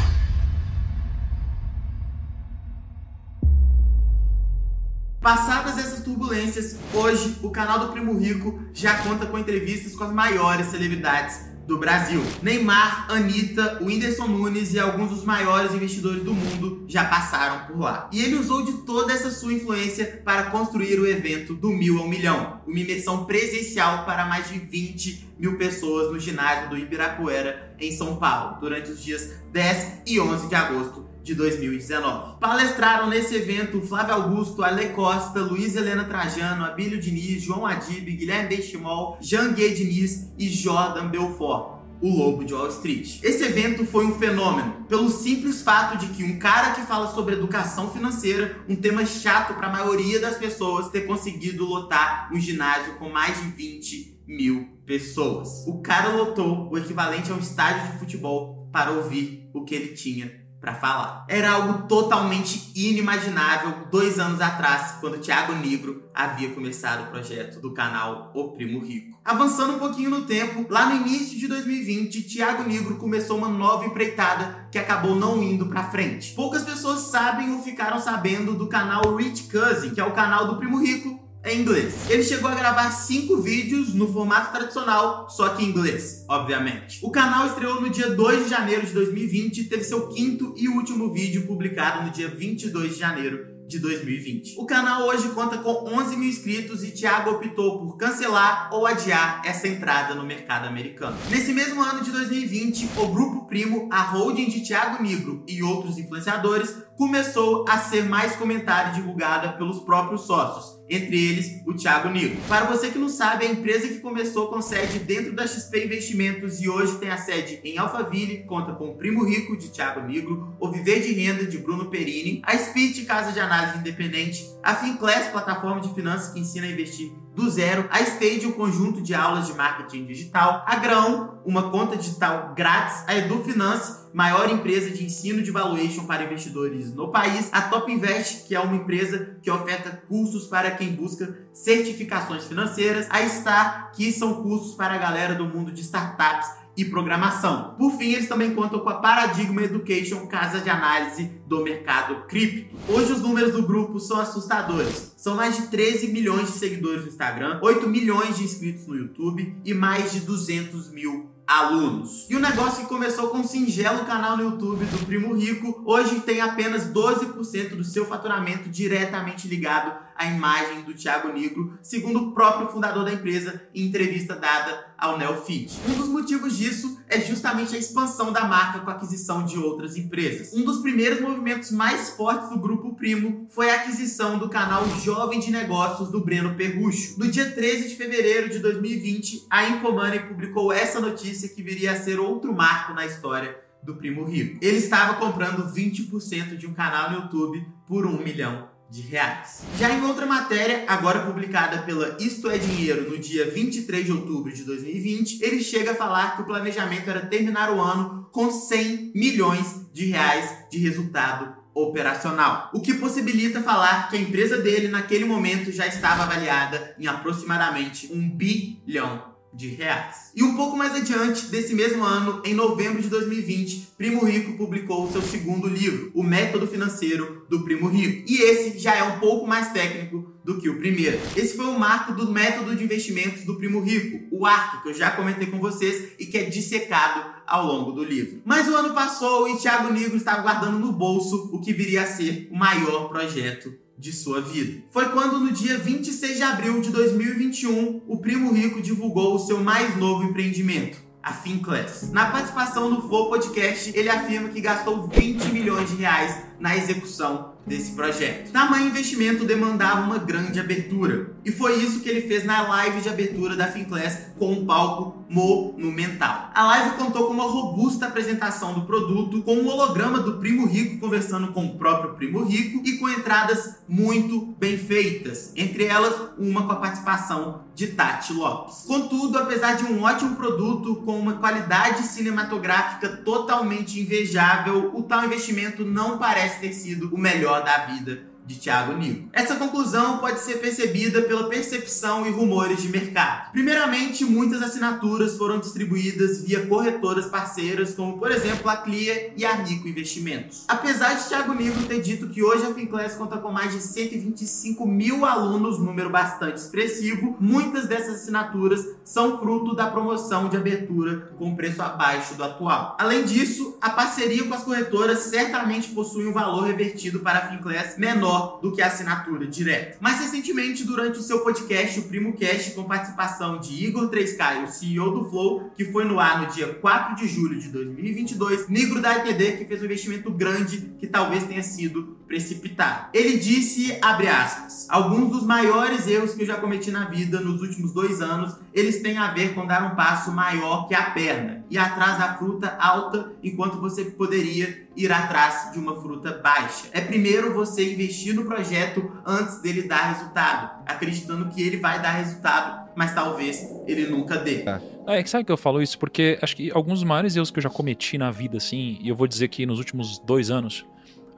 Passadas 5.20 5.76
essas 5.76 6.04
turbulências, 6.04 6.76
hoje 6.94 7.36
o 7.42 7.50
canal 7.50 7.80
do 7.80 7.92
Primo 7.92 8.16
Rico 8.16 8.60
já 8.72 8.98
conta 8.98 9.26
com 9.26 9.36
entrevistas 9.36 9.96
com 9.96 10.04
as 10.04 10.12
maiores 10.12 10.68
celebridades 10.68 11.40
do 11.66 11.76
Brasil. 11.76 12.22
Neymar, 12.40 13.10
Anitta, 13.10 13.78
Whindersson 13.82 14.28
Nunes 14.28 14.72
e 14.72 14.78
alguns 14.78 15.10
dos 15.10 15.24
maiores 15.24 15.74
investidores 15.74 16.22
do 16.22 16.32
mundo 16.32 16.84
já 16.86 17.04
passaram 17.04 17.66
por 17.66 17.80
lá. 17.80 18.08
E 18.12 18.22
ele 18.22 18.36
usou 18.36 18.64
de 18.64 18.72
toda 18.84 19.12
essa 19.12 19.30
sua 19.30 19.52
influência 19.52 20.22
para 20.24 20.44
construir 20.44 21.00
o 21.00 21.06
evento 21.06 21.52
do 21.52 21.70
Mil 21.70 21.98
ao 21.98 22.08
Milhão, 22.08 22.60
uma 22.64 22.78
imersão 22.78 23.24
presencial 23.24 24.04
para 24.04 24.24
mais 24.24 24.48
de 24.48 24.58
20 24.60 25.34
mil 25.36 25.58
pessoas 25.58 26.12
no 26.12 26.18
ginásio 26.18 26.70
do 26.70 26.78
Ibirapuera, 26.78 27.74
em 27.78 27.90
São 27.90 28.16
Paulo, 28.16 28.60
durante 28.60 28.90
os 28.90 29.02
dias 29.02 29.32
10 29.52 30.02
e 30.06 30.20
11 30.20 30.48
de 30.48 30.54
agosto 30.54 31.08
de 31.28 31.34
2019. 31.34 32.38
Palestraram 32.40 33.08
nesse 33.08 33.34
evento 33.34 33.82
Flávio 33.82 34.14
Augusto, 34.14 34.62
Ale 34.62 34.88
Costa, 34.90 35.40
Luiz 35.40 35.76
Helena 35.76 36.04
Trajano, 36.04 36.64
Abílio 36.64 36.98
Diniz, 36.98 37.42
João 37.42 37.66
Adib, 37.66 38.10
Guilherme 38.10 38.48
Benchimol, 38.48 39.18
Janguê 39.20 39.70
Diniz 39.70 40.32
e 40.38 40.48
Jordan 40.48 41.08
Belfort. 41.08 41.78
O 42.00 42.16
Lobo 42.16 42.44
de 42.44 42.54
Wall 42.54 42.68
Street. 42.68 43.18
Esse 43.24 43.42
evento 43.42 43.84
foi 43.84 44.06
um 44.06 44.16
fenômeno, 44.20 44.86
pelo 44.88 45.10
simples 45.10 45.62
fato 45.62 45.98
de 45.98 46.06
que 46.14 46.22
um 46.22 46.38
cara 46.38 46.70
que 46.70 46.82
fala 46.82 47.12
sobre 47.12 47.34
educação 47.34 47.90
financeira, 47.90 48.56
um 48.68 48.76
tema 48.76 49.04
chato 49.04 49.54
para 49.54 49.66
a 49.66 49.72
maioria 49.72 50.20
das 50.20 50.36
pessoas, 50.36 50.90
ter 50.90 51.08
conseguido 51.08 51.64
lotar 51.64 52.30
um 52.32 52.38
ginásio 52.38 52.94
com 52.94 53.10
mais 53.10 53.42
de 53.42 53.48
20 53.48 54.22
mil 54.28 54.78
pessoas. 54.86 55.66
O 55.66 55.82
cara 55.82 56.10
lotou 56.10 56.70
o 56.70 56.78
equivalente 56.78 57.32
a 57.32 57.34
um 57.34 57.40
estádio 57.40 57.90
de 57.90 57.98
futebol 57.98 58.68
para 58.72 58.92
ouvir 58.92 59.50
o 59.52 59.64
que 59.64 59.74
ele 59.74 59.88
tinha 59.88 60.47
para 60.60 60.74
falar. 60.74 61.24
Era 61.28 61.52
algo 61.52 61.86
totalmente 61.86 62.72
inimaginável 62.74 63.86
dois 63.90 64.18
anos 64.18 64.40
atrás, 64.40 64.96
quando 65.00 65.18
Thiago 65.18 65.54
Negro 65.54 66.02
havia 66.14 66.50
começado 66.50 67.04
o 67.04 67.10
projeto 67.10 67.60
do 67.60 67.72
canal 67.72 68.32
O 68.34 68.52
Primo 68.52 68.80
Rico. 68.80 69.18
Avançando 69.24 69.74
um 69.74 69.78
pouquinho 69.78 70.10
no 70.10 70.22
tempo, 70.22 70.66
lá 70.68 70.86
no 70.86 71.06
início 71.06 71.38
de 71.38 71.46
2020, 71.46 72.22
Thiago 72.22 72.64
Negro 72.64 72.96
começou 72.96 73.38
uma 73.38 73.48
nova 73.48 73.86
empreitada 73.86 74.68
que 74.70 74.78
acabou 74.78 75.14
não 75.14 75.42
indo 75.42 75.66
pra 75.66 75.90
frente. 75.90 76.34
Poucas 76.34 76.64
pessoas 76.64 77.00
sabem 77.10 77.52
ou 77.52 77.62
ficaram 77.62 78.00
sabendo 78.00 78.54
do 78.54 78.66
canal 78.66 79.14
Rich 79.14 79.44
Cousin, 79.50 79.90
que 79.90 80.00
é 80.00 80.04
o 80.04 80.12
canal 80.12 80.46
do 80.46 80.56
Primo 80.56 80.78
Rico, 80.80 81.27
em 81.44 81.60
inglês. 81.60 82.08
Ele 82.08 82.22
chegou 82.22 82.48
a 82.50 82.54
gravar 82.54 82.90
cinco 82.90 83.40
vídeos 83.40 83.94
no 83.94 84.12
formato 84.12 84.52
tradicional, 84.52 85.28
só 85.30 85.50
que 85.50 85.64
em 85.64 85.68
inglês, 85.68 86.24
obviamente. 86.28 86.98
O 87.02 87.10
canal 87.10 87.46
estreou 87.46 87.80
no 87.80 87.90
dia 87.90 88.10
2 88.10 88.44
de 88.44 88.50
janeiro 88.50 88.86
de 88.86 88.92
2020 88.92 89.58
e 89.58 89.64
teve 89.64 89.84
seu 89.84 90.08
quinto 90.08 90.54
e 90.56 90.68
último 90.68 91.12
vídeo 91.12 91.46
publicado 91.46 92.04
no 92.04 92.10
dia 92.10 92.28
22 92.28 92.94
de 92.94 92.98
janeiro 92.98 93.58
de 93.68 93.78
2020. 93.78 94.54
O 94.58 94.64
canal 94.64 95.06
hoje 95.06 95.28
conta 95.28 95.58
com 95.58 95.70
11 95.70 96.16
mil 96.16 96.28
inscritos 96.28 96.82
e 96.82 96.90
Thiago 96.90 97.32
optou 97.32 97.80
por 97.80 97.96
cancelar 97.98 98.70
ou 98.72 98.86
adiar 98.86 99.42
essa 99.44 99.68
entrada 99.68 100.14
no 100.14 100.24
mercado 100.24 100.66
americano. 100.66 101.16
Nesse 101.28 101.52
mesmo 101.52 101.82
ano 101.82 102.02
de 102.02 102.10
2020, 102.10 102.88
o 102.96 103.08
Grupo 103.08 103.46
Primo, 103.46 103.86
a 103.92 104.02
holding 104.02 104.48
de 104.48 104.62
Thiago 104.62 105.02
Negro 105.02 105.44
e 105.46 105.62
outros 105.62 105.98
influenciadores, 105.98 106.74
começou 106.98 107.64
a 107.68 107.78
ser 107.78 108.04
mais 108.04 108.34
comentada 108.34 108.90
e 108.90 108.94
divulgada 108.94 109.52
pelos 109.52 109.78
próprios 109.78 110.22
sócios, 110.22 110.76
entre 110.90 111.16
eles 111.16 111.62
o 111.64 111.72
Thiago 111.72 112.08
Negro. 112.08 112.36
Para 112.48 112.66
você 112.66 112.90
que 112.90 112.98
não 112.98 113.08
sabe, 113.08 113.46
a 113.46 113.50
empresa 113.50 113.86
que 113.86 114.00
começou 114.00 114.48
com 114.48 114.60
sede 114.60 114.98
dentro 114.98 115.32
da 115.32 115.46
XP 115.46 115.84
Investimentos 115.84 116.60
e 116.60 116.68
hoje 116.68 116.98
tem 116.98 117.08
a 117.08 117.16
sede 117.16 117.60
em 117.62 117.78
Alphaville, 117.78 118.42
conta 118.48 118.72
com 118.72 118.88
o 118.88 118.96
Primo 118.96 119.24
Rico 119.24 119.56
de 119.56 119.68
Thiago 119.68 120.00
Negro, 120.00 120.56
o 120.58 120.68
Viver 120.72 121.00
de 121.00 121.12
Renda 121.12 121.46
de 121.46 121.58
Bruno 121.58 121.88
Perini, 121.88 122.42
a 122.44 122.58
Spit 122.58 123.04
Casa 123.04 123.30
de 123.30 123.38
Análise 123.38 123.78
Independente, 123.78 124.44
a 124.60 124.74
Finclass, 124.74 125.28
plataforma 125.28 125.80
de 125.80 125.94
finanças 125.94 126.32
que 126.32 126.40
ensina 126.40 126.66
a 126.66 126.70
investir 126.70 127.12
do 127.38 127.48
zero, 127.48 127.86
a 127.88 128.00
Stage, 128.00 128.44
um 128.46 128.52
conjunto 128.52 129.00
de 129.00 129.14
aulas 129.14 129.46
de 129.46 129.52
marketing 129.52 130.06
digital, 130.06 130.64
a 130.66 130.74
Grão, 130.74 131.38
uma 131.44 131.70
conta 131.70 131.96
digital 131.96 132.52
grátis, 132.56 133.04
a 133.06 133.14
EduFinance, 133.14 134.07
maior 134.12 134.50
empresa 134.50 134.90
de 134.90 135.04
ensino 135.04 135.42
de 135.42 135.50
valuation 135.50 136.04
para 136.04 136.24
investidores 136.24 136.94
no 136.94 137.08
país, 137.08 137.48
a 137.52 137.62
Top 137.62 137.90
Invest, 137.90 138.46
que 138.46 138.54
é 138.54 138.60
uma 138.60 138.76
empresa 138.76 139.36
que 139.42 139.50
oferta 139.50 140.02
cursos 140.08 140.46
para 140.46 140.70
quem 140.70 140.92
busca 140.92 141.36
certificações 141.52 142.44
financeiras, 142.44 143.06
a 143.10 143.26
Star, 143.28 143.92
que 143.92 144.10
são 144.12 144.42
cursos 144.42 144.74
para 144.74 144.94
a 144.94 144.98
galera 144.98 145.34
do 145.34 145.44
mundo 145.44 145.72
de 145.72 145.82
startups 145.82 146.58
e 146.78 146.84
programação. 146.84 147.74
Por 147.76 147.90
fim, 147.98 148.12
eles 148.12 148.28
também 148.28 148.54
contam 148.54 148.78
com 148.78 148.88
a 148.88 149.00
Paradigma 149.00 149.62
Education, 149.62 150.28
casa 150.28 150.60
de 150.60 150.70
análise 150.70 151.24
do 151.44 151.64
mercado 151.64 152.26
cripto. 152.28 152.76
Hoje 152.88 153.12
os 153.12 153.20
números 153.20 153.52
do 153.52 153.64
grupo 153.64 153.98
são 153.98 154.20
assustadores. 154.20 155.12
São 155.16 155.34
mais 155.34 155.56
de 155.56 155.66
13 155.66 156.06
milhões 156.12 156.52
de 156.52 156.58
seguidores 156.58 157.02
no 157.02 157.08
Instagram, 157.08 157.58
8 157.60 157.88
milhões 157.88 158.36
de 158.36 158.44
inscritos 158.44 158.86
no 158.86 158.94
YouTube 158.94 159.56
e 159.64 159.74
mais 159.74 160.12
de 160.12 160.20
200 160.20 160.92
mil 160.92 161.37
alunos. 161.48 162.26
E 162.28 162.36
o 162.36 162.40
negócio 162.40 162.82
que 162.82 162.88
começou 162.88 163.30
com 163.30 163.38
um 163.38 163.44
singelo 163.44 164.04
canal 164.04 164.36
no 164.36 164.44
YouTube 164.44 164.84
do 164.84 165.06
Primo 165.06 165.34
Rico, 165.34 165.82
hoje 165.86 166.20
tem 166.20 166.42
apenas 166.42 166.92
12% 166.92 167.70
do 167.70 167.82
seu 167.82 168.04
faturamento 168.04 168.68
diretamente 168.68 169.48
ligado 169.48 170.07
à 170.18 170.26
imagem 170.26 170.82
do 170.82 170.92
Thiago 170.92 171.32
Negro, 171.32 171.78
segundo 171.80 172.18
o 172.18 172.32
próprio 172.32 172.68
fundador 172.68 173.04
da 173.04 173.12
empresa 173.12 173.62
em 173.72 173.86
entrevista 173.86 174.34
dada 174.34 174.88
ao 174.98 175.16
Neofit. 175.16 175.78
Um 175.88 175.94
dos 175.94 176.08
motivos 176.08 176.58
disso 176.58 177.00
é 177.08 177.20
justamente 177.20 177.76
a 177.76 177.78
expansão 177.78 178.32
da 178.32 178.44
marca 178.44 178.80
com 178.80 178.90
a 178.90 178.94
aquisição 178.94 179.44
de 179.44 179.56
outras 179.56 179.96
empresas. 179.96 180.52
Um 180.52 180.64
dos 180.64 180.80
primeiros 180.82 181.20
movimentos 181.20 181.70
mais 181.70 182.10
fortes 182.10 182.50
do 182.50 182.58
Grupo 182.58 182.96
Primo 182.96 183.46
foi 183.48 183.70
a 183.70 183.76
aquisição 183.76 184.38
do 184.38 184.48
canal 184.48 184.84
Jovem 185.00 185.38
de 185.38 185.52
Negócios 185.52 186.10
do 186.10 186.20
Breno 186.20 186.56
Perrucho. 186.56 187.14
No 187.16 187.30
dia 187.30 187.50
13 187.52 187.88
de 187.88 187.96
fevereiro 187.96 188.48
de 188.48 188.58
2020, 188.58 189.46
a 189.48 189.68
Infomoney 189.68 190.20
publicou 190.20 190.72
essa 190.72 191.00
notícia 191.00 191.48
que 191.48 191.62
viria 191.62 191.92
a 191.92 191.96
ser 191.96 192.18
outro 192.18 192.52
marco 192.52 192.92
na 192.92 193.06
história 193.06 193.56
do 193.82 193.94
Primo 193.94 194.24
Rico. 194.24 194.58
Ele 194.60 194.78
estava 194.78 195.14
comprando 195.14 195.72
20% 195.72 196.56
de 196.56 196.66
um 196.66 196.74
canal 196.74 197.10
no 197.10 197.22
YouTube 197.22 197.64
por 197.86 198.04
um 198.04 198.22
milhão 198.22 198.67
de 198.90 199.02
reais. 199.02 199.62
Já 199.78 199.90
em 199.90 200.02
outra 200.02 200.26
matéria, 200.26 200.84
agora 200.86 201.26
publicada 201.26 201.82
pela 201.82 202.16
Isto 202.18 202.50
é 202.50 202.56
Dinheiro 202.56 203.10
no 203.10 203.18
dia 203.18 203.50
23 203.50 204.04
de 204.04 204.12
outubro 204.12 204.52
de 204.52 204.64
2020, 204.64 205.42
ele 205.42 205.62
chega 205.62 205.92
a 205.92 205.94
falar 205.94 206.36
que 206.36 206.42
o 206.42 206.46
planejamento 206.46 207.08
era 207.08 207.26
terminar 207.26 207.70
o 207.70 207.80
ano 207.80 208.28
com 208.32 208.50
100 208.50 209.12
milhões 209.14 209.86
de 209.92 210.06
reais 210.06 210.68
de 210.70 210.78
resultado 210.78 211.56
operacional, 211.74 212.70
o 212.74 212.80
que 212.80 212.94
possibilita 212.94 213.62
falar 213.62 214.10
que 214.10 214.16
a 214.16 214.20
empresa 214.20 214.58
dele 214.58 214.88
naquele 214.88 215.24
momento 215.24 215.70
já 215.70 215.86
estava 215.86 216.24
avaliada 216.24 216.94
em 216.98 217.06
aproximadamente 217.06 218.12
um 218.12 218.28
bilhão 218.28 219.37
de 219.58 219.70
reais. 219.70 220.30
E 220.36 220.42
um 220.44 220.54
pouco 220.54 220.76
mais 220.76 220.94
adiante 220.94 221.46
desse 221.46 221.74
mesmo 221.74 222.04
ano, 222.04 222.40
em 222.44 222.54
novembro 222.54 223.02
de 223.02 223.08
2020, 223.08 223.88
Primo 223.98 224.24
Rico 224.24 224.56
publicou 224.56 225.04
o 225.04 225.10
seu 225.10 225.20
segundo 225.20 225.66
livro, 225.66 226.12
O 226.14 226.22
Método 226.22 226.68
Financeiro 226.68 227.44
do 227.50 227.64
Primo 227.64 227.88
Rico. 227.88 228.24
E 228.30 228.40
esse 228.40 228.78
já 228.78 228.94
é 228.94 229.02
um 229.02 229.18
pouco 229.18 229.48
mais 229.48 229.72
técnico 229.72 230.32
do 230.44 230.60
que 230.60 230.68
o 230.68 230.78
primeiro. 230.78 231.18
Esse 231.36 231.56
foi 231.56 231.66
o 231.66 231.76
marco 231.76 232.12
do 232.12 232.30
método 232.30 232.76
de 232.76 232.84
investimentos 232.84 233.42
do 233.42 233.56
Primo 233.56 233.80
Rico, 233.80 234.28
o 234.30 234.46
ARC, 234.46 234.80
que 234.84 234.90
eu 234.90 234.94
já 234.94 235.10
comentei 235.10 235.48
com 235.48 235.58
vocês 235.58 236.12
e 236.20 236.26
que 236.26 236.38
é 236.38 236.44
dissecado 236.44 237.28
ao 237.44 237.66
longo 237.66 237.90
do 237.90 238.04
livro. 238.04 238.40
Mas 238.44 238.68
o 238.68 238.76
ano 238.76 238.94
passou 238.94 239.48
e 239.48 239.58
Thiago 239.58 239.92
Negro 239.92 240.16
estava 240.16 240.42
guardando 240.42 240.78
no 240.78 240.92
bolso 240.92 241.50
o 241.52 241.60
que 241.60 241.72
viria 241.72 242.02
a 242.02 242.06
ser 242.06 242.48
o 242.52 242.56
maior 242.56 243.08
projeto 243.08 243.74
de 243.98 244.12
sua 244.12 244.40
vida. 244.40 244.82
Foi 244.90 245.06
quando, 245.10 245.40
no 245.40 245.50
dia 245.50 245.76
26 245.76 246.36
de 246.36 246.42
abril 246.42 246.80
de 246.80 246.90
2021, 246.90 248.02
o 248.06 248.18
Primo 248.18 248.52
Rico 248.52 248.80
divulgou 248.80 249.34
o 249.34 249.38
seu 249.38 249.60
mais 249.60 249.96
novo 249.96 250.24
empreendimento, 250.24 250.98
a 251.22 251.32
Finclass. 251.32 252.10
Na 252.12 252.30
participação 252.30 252.88
no 252.88 253.08
Flow 253.08 253.28
Podcast, 253.28 253.90
ele 253.94 254.08
afirma 254.08 254.48
que 254.48 254.60
gastou 254.60 255.08
20 255.08 255.52
milhões 255.52 255.90
de 255.90 255.96
reais 255.96 256.38
na 256.60 256.76
execução 256.76 257.54
desse 257.66 257.92
projeto. 257.92 258.50
Tamanho 258.50 258.88
investimento 258.88 259.44
demandava 259.44 260.00
uma 260.00 260.18
grande 260.18 260.58
abertura. 260.58 261.36
E 261.44 261.52
foi 261.52 261.82
isso 261.82 262.00
que 262.00 262.08
ele 262.08 262.22
fez 262.22 262.44
na 262.44 262.66
live 262.68 263.00
de 263.00 263.08
abertura 263.08 263.56
da 263.56 263.66
Finclass 263.66 264.28
com 264.38 264.52
um 264.52 264.64
palco 264.64 265.17
monumental. 265.28 266.50
A 266.54 266.64
live 266.64 266.96
contou 266.96 267.26
com 267.26 267.34
uma 267.34 267.44
robusta 267.44 268.06
apresentação 268.06 268.72
do 268.74 268.82
produto, 268.82 269.42
com 269.42 269.54
um 269.54 269.68
holograma 269.68 270.20
do 270.20 270.38
Primo 270.38 270.66
Rico 270.66 270.98
conversando 270.98 271.52
com 271.52 271.66
o 271.66 271.78
próprio 271.78 272.14
Primo 272.14 272.44
Rico 272.44 272.82
e 272.84 272.98
com 272.98 273.08
entradas 273.08 273.76
muito 273.88 274.54
bem 274.58 274.78
feitas, 274.78 275.52
entre 275.54 275.84
elas 275.84 276.14
uma 276.38 276.66
com 276.66 276.72
a 276.72 276.76
participação 276.76 277.64
de 277.74 277.88
Tati 277.88 278.32
Lopes. 278.32 278.84
Contudo, 278.86 279.38
apesar 279.38 279.74
de 279.74 279.84
um 279.84 280.02
ótimo 280.02 280.36
produto 280.36 280.96
com 281.04 281.18
uma 281.18 281.34
qualidade 281.34 282.02
cinematográfica 282.04 283.08
totalmente 283.08 284.00
invejável, 284.00 284.90
o 284.94 285.02
tal 285.02 285.24
investimento 285.24 285.84
não 285.84 286.18
parece 286.18 286.60
ter 286.60 286.72
sido 286.72 287.14
o 287.14 287.18
melhor 287.18 287.62
da 287.64 287.86
vida 287.86 288.27
de 288.48 288.54
Thiago 288.56 288.94
Nico. 288.94 289.28
Essa 289.30 289.56
conclusão 289.56 290.18
pode 290.18 290.40
ser 290.40 290.54
percebida 290.54 291.20
pela 291.20 291.50
percepção 291.50 292.26
e 292.26 292.30
rumores 292.30 292.80
de 292.80 292.88
mercado. 292.88 293.52
Primeiramente, 293.52 294.24
muitas 294.24 294.62
assinaturas 294.62 295.36
foram 295.36 295.58
distribuídas 295.58 296.40
via 296.40 296.66
corretoras 296.66 297.26
parceiras, 297.26 297.94
como 297.94 298.18
por 298.18 298.32
exemplo 298.32 298.70
a 298.70 298.76
Clia 298.78 299.34
e 299.36 299.44
a 299.44 299.52
Rico 299.52 299.86
Investimentos. 299.86 300.64
Apesar 300.66 301.12
de 301.14 301.28
Thiago 301.28 301.52
Nico 301.52 301.82
ter 301.82 302.00
dito 302.00 302.28
que 302.28 302.42
hoje 302.42 302.64
a 302.64 302.72
Finclass 302.72 303.16
conta 303.16 303.36
com 303.36 303.52
mais 303.52 303.72
de 303.72 303.82
125 303.82 304.86
mil 304.86 305.26
alunos, 305.26 305.78
número 305.78 306.08
bastante 306.08 306.56
expressivo, 306.56 307.36
muitas 307.38 307.86
dessas 307.86 308.22
assinaturas 308.22 308.82
são 309.04 309.38
fruto 309.38 309.74
da 309.74 309.90
promoção 309.90 310.48
de 310.48 310.56
abertura 310.56 311.32
com 311.36 311.54
preço 311.54 311.82
abaixo 311.82 312.34
do 312.34 312.44
atual. 312.44 312.96
Além 312.98 313.24
disso, 313.24 313.76
a 313.78 313.90
parceria 313.90 314.44
com 314.44 314.54
as 314.54 314.62
corretoras 314.62 315.18
certamente 315.18 315.88
possui 315.90 316.26
um 316.26 316.32
valor 316.32 316.64
revertido 316.66 317.20
para 317.20 317.40
a 317.40 317.48
Finclass 317.48 317.98
menor 317.98 318.37
do 318.62 318.72
que 318.72 318.82
a 318.82 318.86
assinatura 318.86 319.46
direta. 319.46 319.96
Mais 320.00 320.20
recentemente, 320.20 320.84
durante 320.84 321.18
o 321.18 321.22
seu 321.22 321.40
podcast, 321.40 322.00
o 322.00 322.04
Primo 322.04 322.32
Cast, 322.34 322.72
com 322.72 322.84
participação 322.84 323.58
de 323.58 323.84
Igor 323.84 324.08
3K, 324.08 324.64
o 324.64 324.68
CEO 324.68 325.10
do 325.10 325.30
Flow, 325.30 325.70
que 325.76 325.84
foi 325.86 326.04
no 326.04 326.18
ar 326.18 326.42
no 326.42 326.52
dia 326.52 326.74
4 326.74 327.16
de 327.16 327.28
julho 327.28 327.58
de 327.58 327.68
2022, 327.68 328.68
Negro 328.68 329.00
da 329.00 329.18
ITD, 329.18 329.58
que 329.58 329.64
fez 329.64 329.82
um 329.82 329.84
investimento 329.84 330.30
grande 330.30 330.94
que 330.98 331.06
talvez 331.06 331.44
tenha 331.44 331.62
sido 331.62 332.18
precipitado. 332.26 333.08
Ele 333.14 333.38
disse, 333.38 333.96
abre 334.02 334.28
aspas, 334.28 334.86
alguns 334.90 335.30
dos 335.30 335.44
maiores 335.44 336.06
erros 336.06 336.34
que 336.34 336.42
eu 336.42 336.46
já 336.46 336.56
cometi 336.56 336.90
na 336.90 337.06
vida 337.06 337.40
nos 337.40 337.62
últimos 337.62 337.92
dois 337.92 338.20
anos, 338.20 338.54
eles 338.74 339.00
têm 339.00 339.16
a 339.16 339.32
ver 339.32 339.54
com 339.54 339.66
dar 339.66 339.90
um 339.90 339.96
passo 339.96 340.30
maior 340.30 340.86
que 340.86 340.94
a 340.94 341.10
perna 341.10 341.64
e 341.70 341.78
atrás 341.78 342.18
da 342.18 342.34
fruta 342.36 342.76
alta, 342.78 343.32
enquanto 343.42 343.80
você 343.80 344.04
poderia 344.04 344.87
ir 344.98 345.12
atrás 345.12 345.70
de 345.72 345.78
uma 345.78 345.94
fruta 345.94 346.40
baixa. 346.42 346.88
É 346.92 347.00
primeiro 347.00 347.54
você 347.54 347.92
investir 347.92 348.34
no 348.34 348.44
projeto 348.44 349.12
antes 349.24 349.62
dele 349.62 349.82
dar 349.82 350.12
resultado, 350.12 350.82
acreditando 350.84 351.48
que 351.48 351.62
ele 351.62 351.76
vai 351.76 352.02
dar 352.02 352.10
resultado, 352.10 352.90
mas 352.96 353.14
talvez 353.14 353.64
ele 353.86 354.06
nunca 354.06 354.36
dê. 354.36 354.64
É 355.06 355.22
que 355.22 355.30
sabe 355.30 355.44
que 355.44 355.52
eu 355.52 355.56
falo 355.56 355.80
isso? 355.80 355.96
Porque 355.98 356.36
acho 356.42 356.56
que 356.56 356.72
alguns 356.72 356.98
dos 356.98 357.04
maiores 357.04 357.36
erros 357.36 357.50
que 357.52 357.58
eu 357.58 357.62
já 357.62 357.70
cometi 357.70 358.18
na 358.18 358.32
vida, 358.32 358.56
assim, 358.56 358.98
e 359.00 359.08
eu 359.08 359.14
vou 359.14 359.28
dizer 359.28 359.46
que 359.48 359.64
nos 359.64 359.78
últimos 359.78 360.18
dois 360.18 360.50
anos, 360.50 360.84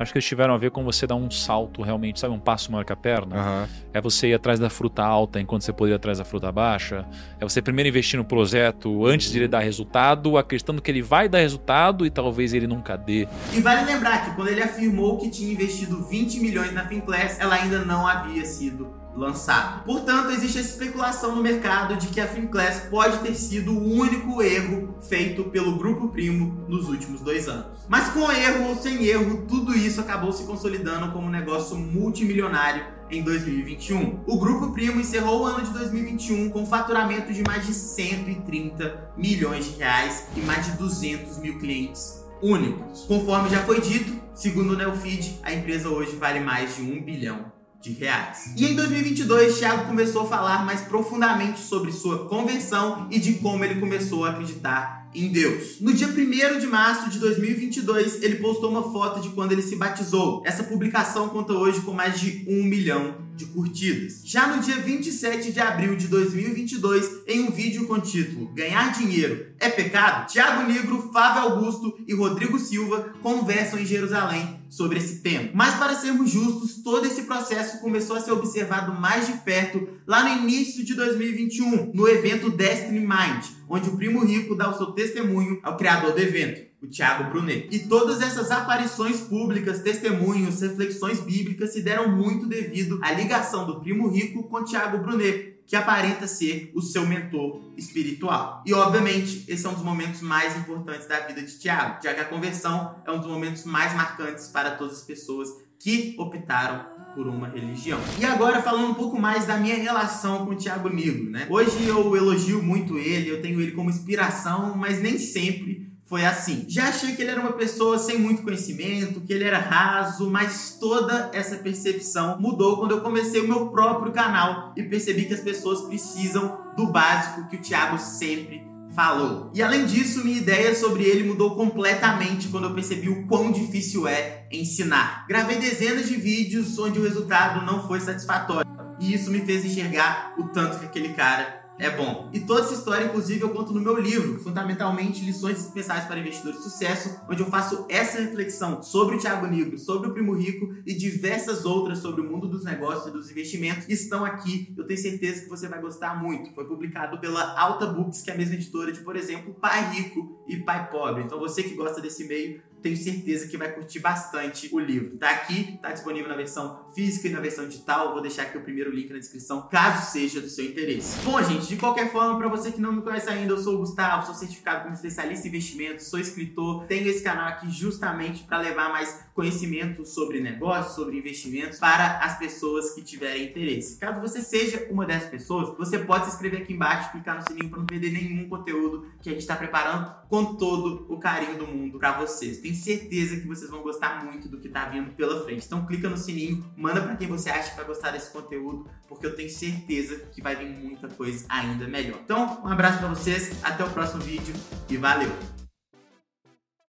acho 0.01 0.13
que 0.13 0.19
eles 0.19 0.27
tiveram 0.27 0.55
a 0.55 0.59
ver 0.59 0.71
com 0.71 0.83
você 0.83 1.07
dar 1.07 1.15
um 1.15 1.31
salto 1.31 1.83
realmente, 1.83 2.19
sabe? 2.19 2.35
Um 2.35 2.41
passo 2.41 2.73
maior 2.73 2.85
que 2.85 2.93
a 2.93 2.97
perna. 2.97 3.37
Aham. 3.37 3.69
É 3.93 4.01
você 4.01 4.29
ir 4.29 4.35
atrás 4.35 4.59
da 4.59 4.71
fruta 4.71 5.05
alta 5.05 5.39
enquanto 5.41 5.63
você 5.63 5.73
poderia 5.73 5.95
ir 5.95 5.97
atrás 5.97 6.19
da 6.19 6.25
fruta 6.25 6.51
baixa. 6.51 7.05
É 7.39 7.45
você 7.45 7.61
primeiro 7.61 7.89
investir 7.89 8.19
no 8.19 8.25
projeto 8.25 9.05
antes 9.07 9.31
de 9.31 9.39
ele 9.39 9.49
dar 9.49 9.61
resultado, 9.61 10.39
acreditando 10.39 10.81
que 10.81 10.91
ele 10.91 11.03
vai 11.03 11.29
dar 11.29 11.39
resultado 11.39 12.07
e 12.07 12.11
talvez 12.11 12.55
ele 12.55 12.67
nunca 12.67 12.97
dê. 12.97 13.29
E 13.53 13.61
vale 13.61 13.85
lembrar 13.85 14.25
que 14.25 14.35
quando 14.35 14.49
ele 14.49 14.63
afirmou 14.63 15.19
que 15.19 15.29
tinha 15.29 15.53
investido 15.53 16.03
20 16.05 16.41
milhões 16.41 16.73
na 16.73 16.87
Finclass, 16.87 17.39
ela 17.39 17.57
ainda 17.57 17.85
não 17.85 18.07
havia 18.07 18.45
sido 18.45 19.00
lançada. 19.15 19.83
Portanto, 19.85 20.31
existe 20.31 20.59
a 20.59 20.61
especulação 20.61 21.35
no 21.35 21.43
mercado 21.43 21.97
de 21.97 22.09
que 22.09 22.21
a 22.21 22.27
Finclass 22.27 22.87
pode 22.91 23.19
ter 23.19 23.35
sido 23.35 23.73
o 23.73 23.93
único 23.95 24.43
erro 24.43 24.95
feito 25.01 25.45
pelo 25.45 25.77
Grupo 25.77 26.09
Primo 26.09 26.65
nos 26.69 26.89
últimos 26.89 27.21
dois 27.21 27.49
anos. 27.49 27.79
Mas 27.89 28.09
com 28.11 28.31
erro 28.31 28.69
ou 28.69 28.77
sem 28.77 29.05
erro, 29.05 29.47
tudo 29.49 29.75
isso 29.75 30.01
acabou 30.01 30.33
se 30.33 30.45
consolidando 30.45 31.13
como 31.13 31.27
um 31.27 31.31
negócio 31.31 31.77
multimilionário 31.77 32.85
em 33.11 33.23
2021. 33.23 34.21
O 34.27 34.39
Grupo 34.39 34.73
Primo 34.73 35.01
encerrou 35.01 35.43
o 35.43 35.47
ano 35.47 35.65
de 35.65 35.73
2021 35.73 36.51
com 36.51 36.65
faturamento 36.65 37.33
de 37.33 37.43
mais 37.43 37.67
de 37.67 37.75
130 37.75 39.13
milhões 39.17 39.65
de 39.65 39.79
reais 39.79 40.27
e 40.37 40.41
mais 40.41 40.67
de 40.67 40.73
200 40.73 41.39
mil 41.39 41.59
clientes 41.59 42.25
únicos. 42.41 43.05
Conforme 43.07 43.51
já 43.51 43.61
foi 43.63 43.81
dito, 43.81 44.13
segundo 44.33 44.73
o 44.73 44.77
Neofeed, 44.77 45.41
a 45.43 45.53
empresa 45.53 45.89
hoje 45.89 46.17
vale 46.17 46.41
mais 46.41 46.77
de 46.77 46.83
um 46.83 47.03
bilhão 47.03 47.60
de 47.81 47.93
reais. 47.93 48.53
E 48.57 48.67
em 48.67 48.75
2022, 48.75 49.59
Thiago 49.59 49.87
começou 49.87 50.23
a 50.23 50.27
falar 50.27 50.65
mais 50.65 50.83
profundamente 50.83 51.61
sobre 51.61 51.93
sua 51.93 52.27
conversão 52.29 53.09
e 53.11 53.19
de 53.19 53.35
como 53.35 53.65
ele 53.65 53.81
começou 53.81 54.25
a 54.25 54.31
acreditar 54.31 55.09
em 55.15 55.29
Deus. 55.33 55.81
No 55.81 55.93
dia 55.93 56.07
1 56.07 56.59
de 56.59 56.67
março 56.67 57.11
de 57.11 57.19
2022, 57.19 58.23
ele 58.23 58.37
postou 58.37 58.71
uma 58.71 58.93
foto 58.93 59.21
de 59.21 59.31
quando 59.31 59.53
ele 59.53 59.63
se 59.63 59.77
batizou. 59.77 60.43
Essa 60.45 60.63
publicação 60.63 61.29
conta 61.29 61.53
hoje 61.55 61.81
com 61.81 61.93
mais 61.93 62.21
de 62.21 62.45
um 62.47 62.63
milhão 62.63 63.30
de 63.41 63.47
curtidas. 63.47 64.21
Já 64.25 64.55
no 64.55 64.63
dia 64.63 64.77
27 64.77 65.51
de 65.51 65.61
abril 65.61 65.97
de 65.97 66.07
2022, 66.09 67.23
em 67.27 67.41
um 67.41 67.51
vídeo 67.51 67.87
com 67.87 67.95
o 67.95 68.01
título 68.01 68.53
Ganhar 68.55 68.93
Dinheiro 68.93 69.47
é 69.59 69.69
Pecado, 69.69 70.31
Thiago 70.31 70.71
Negro, 70.71 71.11
Fábio 71.13 71.43
Augusto 71.43 71.99
e 72.07 72.15
Rodrigo 72.15 72.59
Silva 72.59 73.15
conversam 73.23 73.79
em 73.79 73.87
Jerusalém 73.87 74.61
sobre 74.69 74.99
esse 74.99 75.21
tema. 75.21 75.51
Mas 75.55 75.75
para 75.77 75.95
sermos 75.95 76.31
justos, 76.31 76.83
todo 76.83 77.07
esse 77.07 77.23
processo 77.23 77.81
começou 77.81 78.17
a 78.17 78.21
ser 78.21 78.33
observado 78.33 78.93
mais 79.01 79.27
de 79.27 79.33
perto 79.39 79.89
lá 80.07 80.23
no 80.23 80.43
início 80.43 80.85
de 80.85 80.95
2021, 80.95 81.93
no 81.93 82.09
evento 82.09 82.51
Destiny 82.51 83.01
Mind, 83.01 83.45
onde 83.69 83.89
o 83.89 83.97
Primo 83.97 84.25
Rico 84.25 84.55
dá 84.55 84.71
o 84.71 84.77
seu 84.77 84.87
testemunho 84.93 85.59
ao 85.63 85.77
criador 85.77 86.13
do 86.13 86.21
evento, 86.21 86.70
o 86.83 86.87
Thiago 86.87 87.31
Brunet. 87.31 87.69
E 87.71 87.81
todas 87.81 88.21
essas 88.21 88.51
aparições 88.51 89.21
públicas, 89.21 89.81
testemunhos, 89.81 90.61
reflexões 90.61 91.21
bíblicas 91.21 91.73
se 91.73 91.83
deram 91.83 92.11
muito 92.11 92.47
devido 92.47 92.99
à 93.03 93.13
ligação 93.13 93.67
do 93.67 93.81
Primo 93.81 94.09
Rico 94.09 94.45
com 94.45 94.65
Thiago 94.65 94.99
Brunet, 94.99 95.61
que 95.67 95.77
aparenta 95.77 96.27
ser 96.27 96.73
o 96.75 96.83
seu 96.83 97.07
mentor 97.07 97.73
espiritual. 97.77 98.63
E 98.67 98.75
obviamente, 98.75 99.45
esse 99.47 99.65
é 99.65 99.69
um 99.69 99.75
dos 99.75 99.85
momentos 99.85 100.21
mais 100.21 100.57
importantes 100.57 101.07
da 101.07 101.21
vida 101.21 101.43
de 101.43 101.59
Tiago, 101.59 102.03
já 102.03 102.13
que 102.13 102.21
a 102.21 102.25
conversão 102.25 102.97
é 103.07 103.13
um 103.13 103.19
dos 103.19 103.29
momentos 103.29 103.65
mais 103.65 103.95
marcantes 103.95 104.49
para 104.49 104.73
todas 104.73 104.99
as 104.99 105.05
pessoas 105.05 105.49
que 105.79 106.15
optaram 106.19 106.85
por 107.15 107.27
uma 107.27 107.49
religião. 107.49 107.99
E 108.19 108.25
agora 108.25 108.63
falando 108.63 108.91
um 108.91 108.95
pouco 108.95 109.19
mais 109.19 109.47
da 109.47 109.57
minha 109.57 109.77
relação 109.77 110.45
com 110.45 110.53
o 110.53 110.57
Tiago 110.57 110.89
Negro, 110.89 111.31
né? 111.31 111.47
Hoje 111.49 111.85
eu 111.87 112.17
elogio 112.17 112.63
muito 112.63 112.99
ele, 112.99 113.31
eu 113.31 113.41
tenho 113.41 113.61
ele 113.61 113.73
como 113.73 113.91
inspiração, 113.91 114.77
mas 114.77 115.01
nem 115.01 115.19
sempre 115.19 115.90
foi 116.11 116.25
assim. 116.25 116.65
Já 116.67 116.89
achei 116.89 117.15
que 117.15 117.23
ele 117.23 117.31
era 117.31 117.41
uma 117.41 117.53
pessoa 117.53 117.97
sem 117.97 118.19
muito 118.19 118.43
conhecimento, 118.43 119.21
que 119.21 119.33
ele 119.33 119.45
era 119.45 119.61
raso, 119.61 120.29
mas 120.29 120.77
toda 120.81 121.31
essa 121.33 121.55
percepção 121.55 122.37
mudou 122.41 122.79
quando 122.79 122.91
eu 122.91 123.01
comecei 123.01 123.41
o 123.41 123.47
meu 123.47 123.69
próprio 123.69 124.13
canal 124.13 124.75
e 124.77 124.83
percebi 124.83 125.27
que 125.27 125.35
as 125.35 125.41
pessoas 125.41 125.83
precisam 125.83 126.59
do 126.77 126.89
básico 126.89 127.49
que 127.49 127.55
o 127.55 127.61
Thiago 127.61 127.97
sempre 127.97 128.61
falou. 128.93 129.53
E 129.55 129.63
além 129.63 129.87
disso, 129.87 130.25
minha 130.25 130.39
ideia 130.39 130.75
sobre 130.75 131.05
ele 131.05 131.29
mudou 131.29 131.55
completamente 131.55 132.49
quando 132.49 132.65
eu 132.65 132.75
percebi 132.75 133.09
o 133.09 133.25
quão 133.29 133.53
difícil 133.53 134.09
é 134.09 134.49
ensinar. 134.51 135.25
Gravei 135.29 135.61
dezenas 135.61 136.09
de 136.09 136.17
vídeos 136.17 136.77
onde 136.77 136.99
o 136.99 137.05
resultado 137.05 137.65
não 137.65 137.87
foi 137.87 138.01
satisfatório. 138.01 138.69
E 138.99 139.15
isso 139.15 139.31
me 139.31 139.43
fez 139.43 139.65
enxergar 139.65 140.35
o 140.37 140.49
tanto 140.49 140.81
que 140.81 140.87
aquele 140.87 141.11
cara 141.11 141.60
é 141.81 141.91
bom. 141.91 142.29
E 142.33 142.41
toda 142.41 142.61
essa 142.61 142.75
história, 142.75 143.07
inclusive, 143.07 143.41
eu 143.41 143.49
conto 143.51 143.73
no 143.73 143.81
meu 143.81 143.99
livro, 143.99 144.39
fundamentalmente 144.39 145.25
Lições 145.25 145.59
Especiais 145.59 146.05
para 146.05 146.19
Investidores 146.19 146.59
de 146.59 146.65
Sucesso, 146.65 147.21
onde 147.29 147.41
eu 147.41 147.47
faço 147.47 147.87
essa 147.89 148.21
reflexão 148.21 148.83
sobre 148.83 149.17
o 149.17 149.19
Thiago 149.19 149.47
Negro, 149.47 149.79
sobre 149.79 150.09
o 150.09 150.13
Primo 150.13 150.35
Rico 150.35 150.75
e 150.87 150.95
diversas 150.95 151.65
outras 151.65 151.99
sobre 151.99 152.21
o 152.21 152.25
mundo 152.25 152.47
dos 152.47 152.65
negócios 152.65 153.07
e 153.07 153.11
dos 153.11 153.31
investimentos 153.31 153.89
estão 153.89 154.25
aqui. 154.25 154.73
Eu 154.77 154.87
tenho 154.87 155.01
certeza 155.01 155.43
que 155.43 155.49
você 155.49 155.69
vai 155.69 155.81
gostar 155.81 156.23
muito. 156.23 156.53
Foi 156.55 156.67
publicado 156.67 157.19
pela 157.19 157.59
Alta 157.59 157.87
Books, 157.87 158.21
que 158.21 158.31
é 158.31 158.35
a 158.35 158.37
mesma 158.37 158.55
editora 158.55 158.93
de, 158.93 159.01
por 159.01 159.17
exemplo, 159.17 159.55
Pai 159.55 159.91
Rico 159.95 160.39
e 160.47 160.57
Pai 160.59 160.91
Pobre. 160.91 161.23
Então 161.23 161.39
você 161.39 161.63
que 161.63 161.75
gosta 161.75 162.01
desse 162.01 162.25
meio, 162.25 162.61
tenho 162.81 162.97
certeza 162.97 163.49
que 163.49 163.57
vai 163.57 163.73
curtir 163.73 164.01
bastante 164.01 164.69
o 164.73 164.79
livro. 164.79 165.17
Tá 165.17 165.31
aqui, 165.31 165.79
tá 165.81 165.93
disponível 165.93 166.29
na 166.29 166.37
versão 166.37 166.87
física 166.95 167.29
e 167.29 167.31
na 167.31 167.41
versão 167.41 167.67
digital. 167.67 168.13
Vou 168.13 168.23
deixar 168.23 168.43
aqui 168.43 168.59
o 168.59 168.63
primeiro 168.63 168.91
link 168.91 169.11
na 169.11 169.19
descrição, 169.19 169.69
caso 169.69 170.11
seja 170.11 170.41
do 170.41 170.49
seu 170.49 170.65
interesse. 170.65 171.19
Bom, 171.25 171.43
gente, 171.43 171.67
de 171.67 171.77
qualquer 171.77 172.11
forma, 172.11 172.39
para 172.39 172.49
você 172.49 172.73
que 172.73 172.81
não 172.81 172.93
me 172.93 173.03
conhece 173.03 173.29
ainda, 173.29 173.53
eu 173.53 173.59
sou 173.59 173.77
o 173.77 173.79
Gustavo, 173.79 174.27
sou 174.27 174.35
certificado 174.35 174.83
como 174.83 174.95
especialista 174.95 175.47
em 175.47 175.51
investimentos, 175.51 176.07
sou 176.07 176.19
escritor, 176.19 176.87
tenho 176.87 177.09
esse 177.09 177.23
canal 177.23 177.49
aqui 177.49 177.71
justamente 177.71 178.45
para 178.45 178.59
levar 178.59 178.91
mais 178.91 179.25
conhecimento 179.35 180.05
sobre 180.05 180.41
negócios, 180.41 180.95
sobre 180.95 181.19
investimentos 181.19 181.79
para 181.79 182.19
as 182.19 182.39
pessoas 182.39 182.93
que 182.95 183.03
tiverem 183.03 183.45
interesse. 183.45 183.99
Caso 183.99 184.21
você 184.21 184.43
seja 184.43 184.87
uma 184.91 185.07
dessas 185.07 185.31
pessoas, 185.31 185.77
você 185.77 185.99
pode 185.99 186.27
se 186.27 186.33
inscrever 186.33 186.63
aqui 186.63 186.73
embaixo, 186.73 187.13
clicar 187.13 187.37
no 187.37 187.43
sininho 187.43 187.71
para 187.71 187.79
não 187.79 187.87
perder 187.87 188.13
nenhum 188.13 188.49
conteúdo 188.49 189.07
que 189.23 189.29
a 189.29 189.33
gente 189.33 189.43
está 189.43 189.57
preparando 189.57 190.21
com 190.29 190.55
todo 190.55 191.07
o 191.09 191.19
carinho 191.19 191.59
do 191.59 191.67
mundo 191.67 191.99
para 191.99 192.13
vocês. 192.13 192.59
Tenho 192.71 192.83
certeza 192.83 193.37
que 193.37 193.49
vocês 193.49 193.69
vão 193.69 193.83
gostar 193.83 194.25
muito 194.25 194.49
do 194.49 194.59
que 194.59 194.69
tá 194.69 194.85
vindo 194.85 195.11
pela 195.11 195.43
frente. 195.43 195.67
Então 195.67 195.85
clica 195.87 196.09
no 196.09 196.17
sininho, 196.17 196.65
manda 196.77 197.01
para 197.01 197.17
quem 197.17 197.27
você 197.27 197.51
acha 197.51 197.71
que 197.71 197.77
vai 197.77 197.85
gostar 197.85 198.13
desse 198.13 198.31
conteúdo, 198.31 198.89
porque 199.09 199.27
eu 199.27 199.35
tenho 199.35 199.51
certeza 199.51 200.17
que 200.31 200.41
vai 200.41 200.55
vir 200.55 200.69
muita 200.69 201.09
coisa 201.09 201.45
ainda 201.49 201.89
melhor. 201.89 202.21
Então, 202.23 202.63
um 202.63 202.69
abraço 202.69 202.99
para 202.99 203.09
vocês, 203.09 203.59
até 203.65 203.83
o 203.83 203.91
próximo 203.91 204.23
vídeo 204.23 204.55
e 204.89 204.97
valeu! 204.97 205.60